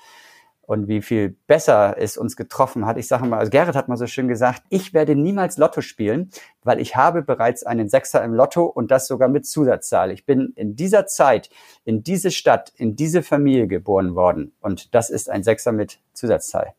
und 0.65 0.87
wie 0.87 1.01
viel 1.01 1.35
besser 1.47 1.95
es 1.97 2.17
uns 2.17 2.35
getroffen 2.35 2.85
hat. 2.85 2.97
Ich 2.97 3.07
sage 3.07 3.25
mal, 3.25 3.39
also 3.39 3.49
Gerrit 3.49 3.75
hat 3.75 3.89
mal 3.89 3.97
so 3.97 4.07
schön 4.07 4.27
gesagt, 4.27 4.63
ich 4.69 4.93
werde 4.93 5.15
niemals 5.15 5.57
Lotto 5.57 5.81
spielen, 5.81 6.29
weil 6.63 6.79
ich 6.79 6.95
habe 6.95 7.21
bereits 7.21 7.63
einen 7.63 7.89
Sechser 7.89 8.23
im 8.23 8.33
Lotto 8.33 8.63
und 8.63 8.89
das 8.89 9.07
sogar 9.07 9.27
mit 9.27 9.45
Zusatzzahl. 9.45 10.11
Ich 10.11 10.25
bin 10.25 10.53
in 10.55 10.75
dieser 10.75 11.05
Zeit, 11.05 11.49
in 11.83 12.03
diese 12.03 12.31
Stadt, 12.31 12.71
in 12.77 12.95
diese 12.95 13.23
Familie 13.23 13.67
geboren 13.67 14.15
worden 14.15 14.53
und 14.61 14.95
das 14.95 15.09
ist 15.09 15.29
ein 15.29 15.43
Sechser 15.43 15.73
mit 15.73 15.99
Zusatzzahl. 16.13 16.73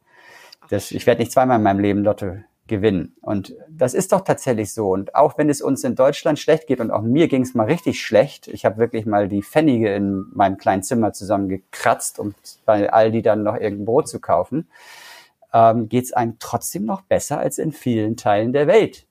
Das, 0.70 0.90
ich 0.90 1.06
werde 1.06 1.20
nicht 1.20 1.32
zweimal 1.32 1.58
in 1.58 1.62
meinem 1.62 1.80
Leben 1.80 2.04
Lotto 2.04 2.38
gewinnen. 2.66 3.14
Und 3.20 3.54
das 3.68 3.94
ist 3.94 4.12
doch 4.12 4.22
tatsächlich 4.22 4.72
so. 4.72 4.90
Und 4.90 5.14
auch 5.14 5.36
wenn 5.36 5.50
es 5.50 5.60
uns 5.60 5.84
in 5.84 5.94
Deutschland 5.94 6.38
schlecht 6.38 6.66
geht, 6.66 6.80
und 6.80 6.90
auch 6.90 7.02
mir 7.02 7.28
ging 7.28 7.42
es 7.42 7.54
mal 7.54 7.66
richtig 7.66 8.00
schlecht, 8.00 8.48
ich 8.48 8.64
habe 8.64 8.78
wirklich 8.78 9.04
mal 9.04 9.28
die 9.28 9.42
Pfennige 9.42 9.94
in 9.94 10.26
meinem 10.32 10.56
kleinen 10.56 10.82
Zimmer 10.82 11.12
zusammengekratzt, 11.12 12.18
um 12.18 12.34
bei 12.64 12.90
Aldi 12.92 13.22
dann 13.22 13.42
noch 13.42 13.56
irgendein 13.56 13.84
Brot 13.84 14.08
zu 14.08 14.20
kaufen, 14.20 14.68
ähm, 15.52 15.88
geht 15.88 16.04
es 16.04 16.12
einem 16.12 16.36
trotzdem 16.38 16.84
noch 16.84 17.02
besser 17.02 17.38
als 17.38 17.58
in 17.58 17.72
vielen 17.72 18.16
Teilen 18.16 18.52
der 18.52 18.66
Welt, 18.66 19.06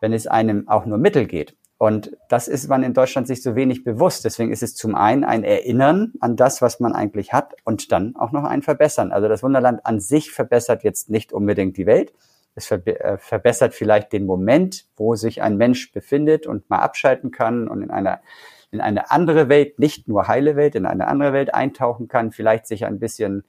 wenn 0.00 0.12
es 0.12 0.26
einem 0.26 0.68
auch 0.68 0.84
nur 0.84 0.98
mittel 0.98 1.26
geht. 1.26 1.56
Und 1.78 2.16
das 2.28 2.48
ist 2.48 2.68
man 2.68 2.82
in 2.82 2.92
Deutschland 2.92 3.28
sich 3.28 3.40
so 3.40 3.54
wenig 3.54 3.84
bewusst. 3.84 4.24
Deswegen 4.24 4.52
ist 4.52 4.64
es 4.64 4.74
zum 4.74 4.96
einen 4.96 5.22
ein 5.22 5.44
Erinnern 5.44 6.12
an 6.18 6.34
das, 6.34 6.60
was 6.60 6.80
man 6.80 6.92
eigentlich 6.92 7.32
hat 7.32 7.54
und 7.64 7.92
dann 7.92 8.16
auch 8.16 8.32
noch 8.32 8.42
ein 8.42 8.62
Verbessern. 8.62 9.12
Also 9.12 9.28
das 9.28 9.44
Wunderland 9.44 9.86
an 9.86 10.00
sich 10.00 10.32
verbessert 10.32 10.82
jetzt 10.82 11.08
nicht 11.08 11.32
unbedingt 11.32 11.76
die 11.76 11.86
Welt, 11.86 12.12
es 12.54 12.70
äh, 12.70 13.18
verbessert 13.18 13.74
vielleicht 13.74 14.12
den 14.12 14.26
Moment, 14.26 14.86
wo 14.96 15.14
sich 15.14 15.42
ein 15.42 15.56
Mensch 15.56 15.92
befindet 15.92 16.46
und 16.46 16.68
mal 16.70 16.78
abschalten 16.78 17.30
kann 17.30 17.68
und 17.68 17.82
in 17.82 17.90
einer 17.90 18.20
in 18.70 18.80
eine 18.80 19.10
andere 19.10 19.48
Welt, 19.48 19.78
nicht 19.78 20.08
nur 20.08 20.28
heile 20.28 20.56
Welt, 20.56 20.74
in 20.74 20.86
eine 20.86 21.08
andere 21.08 21.32
Welt 21.32 21.54
eintauchen 21.54 22.08
kann, 22.08 22.32
vielleicht 22.32 22.66
sich 22.66 22.84
ein 22.84 22.98
bisschen 22.98 23.44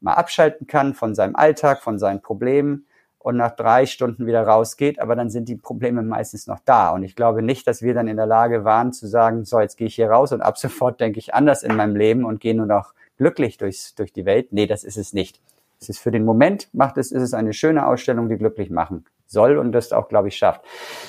mal 0.00 0.14
abschalten 0.14 0.66
kann 0.66 0.94
von 0.94 1.14
seinem 1.14 1.36
Alltag, 1.36 1.82
von 1.82 1.98
seinen 1.98 2.22
Problemen 2.22 2.86
und 3.18 3.36
nach 3.36 3.54
drei 3.54 3.86
Stunden 3.86 4.26
wieder 4.26 4.42
rausgeht, 4.42 4.98
aber 4.98 5.14
dann 5.14 5.30
sind 5.30 5.48
die 5.48 5.56
Probleme 5.56 6.02
meistens 6.02 6.46
noch 6.46 6.58
da. 6.64 6.90
Und 6.90 7.04
ich 7.04 7.14
glaube 7.14 7.42
nicht, 7.42 7.66
dass 7.66 7.82
wir 7.82 7.94
dann 7.94 8.08
in 8.08 8.16
der 8.16 8.26
Lage 8.26 8.64
waren 8.64 8.92
zu 8.92 9.06
sagen, 9.06 9.44
so, 9.44 9.60
jetzt 9.60 9.76
gehe 9.76 9.86
ich 9.86 9.94
hier 9.94 10.10
raus 10.10 10.32
und 10.32 10.40
ab 10.40 10.58
sofort 10.58 11.00
denke 11.00 11.18
ich 11.18 11.34
anders 11.34 11.62
in 11.62 11.76
meinem 11.76 11.94
Leben 11.94 12.24
und 12.24 12.40
gehe 12.40 12.54
nur 12.54 12.66
noch 12.66 12.94
glücklich 13.18 13.58
durchs, 13.58 13.94
durch 13.94 14.12
die 14.12 14.24
Welt. 14.24 14.52
Nee, 14.52 14.66
das 14.66 14.82
ist 14.82 14.96
es 14.96 15.12
nicht. 15.12 15.40
Es 15.82 15.88
ist 15.88 15.98
für 15.98 16.12
den 16.12 16.24
Moment, 16.24 16.68
macht 16.72 16.96
es, 16.96 17.10
ist 17.10 17.22
es 17.22 17.34
eine 17.34 17.52
schöne 17.52 17.86
Ausstellung, 17.86 18.28
die 18.28 18.36
glücklich 18.36 18.70
machen 18.70 19.04
soll 19.26 19.56
und 19.56 19.72
das 19.72 19.92
auch, 19.92 20.08
glaube 20.08 20.28
ich, 20.28 20.36
schafft. 20.36 20.62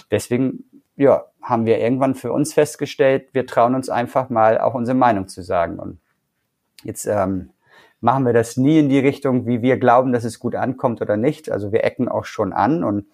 Deswegen, 0.10 0.64
ja, 0.96 1.26
haben 1.42 1.66
wir 1.66 1.80
irgendwann 1.80 2.16
für 2.16 2.32
uns 2.32 2.54
festgestellt, 2.54 3.30
wir 3.34 3.46
trauen 3.46 3.76
uns 3.76 3.90
einfach 3.90 4.30
mal 4.30 4.60
auch 4.60 4.74
unsere 4.74 4.98
Meinung 4.98 5.28
zu 5.28 5.44
sagen. 5.44 5.78
Und 5.78 6.00
jetzt 6.84 7.06
ähm, 7.06 7.52
machen 8.02 8.26
wir 8.26 8.34
das 8.34 8.58
nie 8.58 8.80
in 8.80 8.90
die 8.90 9.00
Richtung, 9.00 9.46
wie 9.46 9.62
wir 9.62 9.78
glauben, 9.78 10.12
dass 10.12 10.24
es 10.24 10.40
gut 10.40 10.56
ankommt 10.56 11.02
oder 11.02 11.18
nicht. 11.18 11.52
Also 11.52 11.72
wir 11.72 11.84
ecken 11.84 12.10
auch 12.10 12.26
schon 12.26 12.52
an 12.52 12.84
und 12.84 13.06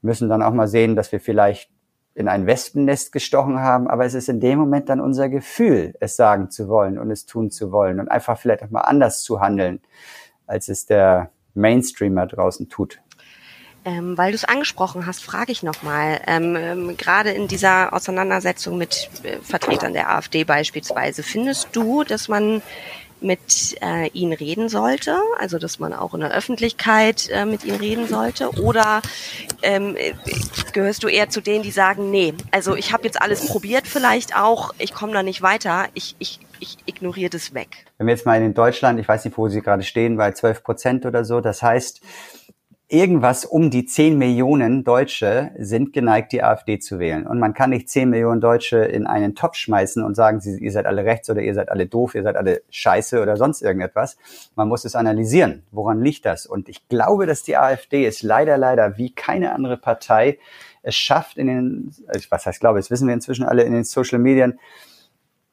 müssen 0.00 0.28
dann 0.28 0.42
auch 0.42 0.52
mal 0.52 0.68
sehen, 0.68 0.96
dass 0.96 1.12
wir 1.12 1.20
vielleicht 1.20 1.70
in 2.14 2.28
ein 2.28 2.46
Wespennest 2.46 3.12
gestochen 3.12 3.60
haben, 3.60 3.88
aber 3.88 4.04
es 4.04 4.14
ist 4.14 4.28
in 4.28 4.40
dem 4.40 4.58
Moment 4.58 4.88
dann 4.88 5.00
unser 5.00 5.28
Gefühl, 5.28 5.94
es 6.00 6.16
sagen 6.16 6.50
zu 6.50 6.68
wollen 6.68 6.98
und 6.98 7.10
es 7.10 7.24
tun 7.26 7.50
zu 7.50 7.72
wollen 7.72 8.00
und 8.00 8.10
einfach 8.10 8.38
vielleicht 8.38 8.62
auch 8.62 8.70
mal 8.70 8.80
anders 8.80 9.22
zu 9.22 9.40
handeln, 9.40 9.80
als 10.46 10.68
es 10.68 10.86
der 10.86 11.30
Mainstreamer 11.54 12.26
draußen 12.26 12.68
tut. 12.68 13.00
Ähm, 13.84 14.16
weil 14.16 14.30
du 14.30 14.36
es 14.36 14.44
angesprochen 14.44 15.06
hast, 15.06 15.24
frage 15.24 15.50
ich 15.50 15.64
nochmal, 15.64 16.20
ähm, 16.28 16.54
ähm, 16.56 16.96
gerade 16.96 17.30
in 17.30 17.48
dieser 17.48 17.92
Auseinandersetzung 17.92 18.78
mit 18.78 19.10
äh, 19.24 19.38
Vertretern 19.38 19.92
der 19.92 20.10
AfD 20.10 20.44
beispielsweise, 20.44 21.24
findest 21.24 21.74
du, 21.74 22.04
dass 22.04 22.28
man 22.28 22.62
mit 23.22 23.76
äh, 23.82 24.08
ihnen 24.08 24.32
reden 24.32 24.68
sollte, 24.68 25.16
also 25.38 25.58
dass 25.58 25.78
man 25.78 25.92
auch 25.92 26.14
in 26.14 26.20
der 26.20 26.32
Öffentlichkeit 26.32 27.28
äh, 27.30 27.44
mit 27.44 27.64
ihnen 27.64 27.78
reden 27.78 28.06
sollte? 28.08 28.50
Oder 28.60 29.02
ähm, 29.62 29.96
gehörst 30.72 31.02
du 31.02 31.08
eher 31.08 31.28
zu 31.28 31.40
denen, 31.40 31.62
die 31.62 31.70
sagen, 31.70 32.10
nee, 32.10 32.34
also 32.50 32.76
ich 32.76 32.92
habe 32.92 33.04
jetzt 33.04 33.20
alles 33.20 33.46
probiert 33.46 33.86
vielleicht 33.86 34.36
auch, 34.36 34.74
ich 34.78 34.92
komme 34.94 35.12
da 35.12 35.22
nicht 35.22 35.42
weiter, 35.42 35.86
ich, 35.94 36.16
ich, 36.18 36.40
ich 36.60 36.76
ignoriere 36.86 37.30
das 37.30 37.54
weg. 37.54 37.86
Wenn 37.98 38.06
wir 38.06 38.14
jetzt 38.14 38.26
mal 38.26 38.40
in 38.40 38.54
Deutschland, 38.54 38.98
ich 39.00 39.08
weiß 39.08 39.24
nicht, 39.24 39.38
wo 39.38 39.48
Sie 39.48 39.60
gerade 39.60 39.82
stehen, 39.82 40.16
bei 40.16 40.32
12 40.32 40.62
Prozent 40.62 41.06
oder 41.06 41.24
so, 41.24 41.40
das 41.40 41.62
heißt, 41.62 42.00
irgendwas 42.92 43.46
um 43.46 43.70
die 43.70 43.86
10 43.86 44.18
Millionen 44.18 44.84
Deutsche 44.84 45.52
sind 45.58 45.94
geneigt, 45.94 46.32
die 46.32 46.42
AfD 46.42 46.78
zu 46.78 46.98
wählen. 46.98 47.26
Und 47.26 47.38
man 47.38 47.54
kann 47.54 47.70
nicht 47.70 47.88
10 47.88 48.10
Millionen 48.10 48.42
Deutsche 48.42 48.78
in 48.78 49.06
einen 49.06 49.34
Topf 49.34 49.56
schmeißen 49.56 50.04
und 50.04 50.14
sagen, 50.14 50.42
ihr 50.60 50.72
seid 50.72 50.84
alle 50.84 51.04
rechts 51.04 51.30
oder 51.30 51.40
ihr 51.40 51.54
seid 51.54 51.70
alle 51.70 51.86
doof, 51.86 52.14
ihr 52.14 52.22
seid 52.22 52.36
alle 52.36 52.62
scheiße 52.68 53.22
oder 53.22 53.38
sonst 53.38 53.62
irgendetwas. 53.62 54.18
Man 54.56 54.68
muss 54.68 54.84
es 54.84 54.94
analysieren. 54.94 55.62
Woran 55.70 56.02
liegt 56.02 56.26
das? 56.26 56.44
Und 56.44 56.68
ich 56.68 56.86
glaube, 56.88 57.24
dass 57.24 57.42
die 57.42 57.56
AfD 57.56 58.04
es 58.04 58.22
leider, 58.22 58.58
leider 58.58 58.98
wie 58.98 59.14
keine 59.14 59.54
andere 59.54 59.78
Partei 59.78 60.38
es 60.82 60.94
schafft 60.94 61.38
in 61.38 61.46
den, 61.46 61.94
was 62.28 62.44
heißt 62.44 62.60
glaube, 62.60 62.78
das 62.78 62.90
wissen 62.90 63.06
wir 63.06 63.14
inzwischen 63.14 63.44
alle 63.44 63.62
in 63.62 63.72
den 63.72 63.84
Social 63.84 64.18
Medien, 64.18 64.58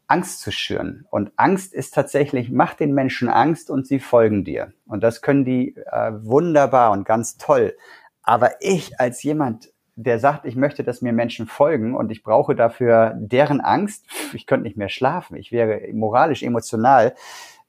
Angst 0.10 0.42
zu 0.42 0.52
schüren. 0.52 1.06
Und 1.12 1.32
Angst 1.38 1.74
ist 1.74 1.94
tatsächlich, 1.94 2.50
macht 2.52 2.80
den 2.80 2.94
Menschen 2.94 3.30
Angst 3.30 3.70
und 3.70 3.88
sie 3.88 4.00
folgen 4.00 4.44
dir. 4.44 4.74
Und 4.88 5.04
das 5.04 5.22
können 5.22 5.46
die 5.46 5.78
äh, 5.78 6.12
wunderbar 6.22 6.92
und 6.92 7.06
ganz 7.06 7.38
toll. 7.38 7.76
Aber 8.24 8.54
ich 8.60 9.00
als 9.00 9.22
jemand, 9.22 9.72
der 9.96 10.20
sagt, 10.20 10.46
ich 10.46 10.56
möchte, 10.56 10.84
dass 10.84 11.02
mir 11.02 11.14
Menschen 11.14 11.46
folgen 11.46 11.96
und 11.96 12.12
ich 12.12 12.24
brauche 12.24 12.56
dafür 12.56 13.14
deren 13.18 13.62
Angst, 13.62 14.06
ich 14.34 14.48
könnte 14.48 14.64
nicht 14.64 14.78
mehr 14.78 14.90
schlafen. 14.90 15.38
Ich 15.38 15.52
wäre 15.52 15.82
moralisch, 15.94 16.42
emotional 16.42 17.14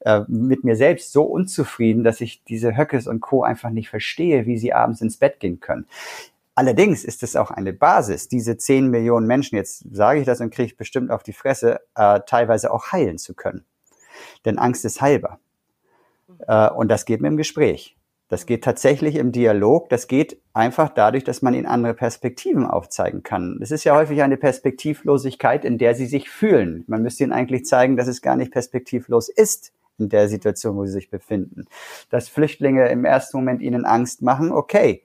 äh, 0.01 0.23
mit 0.29 0.65
mir 0.65 0.77
selbst 0.77 1.13
so 1.13 1.25
unzufrieden, 1.25 2.05
dass 2.05 2.23
ich 2.23 2.43
diese 2.45 2.75
Höckes 2.75 3.07
und 3.07 3.21
Co. 3.21 3.43
einfach 3.43 3.69
nicht 3.69 3.91
verstehe, 3.91 4.47
wie 4.47 4.57
sie 4.57 4.73
abends 4.73 5.03
ins 5.03 5.19
Bett 5.19 5.41
gehen 5.41 5.61
können. 5.61 5.87
Allerdings 6.55 7.05
ist 7.05 7.23
es 7.23 7.37
auch 7.37 7.51
eine 7.51 7.73
Basis, 7.73 8.29
diese 8.29 8.57
10 8.57 8.89
Millionen 8.89 9.27
Menschen, 9.27 9.57
jetzt 9.57 9.85
sage 9.93 10.21
ich 10.21 10.27
das 10.27 10.41
und 10.41 10.51
kriege 10.51 10.67
ich 10.67 10.77
bestimmt 10.77 11.11
auf 11.11 11.23
die 11.23 11.33
Fresse, 11.33 11.81
äh, 11.95 12.21
teilweise 12.27 12.73
auch 12.73 12.93
heilen 12.93 13.19
zu 13.19 13.35
können. 13.35 13.65
Denn 14.45 14.59
Angst 14.59 14.85
ist 14.85 15.01
heilbar. 15.01 15.39
Äh, 16.47 16.71
und 16.71 16.89
das 16.89 17.05
geht 17.05 17.21
mit 17.21 17.31
dem 17.31 17.37
Gespräch. 17.37 17.97
Das 18.29 18.47
geht 18.47 18.63
tatsächlich 18.63 19.17
im 19.17 19.33
Dialog. 19.33 19.89
Das 19.89 20.07
geht 20.07 20.41
einfach 20.53 20.89
dadurch, 20.89 21.25
dass 21.25 21.43
man 21.43 21.55
ihnen 21.55 21.67
andere 21.67 21.95
Perspektiven 21.95 22.65
aufzeigen 22.65 23.23
kann. 23.23 23.59
Es 23.61 23.71
ist 23.71 23.85
ja 23.85 23.97
häufig 23.97 24.23
eine 24.23 24.37
Perspektivlosigkeit, 24.37 25.65
in 25.65 25.79
der 25.79 25.95
sie 25.95 26.07
sich 26.07 26.31
fühlen. 26.31 26.85
Man 26.87 27.03
müsste 27.03 27.25
ihnen 27.25 27.33
eigentlich 27.33 27.65
zeigen, 27.65 27.97
dass 27.97 28.07
es 28.07 28.23
gar 28.23 28.37
nicht 28.37 28.53
perspektivlos 28.53 29.29
ist 29.29 29.73
in 29.99 30.09
der 30.09 30.29
Situation, 30.29 30.77
wo 30.77 30.87
sie 30.87 30.93
sich 30.93 31.11
befinden. 31.11 31.67
Dass 32.09 32.29
Flüchtlinge 32.29 32.89
im 32.89 33.05
ersten 33.05 33.37
Moment 33.37 33.63
ihnen 33.63 33.85
Angst 33.85 34.23
machen, 34.23 34.53
okay 34.53 35.03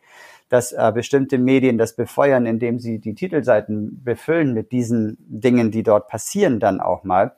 dass 0.49 0.71
äh, 0.71 0.91
bestimmte 0.93 1.37
Medien 1.37 1.77
das 1.77 1.95
befeuern, 1.95 2.45
indem 2.45 2.79
sie 2.79 2.99
die 2.99 3.15
Titelseiten 3.15 4.03
befüllen 4.03 4.53
mit 4.53 4.71
diesen 4.71 5.17
Dingen, 5.19 5.71
die 5.71 5.83
dort 5.83 6.07
passieren, 6.07 6.59
dann 6.59 6.79
auch 6.79 7.03
mal. 7.03 7.35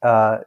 Äh, 0.00 0.38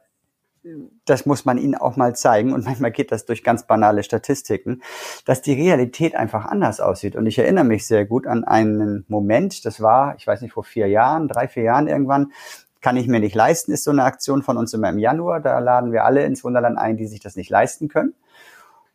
das 1.06 1.26
muss 1.26 1.44
man 1.46 1.58
ihnen 1.58 1.74
auch 1.74 1.96
mal 1.96 2.16
zeigen 2.16 2.54
und 2.54 2.66
manchmal 2.66 2.92
geht 2.92 3.12
das 3.12 3.26
durch 3.26 3.44
ganz 3.44 3.66
banale 3.66 4.04
Statistiken, 4.04 4.82
dass 5.26 5.42
die 5.42 5.54
Realität 5.54 6.16
einfach 6.16 6.46
anders 6.46 6.80
aussieht. 6.80 7.16
Und 7.16 7.26
ich 7.26 7.40
erinnere 7.40 7.64
mich 7.64 7.88
sehr 7.88 8.06
gut 8.06 8.28
an 8.28 8.44
einen 8.44 9.06
Moment, 9.08 9.66
das 9.66 9.82
war, 9.82 10.16
ich 10.18 10.28
weiß 10.28 10.42
nicht, 10.42 10.54
vor 10.54 10.64
vier 10.64 10.88
Jahren, 10.88 11.28
drei, 11.28 11.48
vier 11.48 11.64
Jahren 11.64 11.88
irgendwann, 11.88 12.32
kann 12.80 12.98
ich 12.98 13.08
mir 13.08 13.20
nicht 13.20 13.36
leisten, 13.36 13.72
ist 13.72 13.84
so 13.84 13.92
eine 13.92 14.04
Aktion 14.04 14.44
von 14.44 14.58
uns 14.58 14.74
immer 14.74 14.90
im 14.90 14.98
Januar. 14.98 15.40
Da 15.40 15.60
laden 15.60 15.92
wir 15.92 16.04
alle 16.04 16.26
ins 16.26 16.44
Wunderland 16.44 16.80
ein, 16.80 16.98
die 16.98 17.06
sich 17.06 17.20
das 17.20 17.36
nicht 17.36 17.50
leisten 17.50 17.90
können 17.90 18.16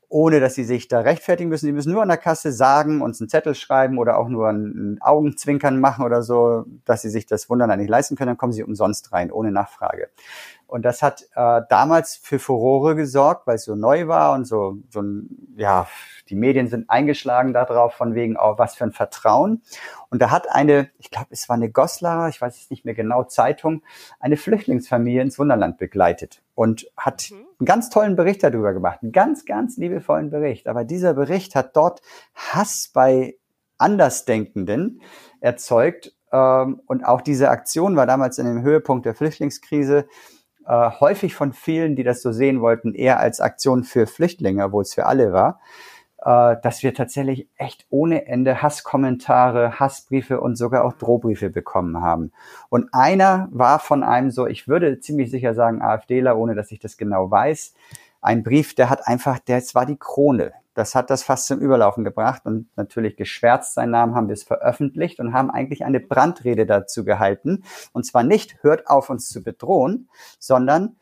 ohne 0.08 0.40
dass 0.40 0.54
sie 0.54 0.64
sich 0.64 0.88
da 0.88 1.00
rechtfertigen 1.00 1.50
müssen. 1.50 1.66
Sie 1.66 1.72
müssen 1.72 1.92
nur 1.92 2.02
an 2.02 2.08
der 2.08 2.16
Kasse 2.16 2.52
sagen, 2.52 3.02
uns 3.02 3.20
einen 3.20 3.28
Zettel 3.28 3.54
schreiben 3.54 3.98
oder 3.98 4.18
auch 4.18 4.28
nur 4.28 4.48
ein 4.48 4.98
Augenzwinkern 5.00 5.80
machen 5.80 6.04
oder 6.04 6.22
so, 6.22 6.64
dass 6.84 7.02
sie 7.02 7.10
sich 7.10 7.26
das 7.26 7.50
Wunderland 7.50 7.80
nicht 7.80 7.90
leisten 7.90 8.16
können, 8.16 8.28
dann 8.28 8.36
kommen 8.36 8.52
sie 8.52 8.62
umsonst 8.62 9.12
rein, 9.12 9.32
ohne 9.32 9.50
Nachfrage. 9.50 10.08
Und 10.68 10.84
das 10.84 11.02
hat 11.02 11.22
äh, 11.34 11.62
damals 11.68 12.16
für 12.16 12.38
Furore 12.38 12.96
gesorgt, 12.96 13.46
weil 13.46 13.56
es 13.56 13.64
so 13.64 13.76
neu 13.76 14.08
war 14.08 14.34
und 14.34 14.46
so, 14.46 14.78
so 14.90 15.00
ein, 15.00 15.54
ja, 15.56 15.86
die 16.28 16.34
Medien 16.34 16.66
sind 16.68 16.90
eingeschlagen 16.90 17.52
darauf, 17.52 17.94
von 17.94 18.14
wegen, 18.14 18.36
oh, 18.36 18.54
was 18.58 18.74
für 18.74 18.84
ein 18.84 18.92
Vertrauen. 18.92 19.62
Und 20.10 20.22
da 20.22 20.30
hat 20.30 20.50
eine, 20.50 20.90
ich 20.98 21.10
glaube, 21.10 21.28
es 21.30 21.48
war 21.48 21.54
eine 21.54 21.70
Goslar, 21.70 22.28
ich 22.28 22.40
weiß 22.40 22.56
es 22.60 22.70
nicht 22.70 22.84
mehr 22.84 22.94
genau, 22.94 23.22
Zeitung, 23.24 23.82
eine 24.18 24.36
Flüchtlingsfamilie 24.36 25.22
ins 25.22 25.38
Wunderland 25.38 25.78
begleitet 25.78 26.42
und 26.56 26.90
hat 26.96 27.28
mhm. 27.30 27.46
einen 27.60 27.66
ganz 27.66 27.90
tollen 27.90 28.16
Bericht 28.16 28.42
darüber 28.42 28.72
gemacht. 28.72 29.00
Einen 29.02 29.12
ganz, 29.12 29.44
ganz 29.44 29.76
liebevollen 29.76 30.30
Bericht. 30.30 30.66
Aber 30.66 30.84
dieser 30.84 31.14
Bericht 31.14 31.54
hat 31.54 31.76
dort 31.76 32.00
Hass 32.34 32.90
bei 32.92 33.36
Andersdenkenden 33.78 35.02
erzeugt. 35.40 36.14
Ähm, 36.32 36.80
und 36.86 37.04
auch 37.04 37.20
diese 37.20 37.50
Aktion 37.50 37.94
war 37.94 38.06
damals 38.06 38.38
in 38.38 38.46
dem 38.46 38.62
Höhepunkt 38.62 39.04
der 39.04 39.14
Flüchtlingskrise 39.14 40.08
äh, 40.66 40.90
häufig 40.98 41.34
von 41.34 41.52
vielen, 41.52 41.94
die 41.94 42.04
das 42.04 42.22
so 42.22 42.32
sehen 42.32 42.62
wollten, 42.62 42.94
eher 42.94 43.20
als 43.20 43.40
Aktion 43.40 43.84
für 43.84 44.06
Flüchtlinge, 44.06 44.64
obwohl 44.64 44.82
es 44.82 44.94
für 44.94 45.04
alle 45.04 45.32
war, 45.32 45.60
äh, 46.18 46.56
dass 46.62 46.82
wir 46.82 46.94
tatsächlich 46.94 47.48
echt 47.56 47.86
ohne 47.90 48.26
Ende 48.26 48.62
Hasskommentare, 48.62 49.78
Hassbriefe 49.78 50.40
und 50.40 50.56
sogar 50.56 50.84
auch 50.84 50.94
Drohbriefe 50.94 51.50
bekommen 51.50 52.00
haben. 52.00 52.32
Und 52.68 52.88
einer 52.92 53.48
war 53.50 53.78
von 53.78 54.02
einem 54.02 54.30
so, 54.30 54.46
ich 54.46 54.66
würde 54.66 55.00
ziemlich 55.00 55.30
sicher 55.30 55.54
sagen 55.54 55.82
AfDler, 55.82 56.36
ohne 56.36 56.54
dass 56.54 56.72
ich 56.72 56.78
das 56.78 56.96
genau 56.96 57.30
weiß, 57.30 57.74
ein 58.22 58.42
Brief, 58.42 58.74
der 58.74 58.90
hat 58.90 59.06
einfach, 59.06 59.38
der 59.38 59.62
war 59.74 59.86
die 59.86 59.98
Krone. 59.98 60.52
Das 60.74 60.94
hat 60.94 61.08
das 61.08 61.22
fast 61.22 61.46
zum 61.46 61.60
Überlaufen 61.60 62.04
gebracht 62.04 62.44
und 62.44 62.68
natürlich 62.76 63.16
geschwärzt 63.16 63.74
seinen 63.74 63.92
Namen 63.92 64.14
haben 64.14 64.28
wir 64.28 64.34
es 64.34 64.42
veröffentlicht 64.42 65.20
und 65.20 65.32
haben 65.32 65.50
eigentlich 65.50 65.84
eine 65.84 66.00
Brandrede 66.00 66.66
dazu 66.66 67.04
gehalten. 67.04 67.64
Und 67.92 68.04
zwar 68.04 68.24
nicht, 68.24 68.62
hört 68.62 68.88
auf 68.88 69.08
uns 69.08 69.28
zu 69.28 69.42
bedrohen, 69.42 70.08
sondern 70.38 70.96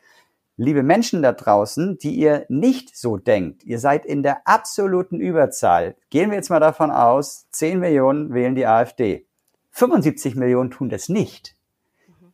liebe 0.57 0.83
Menschen 0.83 1.21
da 1.21 1.31
draußen, 1.31 1.97
die 1.97 2.15
ihr 2.15 2.45
nicht 2.49 2.95
so 2.95 3.17
denkt, 3.17 3.63
ihr 3.63 3.79
seid 3.79 4.05
in 4.05 4.23
der 4.23 4.47
absoluten 4.47 5.19
Überzahl. 5.19 5.95
Gehen 6.09 6.29
wir 6.29 6.37
jetzt 6.37 6.49
mal 6.49 6.59
davon 6.59 6.91
aus, 6.91 7.47
10 7.51 7.79
Millionen 7.79 8.33
wählen 8.33 8.55
die 8.55 8.65
AfD. 8.65 9.25
75 9.71 10.35
Millionen 10.35 10.71
tun 10.71 10.89
das 10.89 11.09
nicht. 11.09 11.55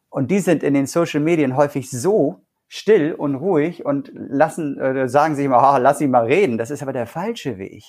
Und 0.09 0.29
die 0.29 0.39
sind 0.39 0.61
in 0.61 0.73
den 0.73 0.85
Social 0.85 1.21
Medien 1.21 1.55
häufig 1.55 1.89
so 1.89 2.41
still 2.67 3.13
und 3.13 3.35
ruhig 3.35 3.85
und 3.85 4.11
lassen, 4.13 4.79
äh, 4.79 5.09
sagen 5.09 5.35
sich 5.35 5.45
immer, 5.45 5.73
oh, 5.73 5.77
lass 5.77 5.97
sie 5.97 6.07
mal 6.07 6.25
reden. 6.25 6.57
Das 6.57 6.69
ist 6.69 6.81
aber 6.81 6.93
der 6.93 7.07
falsche 7.07 7.57
Weg. 7.57 7.83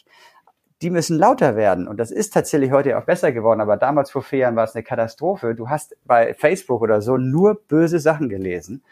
Die 0.80 0.90
müssen 0.90 1.18
lauter 1.18 1.54
werden. 1.54 1.86
Und 1.86 1.98
das 1.98 2.10
ist 2.10 2.32
tatsächlich 2.32 2.72
heute 2.72 2.98
auch 2.98 3.04
besser 3.04 3.30
geworden. 3.30 3.60
Aber 3.60 3.76
damals 3.76 4.10
vor 4.10 4.22
vier 4.22 4.40
Jahren 4.40 4.56
war 4.56 4.64
es 4.64 4.74
eine 4.74 4.82
Katastrophe. 4.82 5.54
Du 5.54 5.68
hast 5.68 5.96
bei 6.04 6.34
Facebook 6.34 6.80
oder 6.80 7.02
so 7.02 7.16
nur 7.16 7.62
böse 7.68 8.00
Sachen 8.00 8.28
gelesen. 8.28 8.82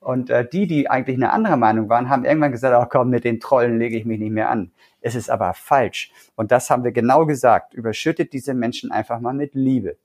Und 0.00 0.30
äh, 0.30 0.48
die, 0.48 0.66
die 0.66 0.88
eigentlich 0.88 1.16
eine 1.16 1.32
andere 1.32 1.56
Meinung 1.56 1.88
waren, 1.88 2.08
haben 2.08 2.24
irgendwann 2.24 2.52
gesagt, 2.52 2.76
oh 2.80 2.88
komm, 2.88 3.10
mit 3.10 3.24
den 3.24 3.40
Trollen 3.40 3.78
lege 3.78 3.96
ich 3.96 4.04
mich 4.04 4.20
nicht 4.20 4.32
mehr 4.32 4.50
an. 4.50 4.72
Es 5.00 5.14
ist 5.14 5.30
aber 5.30 5.54
falsch. 5.54 6.12
Und 6.34 6.52
das 6.52 6.70
haben 6.70 6.84
wir 6.84 6.92
genau 6.92 7.26
gesagt. 7.26 7.74
Überschüttet 7.74 8.32
diese 8.32 8.54
Menschen 8.54 8.92
einfach 8.92 9.20
mal 9.20 9.34
mit 9.34 9.54
Liebe. 9.54 9.96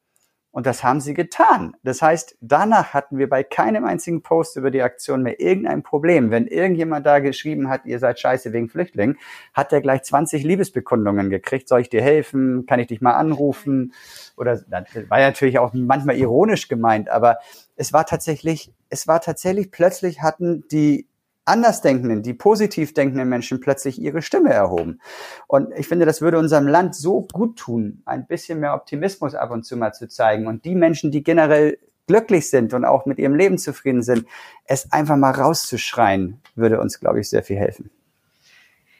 Und 0.54 0.66
das 0.66 0.84
haben 0.84 1.00
sie 1.00 1.14
getan. 1.14 1.76
Das 1.82 2.02
heißt, 2.02 2.38
danach 2.42 2.94
hatten 2.94 3.18
wir 3.18 3.30
bei 3.30 3.42
keinem 3.42 3.86
einzigen 3.86 4.22
Post 4.22 4.58
über 4.58 4.70
die 4.70 4.82
Aktion 4.82 5.24
mehr 5.24 5.40
irgendein 5.40 5.82
Problem. 5.82 6.30
Wenn 6.30 6.46
irgendjemand 6.46 7.06
da 7.06 7.20
geschrieben 7.20 7.70
hat, 7.70 7.86
ihr 7.86 8.00
seid 8.00 8.20
scheiße 8.20 8.52
wegen 8.52 8.68
Flüchtlingen, 8.68 9.18
hat 9.54 9.72
er 9.72 9.80
gleich 9.80 10.04
20 10.04 10.44
Liebesbekundungen 10.44 11.30
gekriegt. 11.30 11.70
Soll 11.70 11.80
ich 11.80 11.90
dir 11.90 12.02
helfen? 12.02 12.66
Kann 12.66 12.82
ich 12.82 12.88
dich 12.88 13.00
mal 13.00 13.14
anrufen? 13.14 13.94
Oder 14.36 14.58
das 14.58 15.10
war 15.10 15.20
natürlich 15.20 15.58
auch 15.58 15.74
manchmal 15.74 16.18
ironisch 16.18 16.68
gemeint, 16.68 17.10
aber 17.10 17.38
es 17.82 17.94
war 17.94 18.06
tatsächlich, 18.06 18.72
es 18.90 19.08
war 19.08 19.22
tatsächlich 19.22 19.72
plötzlich 19.72 20.22
hatten 20.22 20.64
die 20.70 21.08
Andersdenkenden, 21.46 22.22
die 22.22 22.36
positiv 22.36 22.94
denkenden 22.94 23.28
Menschen 23.28 23.60
plötzlich 23.60 24.00
ihre 24.00 24.22
Stimme 24.22 24.54
erhoben. 24.54 25.02
Und 25.48 25.74
ich 25.76 25.88
finde, 25.88 26.06
das 26.06 26.22
würde 26.22 26.38
unserem 26.38 26.68
Land 26.68 26.94
so 26.94 27.28
gut 27.34 27.58
tun, 27.58 28.04
ein 28.06 28.28
bisschen 28.28 28.60
mehr 28.60 28.76
Optimismus 28.76 29.34
ab 29.34 29.50
und 29.50 29.66
zu 29.66 29.78
mal 29.78 29.94
zu 29.94 30.08
zeigen. 30.08 30.46
Und 30.46 30.64
die 30.64 30.76
Menschen, 30.76 31.10
die 31.10 31.24
generell 31.24 31.80
glücklich 32.06 32.52
sind 32.52 32.76
und 32.76 32.86
auch 32.86 33.08
mit 33.08 33.18
ihrem 33.18 33.34
Leben 33.34 33.58
zufrieden 33.58 34.04
sind, 34.04 34.28
es 34.66 34.92
einfach 34.92 35.18
mal 35.18 35.32
rauszuschreien, 35.32 36.40
würde 36.54 36.80
uns, 36.80 37.00
glaube 37.00 37.22
ich, 37.22 37.30
sehr 37.30 37.42
viel 37.42 37.58
helfen. 37.58 37.90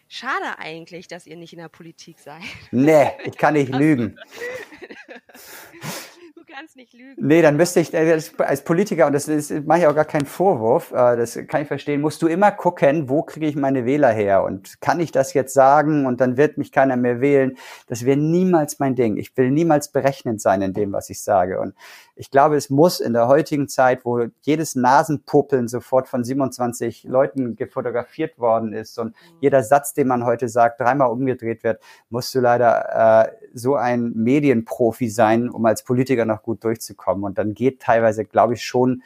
Schade 0.08 0.58
eigentlich, 0.58 1.08
dass 1.08 1.28
ihr 1.28 1.38
nicht 1.38 1.54
in 1.54 1.60
der 1.60 1.70
Politik 1.70 2.18
seid. 2.18 2.42
Nee, 2.72 3.12
ich 3.26 3.38
kann 3.38 3.54
nicht 3.54 3.74
lügen. 3.76 4.18
kannst 6.52 6.76
nicht 6.76 6.94
lügen. 6.94 7.16
Nee, 7.26 7.42
dann 7.42 7.58
müsste 7.58 7.80
ich 7.80 7.94
äh, 7.94 8.20
als 8.38 8.64
Politiker, 8.64 9.08
und 9.08 9.14
das 9.14 9.28
ist, 9.28 9.66
mache 9.66 9.80
ich 9.80 9.88
auch 9.88 9.96
gar 9.96 10.06
keinen 10.06 10.26
Vorwurf, 10.26 10.92
äh, 10.92 11.16
das 11.16 11.40
kann 11.48 11.62
ich 11.62 11.68
verstehen, 11.68 12.02
musst 12.02 12.22
du 12.22 12.28
immer 12.28 12.52
gucken, 12.52 13.10
wo 13.10 13.24
kriege 13.24 13.48
ich 13.48 13.56
meine 13.56 13.86
Wähler 13.86 14.12
her 14.12 14.44
und 14.44 14.82
kann 14.82 15.00
ich 15.00 15.12
das 15.12 15.34
jetzt 15.34 15.54
sagen 15.54 16.06
und 16.06 16.22
dann 16.22 16.38
wird 16.38 16.58
mich 16.58 16.72
keiner 16.72 16.98
mehr 16.98 17.22
wählen. 17.22 17.58
Das 17.88 18.06
wäre 18.06 18.18
niemals 18.18 18.80
mein 18.80 18.96
Ding. 18.96 19.18
Ich 19.18 19.36
will 19.38 19.52
niemals 19.52 19.92
berechnend 19.92 20.42
sein 20.42 20.62
in 20.62 20.74
dem, 20.74 20.92
was 20.92 21.10
ich 21.10 21.22
sage. 21.22 21.60
Und 21.60 21.74
ich 22.16 22.32
glaube, 22.32 22.56
es 22.56 22.70
muss 22.70 23.00
in 23.00 23.14
der 23.14 23.28
heutigen 23.28 23.68
Zeit, 23.68 24.06
wo 24.06 24.26
jedes 24.42 24.76
Nasenpuppeln 24.76 25.68
sofort 25.68 26.08
von 26.08 26.24
27 26.24 27.06
Leuten 27.06 27.56
gefotografiert 27.56 28.38
worden 28.40 28.74
ist 28.74 29.00
und 29.00 29.16
jeder 29.40 29.64
Satz, 29.64 29.94
den 29.94 30.08
man 30.08 30.26
heute 30.26 30.50
sagt, 30.50 30.80
dreimal 30.80 31.10
umgedreht 31.10 31.64
wird, 31.64 31.82
musst 32.10 32.34
du 32.36 32.40
leider 32.40 33.28
äh, 33.28 33.32
so 33.54 33.76
ein 33.76 34.14
Medienprofi 34.16 35.10
sein, 35.10 35.50
um 35.50 35.66
als 35.66 35.84
Politiker 35.84 36.26
noch 36.26 36.44
gut 36.44 36.64
durchzukommen. 36.64 37.24
Und 37.24 37.38
dann 37.38 37.54
geht 37.54 37.82
teilweise, 37.82 38.26
glaube 38.26 38.54
ich, 38.54 38.64
schon 38.64 39.04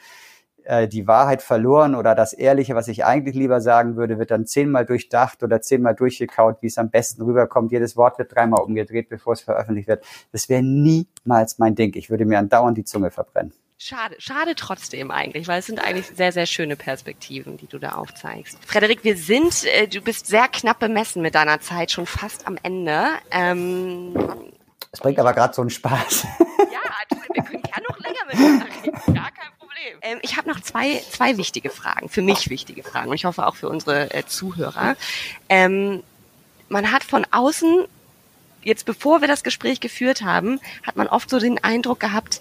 äh, 0.66 0.88
die 0.88 1.06
Wahrheit 1.06 1.42
verloren 1.42 1.94
oder 1.94 2.14
das 2.14 2.32
Ehrliche, 2.32 2.74
was 2.74 2.88
ich 2.88 3.04
eigentlich 3.04 3.36
lieber 3.36 3.60
sagen 3.60 3.96
würde, 3.96 4.18
wird 4.18 4.30
dann 4.30 4.46
zehnmal 4.46 4.84
durchdacht 4.84 5.42
oder 5.42 5.60
zehnmal 5.60 5.94
durchgekaut, 5.94 6.58
wie 6.60 6.66
es 6.66 6.78
am 6.78 6.90
besten 6.90 7.22
rüberkommt. 7.22 7.72
Jedes 7.72 7.96
Wort 7.96 8.18
wird 8.18 8.34
dreimal 8.34 8.62
umgedreht, 8.62 9.08
bevor 9.08 9.34
es 9.34 9.40
veröffentlicht 9.40 9.88
wird. 9.88 10.04
Das 10.32 10.48
wäre 10.48 10.62
niemals 10.62 11.58
mein 11.58 11.74
Ding. 11.74 11.94
Ich 11.94 12.10
würde 12.10 12.24
mir 12.24 12.38
andauernd 12.38 12.76
die 12.76 12.84
Zunge 12.84 13.10
verbrennen. 13.10 13.52
Schade, 13.78 14.16
schade 14.18 14.54
trotzdem 14.54 15.10
eigentlich, 15.10 15.48
weil 15.48 15.58
es 15.58 15.66
sind 15.66 15.80
eigentlich 15.80 16.06
sehr, 16.06 16.32
sehr 16.32 16.46
schöne 16.46 16.76
Perspektiven, 16.76 17.58
die 17.58 17.66
du 17.66 17.78
da 17.78 17.90
aufzeigst. 17.90 18.58
Frederik, 18.66 19.04
wir 19.04 19.18
sind, 19.18 19.64
äh, 19.66 19.86
du 19.86 20.00
bist 20.00 20.26
sehr 20.26 20.48
knapp 20.48 20.78
bemessen 20.78 21.20
mit 21.20 21.34
deiner 21.34 21.60
Zeit, 21.60 21.90
schon 21.90 22.06
fast 22.06 22.46
am 22.46 22.56
Ende. 22.62 23.04
Ähm, 23.30 24.14
es 24.92 25.00
bringt 25.00 25.18
aber 25.18 25.34
gerade 25.34 25.52
so 25.52 25.60
einen 25.60 25.70
Spaß. 25.70 26.26
Ja, 26.72 26.80
wir 27.34 27.42
können 27.42 27.62
ja 27.68 27.82
noch 27.86 27.98
länger 27.98 28.24
miteinander 28.26 28.66
reden, 28.82 29.14
gar 29.14 29.30
kein 29.30 29.55
Problem. 29.76 29.98
Ähm, 30.02 30.18
ich 30.22 30.36
habe 30.36 30.48
noch 30.48 30.60
zwei, 30.60 31.02
zwei 31.10 31.36
wichtige 31.36 31.70
Fragen, 31.70 32.08
für 32.08 32.22
mich 32.22 32.48
wichtige 32.50 32.82
Fragen 32.82 33.10
und 33.10 33.14
ich 33.14 33.24
hoffe 33.24 33.46
auch 33.46 33.56
für 33.56 33.68
unsere 33.68 34.12
äh, 34.14 34.24
Zuhörer. 34.26 34.96
Ähm, 35.48 36.02
man 36.68 36.90
hat 36.90 37.04
von 37.04 37.26
außen, 37.30 37.84
jetzt 38.62 38.86
bevor 38.86 39.20
wir 39.20 39.28
das 39.28 39.44
Gespräch 39.44 39.80
geführt 39.80 40.22
haben, 40.22 40.60
hat 40.82 40.96
man 40.96 41.06
oft 41.06 41.30
so 41.30 41.38
den 41.38 41.62
Eindruck 41.62 42.00
gehabt, 42.00 42.40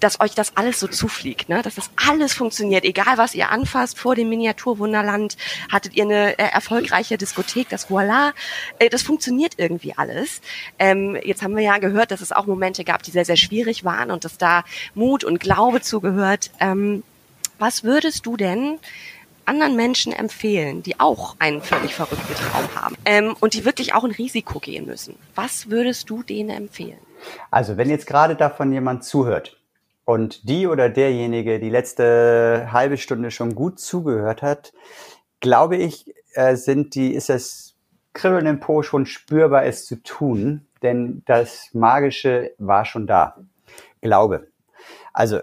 dass 0.00 0.20
euch 0.20 0.34
das 0.34 0.56
alles 0.56 0.80
so 0.80 0.86
zufliegt, 0.86 1.48
ne? 1.48 1.62
dass 1.62 1.74
das 1.74 1.90
alles 1.96 2.32
funktioniert, 2.34 2.84
egal 2.84 3.16
was 3.18 3.34
ihr 3.34 3.50
anfasst. 3.50 3.98
Vor 3.98 4.14
dem 4.14 4.28
Miniaturwunderland 4.28 5.36
hattet 5.70 5.94
ihr 5.94 6.04
eine 6.04 6.38
äh, 6.38 6.50
erfolgreiche 6.52 7.18
Diskothek, 7.18 7.68
das 7.68 7.90
Voila, 7.90 8.32
äh, 8.78 8.88
das 8.88 9.02
funktioniert 9.02 9.54
irgendwie 9.56 9.94
alles. 9.96 10.40
Ähm, 10.78 11.18
jetzt 11.24 11.42
haben 11.42 11.56
wir 11.56 11.64
ja 11.64 11.78
gehört, 11.78 12.10
dass 12.10 12.20
es 12.20 12.32
auch 12.32 12.46
Momente 12.46 12.84
gab, 12.84 13.02
die 13.02 13.10
sehr, 13.10 13.24
sehr 13.24 13.36
schwierig 13.36 13.84
waren 13.84 14.10
und 14.10 14.24
dass 14.24 14.38
da 14.38 14.64
Mut 14.94 15.24
und 15.24 15.40
Glaube 15.40 15.80
zugehört. 15.80 16.50
Ähm, 16.60 17.02
was 17.58 17.84
würdest 17.84 18.26
du 18.26 18.36
denn 18.36 18.78
anderen 19.46 19.76
Menschen 19.76 20.12
empfehlen, 20.12 20.82
die 20.82 20.98
auch 21.00 21.36
einen 21.38 21.62
völlig 21.62 21.94
verrückten 21.94 22.34
Traum 22.34 22.68
haben 22.74 22.96
ähm, 23.04 23.36
und 23.40 23.54
die 23.54 23.64
wirklich 23.64 23.94
auch 23.94 24.04
ein 24.04 24.10
Risiko 24.10 24.58
gehen 24.58 24.86
müssen? 24.86 25.16
Was 25.34 25.70
würdest 25.70 26.10
du 26.10 26.22
denen 26.22 26.50
empfehlen? 26.50 26.98
Also, 27.50 27.76
wenn 27.76 27.88
jetzt 27.88 28.06
gerade 28.06 28.36
davon 28.36 28.72
jemand 28.72 29.04
zuhört 29.04 29.56
und 30.06 30.48
die 30.48 30.68
oder 30.68 30.88
derjenige 30.88 31.58
die 31.58 31.68
letzte 31.68 32.68
halbe 32.72 32.96
Stunde 32.96 33.30
schon 33.30 33.54
gut 33.54 33.80
zugehört 33.80 34.40
hat, 34.40 34.72
glaube 35.40 35.76
ich, 35.76 36.14
äh, 36.32 36.54
sind 36.56 36.94
die, 36.94 37.12
ist 37.12 37.28
das 37.28 37.74
Kribbeln 38.14 38.46
im 38.46 38.60
Po 38.60 38.82
schon 38.82 39.04
spürbar, 39.04 39.66
es 39.66 39.84
zu 39.84 39.96
tun, 40.02 40.66
denn 40.82 41.22
das 41.26 41.70
Magische 41.74 42.52
war 42.58 42.84
schon 42.84 43.06
da. 43.06 43.36
Glaube. 44.00 44.46
Also 45.12 45.40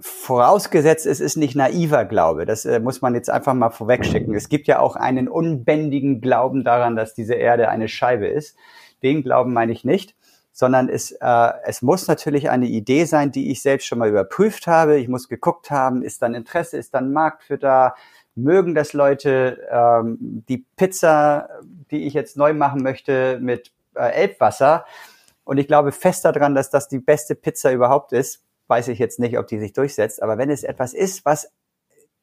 vorausgesetzt, 0.00 1.06
es 1.06 1.20
ist 1.20 1.36
nicht 1.36 1.56
naiver 1.56 2.04
Glaube. 2.04 2.44
Das 2.44 2.66
äh, 2.66 2.80
muss 2.80 3.00
man 3.00 3.14
jetzt 3.14 3.30
einfach 3.30 3.54
mal 3.54 3.70
vorwegschicken. 3.70 4.34
Es 4.34 4.50
gibt 4.50 4.66
ja 4.66 4.78
auch 4.78 4.94
einen 4.94 5.26
unbändigen 5.26 6.20
Glauben 6.20 6.64
daran, 6.64 6.96
dass 6.96 7.14
diese 7.14 7.34
Erde 7.34 7.70
eine 7.70 7.88
Scheibe 7.88 8.26
ist. 8.26 8.56
Den 9.02 9.22
Glauben 9.22 9.54
meine 9.54 9.72
ich 9.72 9.84
nicht 9.84 10.14
sondern 10.52 10.88
es, 10.88 11.12
äh, 11.12 11.52
es 11.64 11.82
muss 11.82 12.06
natürlich 12.06 12.50
eine 12.50 12.66
Idee 12.66 13.04
sein, 13.04 13.32
die 13.32 13.50
ich 13.50 13.62
selbst 13.62 13.86
schon 13.86 13.98
mal 13.98 14.08
überprüft 14.08 14.66
habe. 14.66 14.98
Ich 14.98 15.08
muss 15.08 15.28
geguckt 15.28 15.70
haben, 15.70 16.02
ist 16.02 16.22
dann 16.22 16.34
Interesse, 16.34 16.76
ist 16.76 16.94
dann 16.94 17.12
Markt 17.12 17.42
für 17.44 17.58
da, 17.58 17.94
mögen 18.34 18.74
das 18.74 18.92
Leute 18.92 19.66
ähm, 19.70 20.18
die 20.20 20.64
Pizza, 20.76 21.48
die 21.90 22.06
ich 22.06 22.14
jetzt 22.14 22.36
neu 22.36 22.54
machen 22.54 22.82
möchte 22.82 23.38
mit 23.40 23.72
äh, 23.94 24.10
Elbwasser. 24.12 24.84
Und 25.44 25.58
ich 25.58 25.66
glaube 25.66 25.92
fest 25.92 26.24
daran, 26.24 26.54
dass 26.54 26.70
das 26.70 26.88
die 26.88 27.00
beste 27.00 27.34
Pizza 27.34 27.72
überhaupt 27.72 28.12
ist. 28.12 28.44
Weiß 28.68 28.88
ich 28.88 28.98
jetzt 28.98 29.18
nicht, 29.18 29.38
ob 29.38 29.48
die 29.48 29.58
sich 29.58 29.72
durchsetzt. 29.72 30.22
Aber 30.22 30.38
wenn 30.38 30.50
es 30.50 30.62
etwas 30.62 30.94
ist, 30.94 31.24
was 31.24 31.50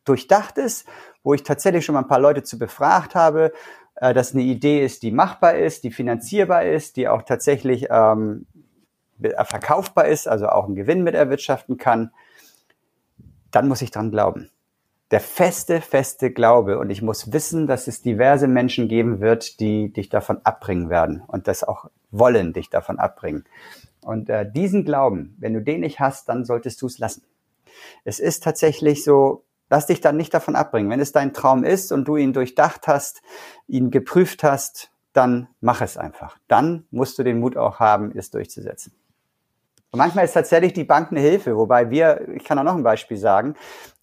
durchdacht 0.05 0.57
ist, 0.57 0.87
wo 1.23 1.33
ich 1.33 1.43
tatsächlich 1.43 1.85
schon 1.85 1.93
mal 1.93 2.01
ein 2.01 2.07
paar 2.07 2.19
Leute 2.19 2.43
zu 2.43 2.57
befragt 2.57 3.13
habe 3.13 3.51
äh, 4.01 4.13
dass 4.13 4.33
eine 4.33 4.43
Idee 4.43 4.83
ist, 4.83 5.03
die 5.03 5.11
machbar 5.11 5.55
ist, 5.55 5.83
die 5.83 5.91
finanzierbar 5.91 6.63
ist, 6.63 6.95
die 6.95 7.07
auch 7.07 7.21
tatsächlich 7.23 7.87
ähm, 7.89 8.45
verkaufbar 9.19 10.07
ist, 10.07 10.27
also 10.27 10.47
auch 10.47 10.65
einen 10.65 10.75
Gewinn 10.75 11.03
mit 11.03 11.15
erwirtschaften 11.15 11.77
kann, 11.77 12.11
dann 13.51 13.67
muss 13.67 13.81
ich 13.81 13.91
dran 13.91 14.11
glauben. 14.11 14.49
Der 15.11 15.19
feste, 15.19 15.81
feste 15.81 16.31
Glaube. 16.31 16.77
Und 16.77 16.91
ich 16.91 17.01
muss 17.01 17.33
wissen, 17.33 17.67
dass 17.67 17.87
es 17.87 18.01
diverse 18.01 18.47
Menschen 18.47 18.87
geben 18.87 19.19
wird, 19.19 19.59
die 19.59 19.91
dich 19.91 20.09
davon 20.09 20.39
abbringen 20.43 20.89
werden 20.89 21.23
und 21.27 21.47
das 21.47 21.63
auch 21.63 21.89
wollen, 22.11 22.53
dich 22.53 22.69
davon 22.69 22.99
abbringen. 22.99 23.45
Und 24.01 24.29
äh, 24.29 24.49
diesen 24.49 24.85
Glauben, 24.85 25.35
wenn 25.39 25.53
du 25.53 25.61
den 25.61 25.81
nicht 25.81 25.99
hast, 25.99 26.29
dann 26.29 26.45
solltest 26.45 26.81
du 26.81 26.85
es 26.85 26.99
lassen. 26.99 27.23
Es 28.05 28.19
ist 28.19 28.43
tatsächlich 28.43 29.03
so, 29.03 29.43
Lass 29.69 29.85
dich 29.87 30.01
dann 30.01 30.17
nicht 30.17 30.33
davon 30.33 30.55
abbringen. 30.55 30.89
Wenn 30.89 30.99
es 30.99 31.11
dein 31.11 31.33
Traum 31.33 31.63
ist 31.63 31.91
und 31.91 32.05
du 32.05 32.15
ihn 32.17 32.33
durchdacht 32.33 32.87
hast, 32.87 33.21
ihn 33.67 33.91
geprüft 33.91 34.43
hast, 34.43 34.91
dann 35.13 35.47
mach 35.61 35.81
es 35.81 35.97
einfach. 35.97 36.37
Dann 36.47 36.85
musst 36.91 37.17
du 37.19 37.23
den 37.23 37.39
Mut 37.39 37.57
auch 37.57 37.79
haben, 37.79 38.11
es 38.15 38.31
durchzusetzen. 38.31 38.93
Und 39.91 39.97
manchmal 39.97 40.25
ist 40.25 40.33
tatsächlich 40.33 40.73
die 40.73 40.83
Bank 40.83 41.09
eine 41.11 41.19
Hilfe, 41.19 41.57
wobei 41.57 41.89
wir, 41.89 42.27
ich 42.35 42.43
kann 42.43 42.59
auch 42.59 42.63
noch 42.63 42.75
ein 42.75 42.83
Beispiel 42.83 43.17
sagen, 43.17 43.55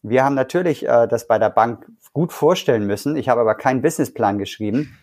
wir 0.03 0.25
haben 0.25 0.35
natürlich 0.35 0.85
äh, 0.87 1.07
das 1.07 1.29
bei 1.29 1.39
der 1.39 1.51
Bank 1.51 1.87
gut 2.13 2.33
vorstellen 2.33 2.87
müssen. 2.87 3.17
Ich 3.17 3.29
habe 3.29 3.41
aber 3.41 3.55
keinen 3.55 3.83
Businessplan 3.83 4.39
geschrieben. 4.39 4.99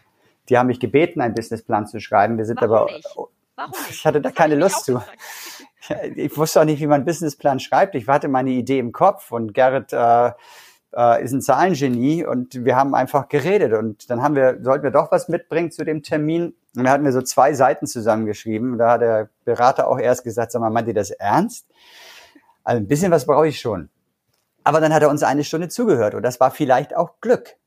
Die 0.50 0.58
haben 0.58 0.68
mich 0.68 0.80
gebeten, 0.82 1.22
einen 1.22 1.36
Businessplan 1.36 1.88
zu 1.88 2.00
schreiben. 2.02 2.38
Wir 2.38 2.46
sind 2.46 2.60
Warum 2.62 2.76
aber, 2.76 2.92
nicht? 2.92 3.08
Warum 3.56 3.72
nicht? 3.88 3.90
ich 3.92 4.06
hatte 4.06 4.20
da 4.20 4.30
Das 4.30 4.38
keine 4.38 4.56
Lust 4.56 4.84
zu. 4.86 4.96
gefragt. 4.96 5.20
Ich 6.16 6.38
wusste 6.38 6.62
auch 6.62 6.66
nicht, 6.66 6.80
wie 6.80 6.88
man 6.88 6.96
einen 6.96 7.06
Businessplan 7.06 7.60
schreibt. 7.60 7.96
Ich 7.96 8.08
hatte 8.08 8.28
meine 8.28 8.52
Idee 8.52 8.80
im 8.80 8.92
Kopf 8.92 9.32
und 9.32 9.54
Gerrit 9.54 9.92
äh, 9.92 10.32
äh, 10.96 11.24
ist 11.24 11.34
ein 11.34 11.42
Zahlengenie 11.42 12.26
und 12.26 12.66
wir 12.66 12.76
haben 12.76 12.96
einfach 12.96 13.28
geredet 13.28 13.74
und 13.74 14.10
dann 14.10 14.22
haben 14.22 14.36
wir, 14.36 14.60
sollten 14.62 14.84
wir 14.84 14.92
doch 14.92 15.12
was 15.12 15.28
mitbringen 15.28 15.72
zu 15.72 15.84
dem 15.84 16.04
Termin 16.04 16.56
und 16.76 16.84
da 16.84 16.92
hatten 16.92 17.04
wir 17.04 17.12
so 17.12 17.22
zwei 17.22 17.54
Seiten 17.54 17.88
zusammengeschrieben. 17.88 18.78
Da 18.78 18.92
hat 18.92 19.02
der 19.02 19.30
Berater 19.46 19.88
auch 19.88 20.00
erst 20.00 20.24
gesagt, 20.24 20.52
sag 20.52 20.62
mal, 20.62 20.70
meint 20.70 20.88
ihr 20.88 20.94
das 20.94 21.12
ernst? 21.12 21.68
Also 22.64 22.82
ein 22.82 22.88
bisschen 22.88 23.12
was 23.12 23.26
brauche 23.26 23.48
ich 23.48 23.60
schon. 23.60 23.90
Aber 24.64 24.80
dann 24.80 24.94
hat 24.94 25.02
er 25.02 25.10
uns 25.10 25.24
eine 25.24 25.44
Stunde 25.44 25.68
zugehört 25.68 26.16
und 26.16 26.24
das 26.24 26.40
war 26.40 26.52
vielleicht 26.52 26.96
auch 26.96 27.20
Glück, 27.20 27.58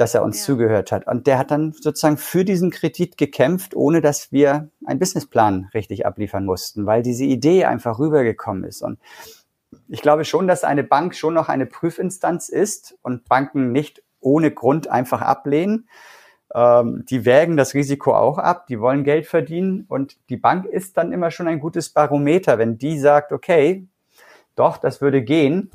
dass 0.00 0.14
er 0.14 0.22
uns 0.22 0.38
Ja. 0.38 0.46
zugehört 0.46 0.92
hat. 0.92 1.06
Und 1.06 1.26
der 1.26 1.36
hat 1.38 1.50
dann 1.50 1.72
sozusagen 1.72 2.16
für 2.16 2.44
diesen 2.44 2.70
Kredit 2.70 3.18
gekämpft, 3.18 3.76
ohne 3.76 4.00
dass 4.00 4.32
wir 4.32 4.70
einen 4.86 4.98
Businessplan 4.98 5.68
richtig 5.74 6.06
abliefern 6.06 6.46
mussten, 6.46 6.86
weil 6.86 7.02
diese 7.02 7.24
Idee 7.24 7.66
einfach 7.66 7.98
rübergekommen 7.98 8.64
ist. 8.64 8.82
Und 8.82 8.98
ich 9.88 10.00
glaube 10.00 10.24
schon, 10.24 10.48
dass 10.48 10.64
eine 10.64 10.84
Bank 10.84 11.14
schon 11.14 11.34
noch 11.34 11.50
eine 11.50 11.66
Prüfinstanz 11.66 12.48
ist 12.48 12.96
und 13.02 13.28
Banken 13.28 13.72
nicht 13.72 14.02
ohne 14.20 14.50
Grund 14.50 14.88
einfach 14.88 15.20
ablehnen. 15.20 15.86
Ähm, 16.54 17.04
die 17.08 17.26
wägen 17.26 17.58
das 17.58 17.74
Risiko 17.74 18.14
auch 18.14 18.38
ab, 18.38 18.66
die 18.68 18.80
wollen 18.80 19.04
Geld 19.04 19.26
verdienen 19.26 19.84
und 19.86 20.16
die 20.30 20.36
Bank 20.38 20.64
ist 20.64 20.96
dann 20.96 21.12
immer 21.12 21.30
schon 21.30 21.46
ein 21.46 21.60
gutes 21.60 21.90
Barometer. 21.90 22.58
Wenn 22.58 22.78
die 22.78 22.98
sagt, 22.98 23.32
okay, 23.32 23.86
doch, 24.56 24.78
das 24.78 25.00
würde 25.00 25.22
gehen, 25.22 25.70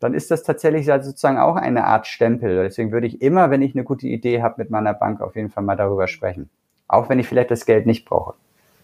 dann 0.00 0.14
ist 0.14 0.30
das 0.30 0.42
tatsächlich 0.42 0.86
sozusagen 0.86 1.38
auch 1.38 1.56
eine 1.56 1.84
Art 1.84 2.06
Stempel. 2.06 2.62
Deswegen 2.62 2.92
würde 2.92 3.06
ich 3.06 3.20
immer, 3.20 3.50
wenn 3.50 3.62
ich 3.62 3.74
eine 3.74 3.84
gute 3.84 4.06
Idee 4.06 4.42
habe, 4.42 4.56
mit 4.58 4.70
meiner 4.70 4.94
Bank 4.94 5.20
auf 5.20 5.36
jeden 5.36 5.50
Fall 5.50 5.64
mal 5.64 5.76
darüber 5.76 6.06
sprechen. 6.08 6.50
Auch 6.86 7.08
wenn 7.08 7.18
ich 7.18 7.28
vielleicht 7.28 7.50
das 7.50 7.66
Geld 7.66 7.86
nicht 7.86 8.04
brauche. 8.04 8.34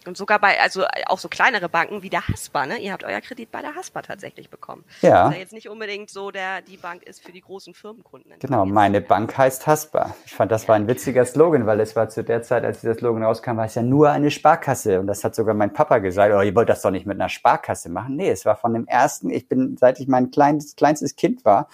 Und 0.06 0.16
sogar 0.16 0.38
bei, 0.38 0.60
also 0.60 0.84
auch 1.06 1.18
so 1.18 1.28
kleinere 1.28 1.68
Banken 1.68 2.02
wie 2.02 2.10
der 2.10 2.26
Haspa, 2.28 2.66
ne? 2.66 2.78
Ihr 2.78 2.92
habt 2.92 3.04
euer 3.04 3.20
Kredit 3.20 3.50
bei 3.50 3.60
der 3.60 3.74
Haspa 3.74 4.02
tatsächlich 4.02 4.50
bekommen. 4.50 4.84
Ja. 5.02 5.30
Ja 5.30 5.36
jetzt 5.38 5.52
nicht 5.52 5.68
unbedingt 5.68 6.10
so 6.10 6.30
der, 6.30 6.62
die 6.62 6.76
Bank 6.76 7.02
ist 7.02 7.22
für 7.22 7.32
die 7.32 7.40
großen 7.40 7.74
Firmenkunden. 7.74 8.32
Genau, 8.40 8.66
meine 8.66 9.00
Bank 9.00 9.36
heißt 9.36 9.66
Haspa. 9.66 10.14
Ich 10.26 10.34
fand, 10.34 10.52
das 10.52 10.68
war 10.68 10.76
ein 10.76 10.86
witziger 10.88 11.24
Slogan, 11.24 11.66
weil 11.66 11.80
es 11.80 11.96
war 11.96 12.08
zu 12.08 12.22
der 12.24 12.42
Zeit, 12.42 12.64
als 12.64 12.80
dieser 12.80 12.94
Slogan 12.94 13.22
rauskam, 13.22 13.56
war 13.56 13.66
es 13.66 13.74
ja 13.74 13.82
nur 13.82 14.10
eine 14.10 14.30
Sparkasse. 14.30 15.00
Und 15.00 15.06
das 15.06 15.24
hat 15.24 15.34
sogar 15.34 15.54
mein 15.54 15.72
Papa 15.72 15.98
gesagt, 15.98 16.34
oh, 16.34 16.40
ihr 16.40 16.54
wollt 16.54 16.68
das 16.68 16.82
doch 16.82 16.90
nicht 16.90 17.06
mit 17.06 17.20
einer 17.20 17.28
Sparkasse 17.28 17.88
machen. 17.88 18.16
Nee, 18.16 18.30
es 18.30 18.44
war 18.44 18.56
von 18.56 18.74
dem 18.74 18.86
ersten, 18.86 19.30
ich 19.30 19.48
bin, 19.48 19.76
seit 19.76 20.00
ich 20.00 20.08
mein 20.08 20.30
kleines, 20.30 20.76
kleinstes 20.76 21.16
Kind 21.16 21.44
war, 21.44 21.68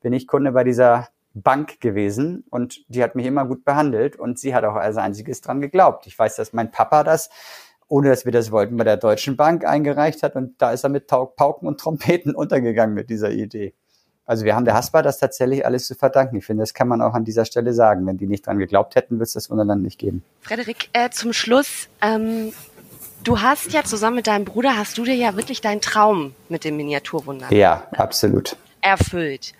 bin 0.00 0.12
ich 0.12 0.26
Kunde 0.26 0.52
bei 0.52 0.64
dieser 0.64 1.08
Bank 1.34 1.80
gewesen 1.80 2.44
und 2.50 2.84
die 2.88 3.02
hat 3.02 3.14
mich 3.14 3.26
immer 3.26 3.46
gut 3.46 3.64
behandelt 3.64 4.16
und 4.16 4.38
sie 4.38 4.54
hat 4.54 4.64
auch 4.64 4.74
als 4.74 4.96
einziges 4.96 5.40
dran 5.40 5.60
geglaubt. 5.60 6.06
Ich 6.06 6.18
weiß, 6.18 6.36
dass 6.36 6.52
mein 6.52 6.70
Papa 6.70 7.04
das 7.04 7.30
ohne 7.92 8.08
dass 8.08 8.24
wir 8.24 8.32
das 8.32 8.50
wollten, 8.50 8.78
bei 8.78 8.84
der 8.84 8.96
Deutschen 8.96 9.36
Bank 9.36 9.66
eingereicht 9.66 10.22
hat 10.22 10.34
und 10.34 10.54
da 10.62 10.72
ist 10.72 10.82
er 10.82 10.88
mit 10.88 11.08
Pauken 11.08 11.68
und 11.68 11.78
Trompeten 11.78 12.34
untergegangen 12.34 12.94
mit 12.94 13.10
dieser 13.10 13.30
Idee. 13.30 13.74
Also 14.24 14.46
wir 14.46 14.56
haben 14.56 14.64
der 14.64 14.72
Haspa 14.72 15.02
das 15.02 15.18
tatsächlich 15.18 15.66
alles 15.66 15.88
zu 15.88 15.94
verdanken. 15.94 16.36
Ich 16.38 16.46
finde, 16.46 16.62
das 16.62 16.72
kann 16.72 16.88
man 16.88 17.02
auch 17.02 17.12
an 17.12 17.26
dieser 17.26 17.44
Stelle 17.44 17.74
sagen. 17.74 18.06
Wenn 18.06 18.16
die 18.16 18.26
nicht 18.26 18.46
dran 18.46 18.58
geglaubt 18.58 18.94
hätten, 18.94 19.18
wird 19.18 19.26
es 19.26 19.34
das 19.34 19.50
Wunderland 19.50 19.82
nicht 19.82 19.98
geben. 19.98 20.24
Frederik, 20.40 20.88
äh, 20.94 21.10
zum 21.10 21.34
Schluss, 21.34 21.88
ähm, 22.00 22.54
du 23.24 23.42
hast 23.42 23.74
ja 23.74 23.84
zusammen 23.84 24.16
mit 24.16 24.26
deinem 24.26 24.46
Bruder, 24.46 24.78
hast 24.78 24.96
du 24.96 25.04
dir 25.04 25.14
ja 25.14 25.36
wirklich 25.36 25.60
deinen 25.60 25.82
Traum 25.82 26.34
mit 26.48 26.64
dem 26.64 26.78
Miniaturwunderland 26.78 27.52
ja, 27.52 27.86
absolut. 27.92 28.56
erfüllt. 28.80 29.52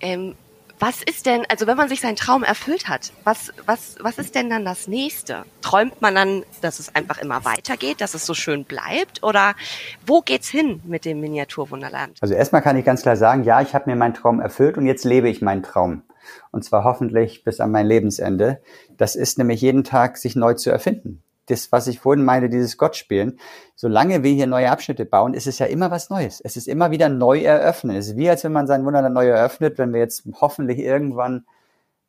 Ähm, 0.00 0.34
was 0.80 1.02
ist 1.02 1.26
denn, 1.26 1.44
also 1.48 1.66
wenn 1.66 1.76
man 1.76 1.88
sich 1.88 2.00
seinen 2.00 2.16
Traum 2.16 2.42
erfüllt 2.42 2.88
hat, 2.88 3.12
was, 3.22 3.52
was, 3.66 3.96
was 4.00 4.18
ist 4.18 4.34
denn 4.34 4.48
dann 4.48 4.64
das 4.64 4.88
nächste? 4.88 5.44
Träumt 5.60 6.00
man 6.00 6.14
dann, 6.14 6.42
dass 6.62 6.80
es 6.80 6.94
einfach 6.94 7.18
immer 7.18 7.44
weitergeht, 7.44 8.00
dass 8.00 8.14
es 8.14 8.24
so 8.24 8.32
schön 8.32 8.64
bleibt? 8.64 9.22
Oder 9.22 9.54
wo 10.06 10.22
geht's 10.22 10.48
hin 10.48 10.80
mit 10.84 11.04
dem 11.04 11.20
Miniaturwunderland? 11.20 12.16
Also 12.20 12.34
erstmal 12.34 12.62
kann 12.62 12.78
ich 12.78 12.84
ganz 12.84 13.02
klar 13.02 13.16
sagen, 13.16 13.44
ja, 13.44 13.60
ich 13.60 13.74
habe 13.74 13.90
mir 13.90 13.96
meinen 13.96 14.14
Traum 14.14 14.40
erfüllt 14.40 14.78
und 14.78 14.86
jetzt 14.86 15.04
lebe 15.04 15.28
ich 15.28 15.42
meinen 15.42 15.62
Traum. 15.62 16.02
Und 16.50 16.64
zwar 16.64 16.84
hoffentlich 16.84 17.44
bis 17.44 17.60
an 17.60 17.70
mein 17.70 17.86
Lebensende. 17.86 18.62
Das 18.96 19.16
ist 19.16 19.38
nämlich 19.38 19.60
jeden 19.60 19.84
Tag 19.84 20.16
sich 20.16 20.34
neu 20.34 20.54
zu 20.54 20.70
erfinden 20.70 21.22
das, 21.50 21.72
was 21.72 21.86
ich 21.86 22.00
vorhin 22.00 22.24
meine, 22.24 22.48
dieses 22.48 22.76
Gottspielen, 22.76 23.38
solange 23.74 24.22
wir 24.22 24.32
hier 24.32 24.46
neue 24.46 24.70
Abschnitte 24.70 25.04
bauen, 25.04 25.34
ist 25.34 25.46
es 25.46 25.58
ja 25.58 25.66
immer 25.66 25.90
was 25.90 26.10
Neues. 26.10 26.40
Es 26.40 26.56
ist 26.56 26.68
immer 26.68 26.90
wieder 26.90 27.08
neu 27.08 27.40
eröffnen. 27.40 27.96
Es 27.96 28.08
ist 28.08 28.16
wie, 28.16 28.30
als 28.30 28.44
wenn 28.44 28.52
man 28.52 28.66
sein 28.66 28.84
Wunderland 28.84 29.14
neu 29.14 29.28
eröffnet, 29.28 29.78
wenn 29.78 29.92
wir 29.92 30.00
jetzt 30.00 30.24
hoffentlich 30.40 30.78
irgendwann 30.78 31.44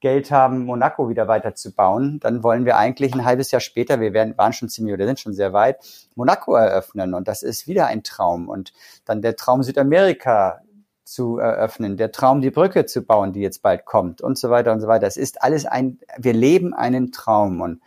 Geld 0.01 0.31
haben, 0.31 0.65
Monaco 0.65 1.09
wieder 1.09 1.27
weiter 1.27 1.53
zu 1.53 1.73
bauen, 1.73 2.19
dann 2.19 2.43
wollen 2.43 2.65
wir 2.65 2.75
eigentlich 2.75 3.13
ein 3.13 3.23
halbes 3.23 3.51
Jahr 3.51 3.61
später, 3.61 3.99
wir 3.99 4.13
werden, 4.13 4.35
waren 4.37 4.51
schon 4.51 4.67
ziemlich 4.67 4.95
oder 4.95 5.05
sind 5.05 5.19
schon 5.19 5.33
sehr 5.33 5.53
weit, 5.53 5.77
Monaco 6.15 6.55
eröffnen. 6.55 7.13
Und 7.13 7.27
das 7.27 7.43
ist 7.43 7.67
wieder 7.67 7.85
ein 7.85 8.03
Traum. 8.03 8.49
Und 8.49 8.73
dann 9.05 9.21
der 9.21 9.35
Traum 9.35 9.61
Südamerika 9.61 10.61
zu 11.03 11.37
eröffnen, 11.37 11.97
der 11.97 12.11
Traum, 12.11 12.41
die 12.41 12.51
Brücke 12.51 12.85
zu 12.85 13.03
bauen, 13.03 13.33
die 13.33 13.41
jetzt 13.41 13.61
bald 13.61 13.85
kommt 13.85 14.21
und 14.21 14.37
so 14.37 14.49
weiter 14.49 14.71
und 14.71 14.79
so 14.79 14.87
weiter. 14.87 15.07
Es 15.07 15.17
ist 15.17 15.43
alles 15.43 15.65
ein, 15.65 15.99
wir 16.17 16.33
leben 16.33 16.73
einen 16.73 17.11
Traum. 17.11 17.61
Und 17.61 17.81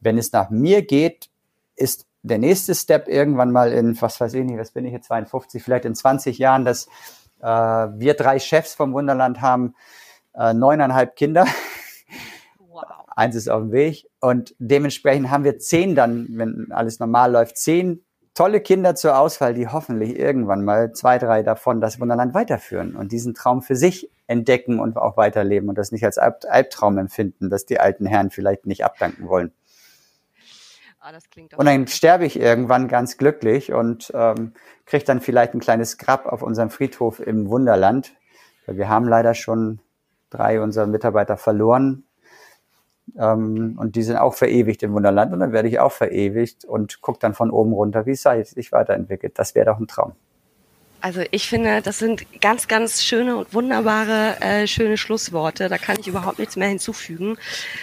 wenn 0.00 0.18
es 0.18 0.32
nach 0.32 0.50
mir 0.50 0.82
geht, 0.82 1.30
ist 1.76 2.06
der 2.22 2.38
nächste 2.38 2.74
Step 2.74 3.08
irgendwann 3.08 3.52
mal 3.52 3.72
in, 3.72 4.00
was 4.00 4.20
weiß 4.20 4.34
ich 4.34 4.44
nicht, 4.44 4.58
was 4.58 4.72
bin 4.72 4.84
ich 4.84 4.92
jetzt, 4.92 5.06
52, 5.06 5.62
vielleicht 5.62 5.84
in 5.84 5.94
20 5.94 6.38
Jahren, 6.38 6.64
dass 6.64 6.88
äh, 7.40 7.46
wir 7.46 8.14
drei 8.14 8.38
Chefs 8.38 8.74
vom 8.74 8.92
Wunderland 8.92 9.40
haben, 9.40 9.74
äh, 10.34 10.52
neuneinhalb 10.52 11.16
Kinder. 11.16 11.46
Wow. 12.58 12.84
Eins 13.08 13.34
ist 13.34 13.48
auf 13.48 13.62
dem 13.62 13.72
Weg. 13.72 14.06
Und 14.20 14.54
dementsprechend 14.58 15.30
haben 15.30 15.44
wir 15.44 15.58
zehn 15.58 15.94
dann, 15.94 16.26
wenn 16.30 16.68
alles 16.70 17.00
normal 17.00 17.32
läuft, 17.32 17.56
zehn 17.56 18.04
tolle 18.34 18.60
Kinder 18.60 18.94
zur 18.94 19.18
Auswahl, 19.18 19.52
die 19.52 19.66
hoffentlich 19.66 20.16
irgendwann 20.16 20.64
mal 20.64 20.92
zwei, 20.92 21.18
drei 21.18 21.42
davon 21.42 21.80
das 21.80 21.98
Wunderland 21.98 22.34
weiterführen 22.34 22.94
und 22.94 23.10
diesen 23.10 23.34
Traum 23.34 23.62
für 23.62 23.74
sich 23.74 24.12
entdecken 24.28 24.78
und 24.78 24.96
auch 24.96 25.16
weiterleben 25.16 25.68
und 25.68 25.76
das 25.76 25.90
nicht 25.90 26.04
als 26.04 26.18
Albtraum 26.18 26.98
empfinden, 26.98 27.50
dass 27.50 27.66
die 27.66 27.80
alten 27.80 28.06
Herren 28.06 28.30
vielleicht 28.30 28.66
nicht 28.66 28.84
abdanken 28.84 29.26
wollen. 29.26 29.52
Ah, 31.00 31.12
und 31.56 31.66
dann 31.66 31.86
sterbe 31.86 32.26
ich 32.26 32.38
irgendwann 32.38 32.88
ganz 32.88 33.16
glücklich 33.16 33.72
und 33.72 34.10
ähm, 34.14 34.52
kriege 34.84 35.04
dann 35.04 35.20
vielleicht 35.20 35.54
ein 35.54 35.60
kleines 35.60 35.96
Grab 35.96 36.26
auf 36.26 36.42
unserem 36.42 36.70
Friedhof 36.70 37.20
im 37.20 37.48
Wunderland. 37.48 38.12
Wir 38.66 38.88
haben 38.88 39.06
leider 39.06 39.34
schon 39.34 39.80
drei 40.28 40.60
unserer 40.60 40.86
Mitarbeiter 40.86 41.36
verloren. 41.36 42.04
Ähm, 43.16 43.76
und 43.78 43.96
die 43.96 44.02
sind 44.02 44.16
auch 44.16 44.34
verewigt 44.34 44.82
im 44.82 44.92
Wunderland 44.92 45.32
und 45.32 45.40
dann 45.40 45.52
werde 45.52 45.68
ich 45.68 45.78
auch 45.78 45.92
verewigt 45.92 46.64
und 46.64 47.00
gucke 47.00 47.20
dann 47.20 47.34
von 47.34 47.50
oben 47.50 47.72
runter, 47.72 48.04
wie 48.06 48.10
es 48.12 48.22
sich 48.22 48.72
weiterentwickelt. 48.72 49.38
Das 49.38 49.54
wäre 49.54 49.66
doch 49.66 49.78
ein 49.78 49.86
Traum. 49.86 50.12
Also 51.00 51.22
ich 51.30 51.48
finde, 51.48 51.80
das 51.80 51.98
sind 51.98 52.26
ganz, 52.40 52.66
ganz 52.66 53.04
schöne 53.04 53.36
und 53.36 53.54
wunderbare, 53.54 54.40
äh, 54.40 54.66
schöne 54.66 54.96
Schlussworte. 54.96 55.68
Da 55.68 55.78
kann 55.78 55.96
ich 56.00 56.08
überhaupt 56.08 56.38
nichts 56.38 56.56
mehr 56.56 56.68
hinzufügen. 56.68 57.36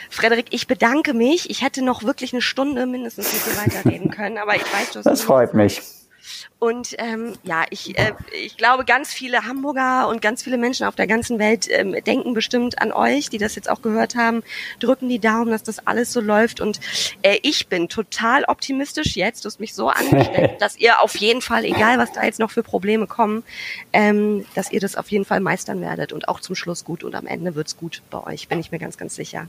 Frederik, 0.09 0.47
ich 0.49 0.68
bedanke 0.68 1.13
mich. 1.13 1.49
Ich 1.49 1.61
hätte 1.61 1.82
noch 1.82 2.03
wirklich 2.03 2.34
eine 2.34 2.41
Stunde 2.41 2.86
mindestens 2.86 3.32
mit 3.34 3.45
dir 3.45 3.57
weiterreden 3.61 4.11
können, 4.11 4.38
aber 4.38 4.55
ich 4.55 4.63
weiß, 4.63 4.91
du 4.91 4.99
hast 4.99 5.05
Das 5.05 5.22
freut 5.22 5.53
mich. 5.53 5.82
Und 6.58 6.95
ähm, 6.99 7.34
ja, 7.43 7.66
ich, 7.70 7.97
äh, 7.97 8.14
ich 8.34 8.56
glaube, 8.56 8.86
ganz 8.86 9.14
viele 9.14 9.45
Hamburger 9.45 10.08
und 10.08 10.22
ganz 10.22 10.41
viele 10.41 10.58
Menschen 10.58 10.86
auf 10.86 10.95
der 10.95 11.06
ganzen 11.06 11.38
Welt 11.38 11.68
ähm, 11.70 11.91
denken 12.06 12.34
bestimmt 12.34 12.82
an 12.82 12.93
euch, 12.93 13.30
die 13.30 13.38
das 13.38 13.56
jetzt 13.56 13.70
auch 13.70 13.82
gehört 13.82 14.16
haben, 14.16 14.41
drücken 14.80 15.10
die 15.10 15.20
Daumen, 15.20 15.51
dass 15.51 15.64
das 15.64 15.86
alles 15.86 16.14
so 16.14 16.22
läuft. 16.22 16.62
Und 16.62 16.80
äh, 17.24 17.39
ich 17.43 17.68
bin 17.68 17.89
total 17.89 18.45
optimistisch 18.45 19.16
jetzt, 19.16 19.43
du 19.43 19.47
hast 19.47 19.60
mich 19.60 19.74
so 19.74 19.89
angestellt, 19.89 20.62
dass 20.62 20.78
ihr 20.78 21.01
auf 21.01 21.16
jeden 21.18 21.41
Fall, 21.41 21.66
egal 21.66 21.97
was 21.97 22.14
da 22.14 22.24
jetzt 22.24 22.39
noch 22.39 22.51
für 22.51 22.64
Probleme 22.64 23.06
kommen, 23.06 23.43
ähm, 23.91 24.45
dass 24.56 24.72
ihr 24.72 24.80
das 24.80 24.95
auf 24.95 25.12
jeden 25.12 25.26
Fall 25.26 25.41
meistern 25.41 25.82
werdet 25.82 26.14
und 26.14 26.30
auch 26.30 26.39
zum 26.39 26.56
Schluss 26.56 26.86
gut 26.86 27.03
und 27.03 27.16
am 27.16 27.28
Ende 27.28 27.56
wird's 27.56 27.76
gut 27.76 28.01
bei 28.10 28.24
euch, 28.24 28.47
bin 28.47 28.60
ich 28.60 28.72
mir 28.72 28.80
ganz, 28.80 28.97
ganz 28.97 29.16
sicher. 29.16 29.47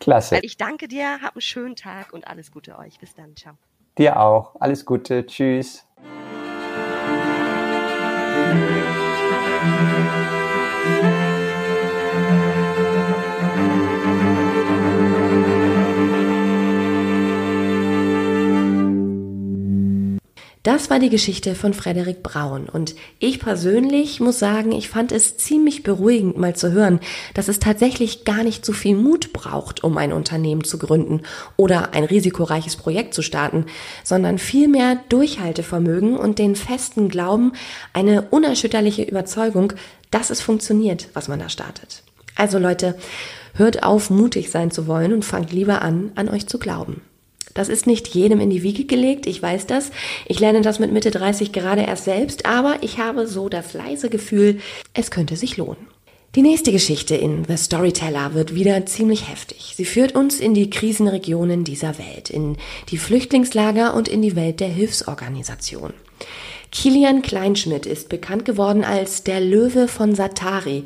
Klasse. 0.00 0.38
Ich 0.42 0.56
danke 0.56 0.88
dir, 0.88 1.20
hab 1.22 1.34
einen 1.34 1.40
schönen 1.40 1.76
Tag 1.76 2.12
und 2.12 2.26
alles 2.26 2.52
Gute 2.52 2.78
euch. 2.78 2.98
Bis 2.98 3.14
dann, 3.14 3.36
ciao. 3.36 3.54
Dir 3.96 4.20
auch. 4.20 4.54
Alles 4.60 4.84
Gute. 4.84 5.26
Tschüss. 5.26 5.87
Thank 8.48 8.70
you. 8.70 8.77
Das 20.64 20.90
war 20.90 20.98
die 20.98 21.08
Geschichte 21.08 21.54
von 21.54 21.72
Frederik 21.72 22.22
Braun 22.22 22.68
und 22.68 22.96
ich 23.20 23.38
persönlich 23.38 24.18
muss 24.18 24.40
sagen, 24.40 24.72
ich 24.72 24.88
fand 24.88 25.12
es 25.12 25.36
ziemlich 25.36 25.84
beruhigend 25.84 26.36
mal 26.36 26.56
zu 26.56 26.72
hören, 26.72 26.98
dass 27.34 27.46
es 27.46 27.60
tatsächlich 27.60 28.24
gar 28.24 28.42
nicht 28.42 28.64
so 28.64 28.72
viel 28.72 28.96
Mut 28.96 29.32
braucht, 29.32 29.84
um 29.84 29.96
ein 29.96 30.12
Unternehmen 30.12 30.64
zu 30.64 30.78
gründen 30.78 31.22
oder 31.56 31.94
ein 31.94 32.02
risikoreiches 32.02 32.74
Projekt 32.76 33.14
zu 33.14 33.22
starten, 33.22 33.66
sondern 34.02 34.38
vielmehr 34.38 34.98
Durchhaltevermögen 35.08 36.16
und 36.16 36.40
den 36.40 36.56
festen 36.56 37.08
Glauben, 37.08 37.52
eine 37.92 38.22
unerschütterliche 38.22 39.04
Überzeugung, 39.04 39.74
dass 40.10 40.30
es 40.30 40.40
funktioniert, 40.40 41.08
was 41.14 41.28
man 41.28 41.38
da 41.38 41.48
startet. 41.48 42.02
Also 42.34 42.58
Leute, 42.58 42.96
hört 43.54 43.84
auf, 43.84 44.10
mutig 44.10 44.50
sein 44.50 44.70
zu 44.70 44.86
wollen 44.86 45.12
und 45.12 45.24
fangt 45.24 45.52
lieber 45.52 45.82
an, 45.82 46.12
an 46.16 46.28
euch 46.28 46.46
zu 46.48 46.58
glauben. 46.58 47.02
Das 47.54 47.68
ist 47.68 47.86
nicht 47.86 48.08
jedem 48.08 48.40
in 48.40 48.50
die 48.50 48.62
Wiege 48.62 48.84
gelegt, 48.84 49.26
ich 49.26 49.42
weiß 49.42 49.66
das. 49.66 49.90
Ich 50.26 50.40
lerne 50.40 50.60
das 50.60 50.78
mit 50.78 50.92
Mitte 50.92 51.10
30 51.10 51.52
gerade 51.52 51.82
erst 51.82 52.04
selbst, 52.04 52.46
aber 52.46 52.76
ich 52.82 52.98
habe 52.98 53.26
so 53.26 53.48
das 53.48 53.74
leise 53.74 54.10
Gefühl, 54.10 54.60
es 54.94 55.10
könnte 55.10 55.36
sich 55.36 55.56
lohnen. 55.56 55.86
Die 56.34 56.42
nächste 56.42 56.72
Geschichte 56.72 57.16
in 57.16 57.46
The 57.46 57.56
Storyteller 57.56 58.34
wird 58.34 58.54
wieder 58.54 58.84
ziemlich 58.84 59.28
heftig. 59.28 59.72
Sie 59.74 59.86
führt 59.86 60.14
uns 60.14 60.40
in 60.40 60.52
die 60.52 60.68
Krisenregionen 60.68 61.64
dieser 61.64 61.98
Welt, 61.98 62.28
in 62.28 62.58
die 62.90 62.98
Flüchtlingslager 62.98 63.94
und 63.94 64.08
in 64.08 64.20
die 64.20 64.36
Welt 64.36 64.60
der 64.60 64.68
Hilfsorganisation. 64.68 65.94
Kilian 66.70 67.22
Kleinschmidt 67.22 67.86
ist 67.86 68.08
bekannt 68.08 68.44
geworden 68.44 68.84
als 68.84 69.24
der 69.24 69.40
Löwe 69.40 69.88
von 69.88 70.14
Satari, 70.14 70.84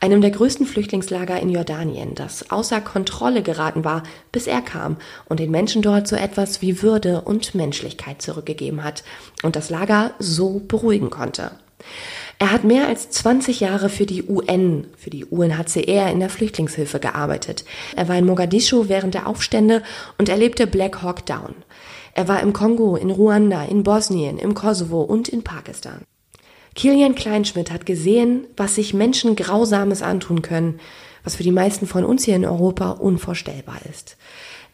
einem 0.00 0.20
der 0.20 0.30
größten 0.30 0.66
Flüchtlingslager 0.66 1.40
in 1.40 1.48
Jordanien, 1.48 2.14
das 2.14 2.50
außer 2.50 2.80
Kontrolle 2.80 3.42
geraten 3.42 3.84
war, 3.84 4.02
bis 4.30 4.46
er 4.46 4.60
kam 4.60 4.98
und 5.26 5.40
den 5.40 5.50
Menschen 5.50 5.80
dort 5.80 6.06
so 6.06 6.16
etwas 6.16 6.60
wie 6.60 6.82
Würde 6.82 7.22
und 7.22 7.54
Menschlichkeit 7.54 8.20
zurückgegeben 8.20 8.84
hat 8.84 9.04
und 9.42 9.56
das 9.56 9.70
Lager 9.70 10.12
so 10.18 10.60
beruhigen 10.68 11.08
konnte. 11.08 11.52
Er 12.38 12.50
hat 12.50 12.64
mehr 12.64 12.88
als 12.88 13.08
20 13.10 13.60
Jahre 13.60 13.88
für 13.88 14.04
die 14.04 14.24
UN, 14.24 14.86
für 14.98 15.10
die 15.10 15.24
UNHCR 15.24 16.10
in 16.10 16.20
der 16.20 16.28
Flüchtlingshilfe 16.28 16.98
gearbeitet. 16.98 17.64
Er 17.96 18.08
war 18.08 18.16
in 18.16 18.26
Mogadischu 18.26 18.88
während 18.88 19.14
der 19.14 19.26
Aufstände 19.26 19.82
und 20.18 20.28
erlebte 20.28 20.66
Black 20.66 21.02
Hawk 21.02 21.24
Down. 21.24 21.54
Er 22.14 22.28
war 22.28 22.40
im 22.40 22.52
Kongo, 22.52 22.96
in 22.96 23.10
Ruanda, 23.10 23.64
in 23.64 23.82
Bosnien, 23.82 24.38
im 24.38 24.54
Kosovo 24.54 25.02
und 25.02 25.28
in 25.28 25.42
Pakistan. 25.42 26.02
Kilian 26.74 27.14
Kleinschmidt 27.14 27.70
hat 27.70 27.86
gesehen, 27.86 28.46
was 28.56 28.74
sich 28.76 28.94
Menschen 28.94 29.36
Grausames 29.36 30.02
antun 30.02 30.42
können, 30.42 30.80
was 31.24 31.36
für 31.36 31.42
die 31.42 31.52
meisten 31.52 31.86
von 31.86 32.04
uns 32.04 32.24
hier 32.24 32.36
in 32.36 32.44
Europa 32.44 32.90
unvorstellbar 32.90 33.80
ist. 33.90 34.16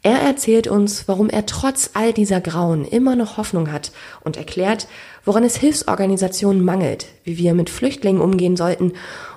Er 0.03 0.21
erzählt 0.21 0.69
uns, 0.69 1.09
warum 1.09 1.29
er 1.29 1.45
trotz 1.47 1.91
all 1.95 2.13
dieser 2.13 2.41
Grauen 2.41 2.85
immer 2.85 3.17
noch 3.17 3.37
Hoffnung 3.37 3.73
hat 3.73 3.91
und 4.21 4.37
erklärt, 4.37 4.87
woran 5.25 5.43
es 5.43 5.57
Hilfsorganisationen 5.57 6.65
mangelt, 6.65 7.07
wie 7.25 7.37
wir 7.37 7.53
mit 7.53 7.69
Flüchtlingen 7.69 8.23
umgehen 8.23 8.57
sollten 8.57 8.93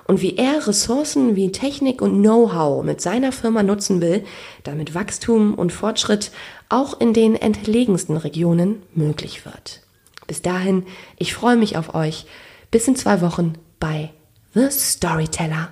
und 0.06 0.22
wie 0.22 0.36
er 0.36 0.66
Ressourcen 0.66 1.34
wie 1.34 1.50
Technik 1.50 2.00
und 2.00 2.20
Know-how 2.20 2.84
mit 2.84 3.00
seiner 3.00 3.32
Firma 3.32 3.62
nutzen 3.62 4.00
will, 4.00 4.24
damit 4.62 4.94
Wachstum 4.94 5.54
und 5.54 5.72
Fortschritt 5.72 6.30
auch 6.68 7.00
in 7.00 7.12
den 7.12 7.34
entlegensten 7.34 8.16
Regionen 8.16 8.82
möglich 8.94 9.44
wird. 9.44 9.82
Bis 10.28 10.42
dahin, 10.42 10.86
ich 11.18 11.34
freue 11.34 11.56
mich 11.56 11.76
auf 11.76 11.94
euch. 11.94 12.26
Bis 12.70 12.86
in 12.86 12.96
zwei 12.96 13.20
Wochen 13.20 13.54
bei 13.80 14.10
The 14.54 14.70
Storyteller. 14.70 15.70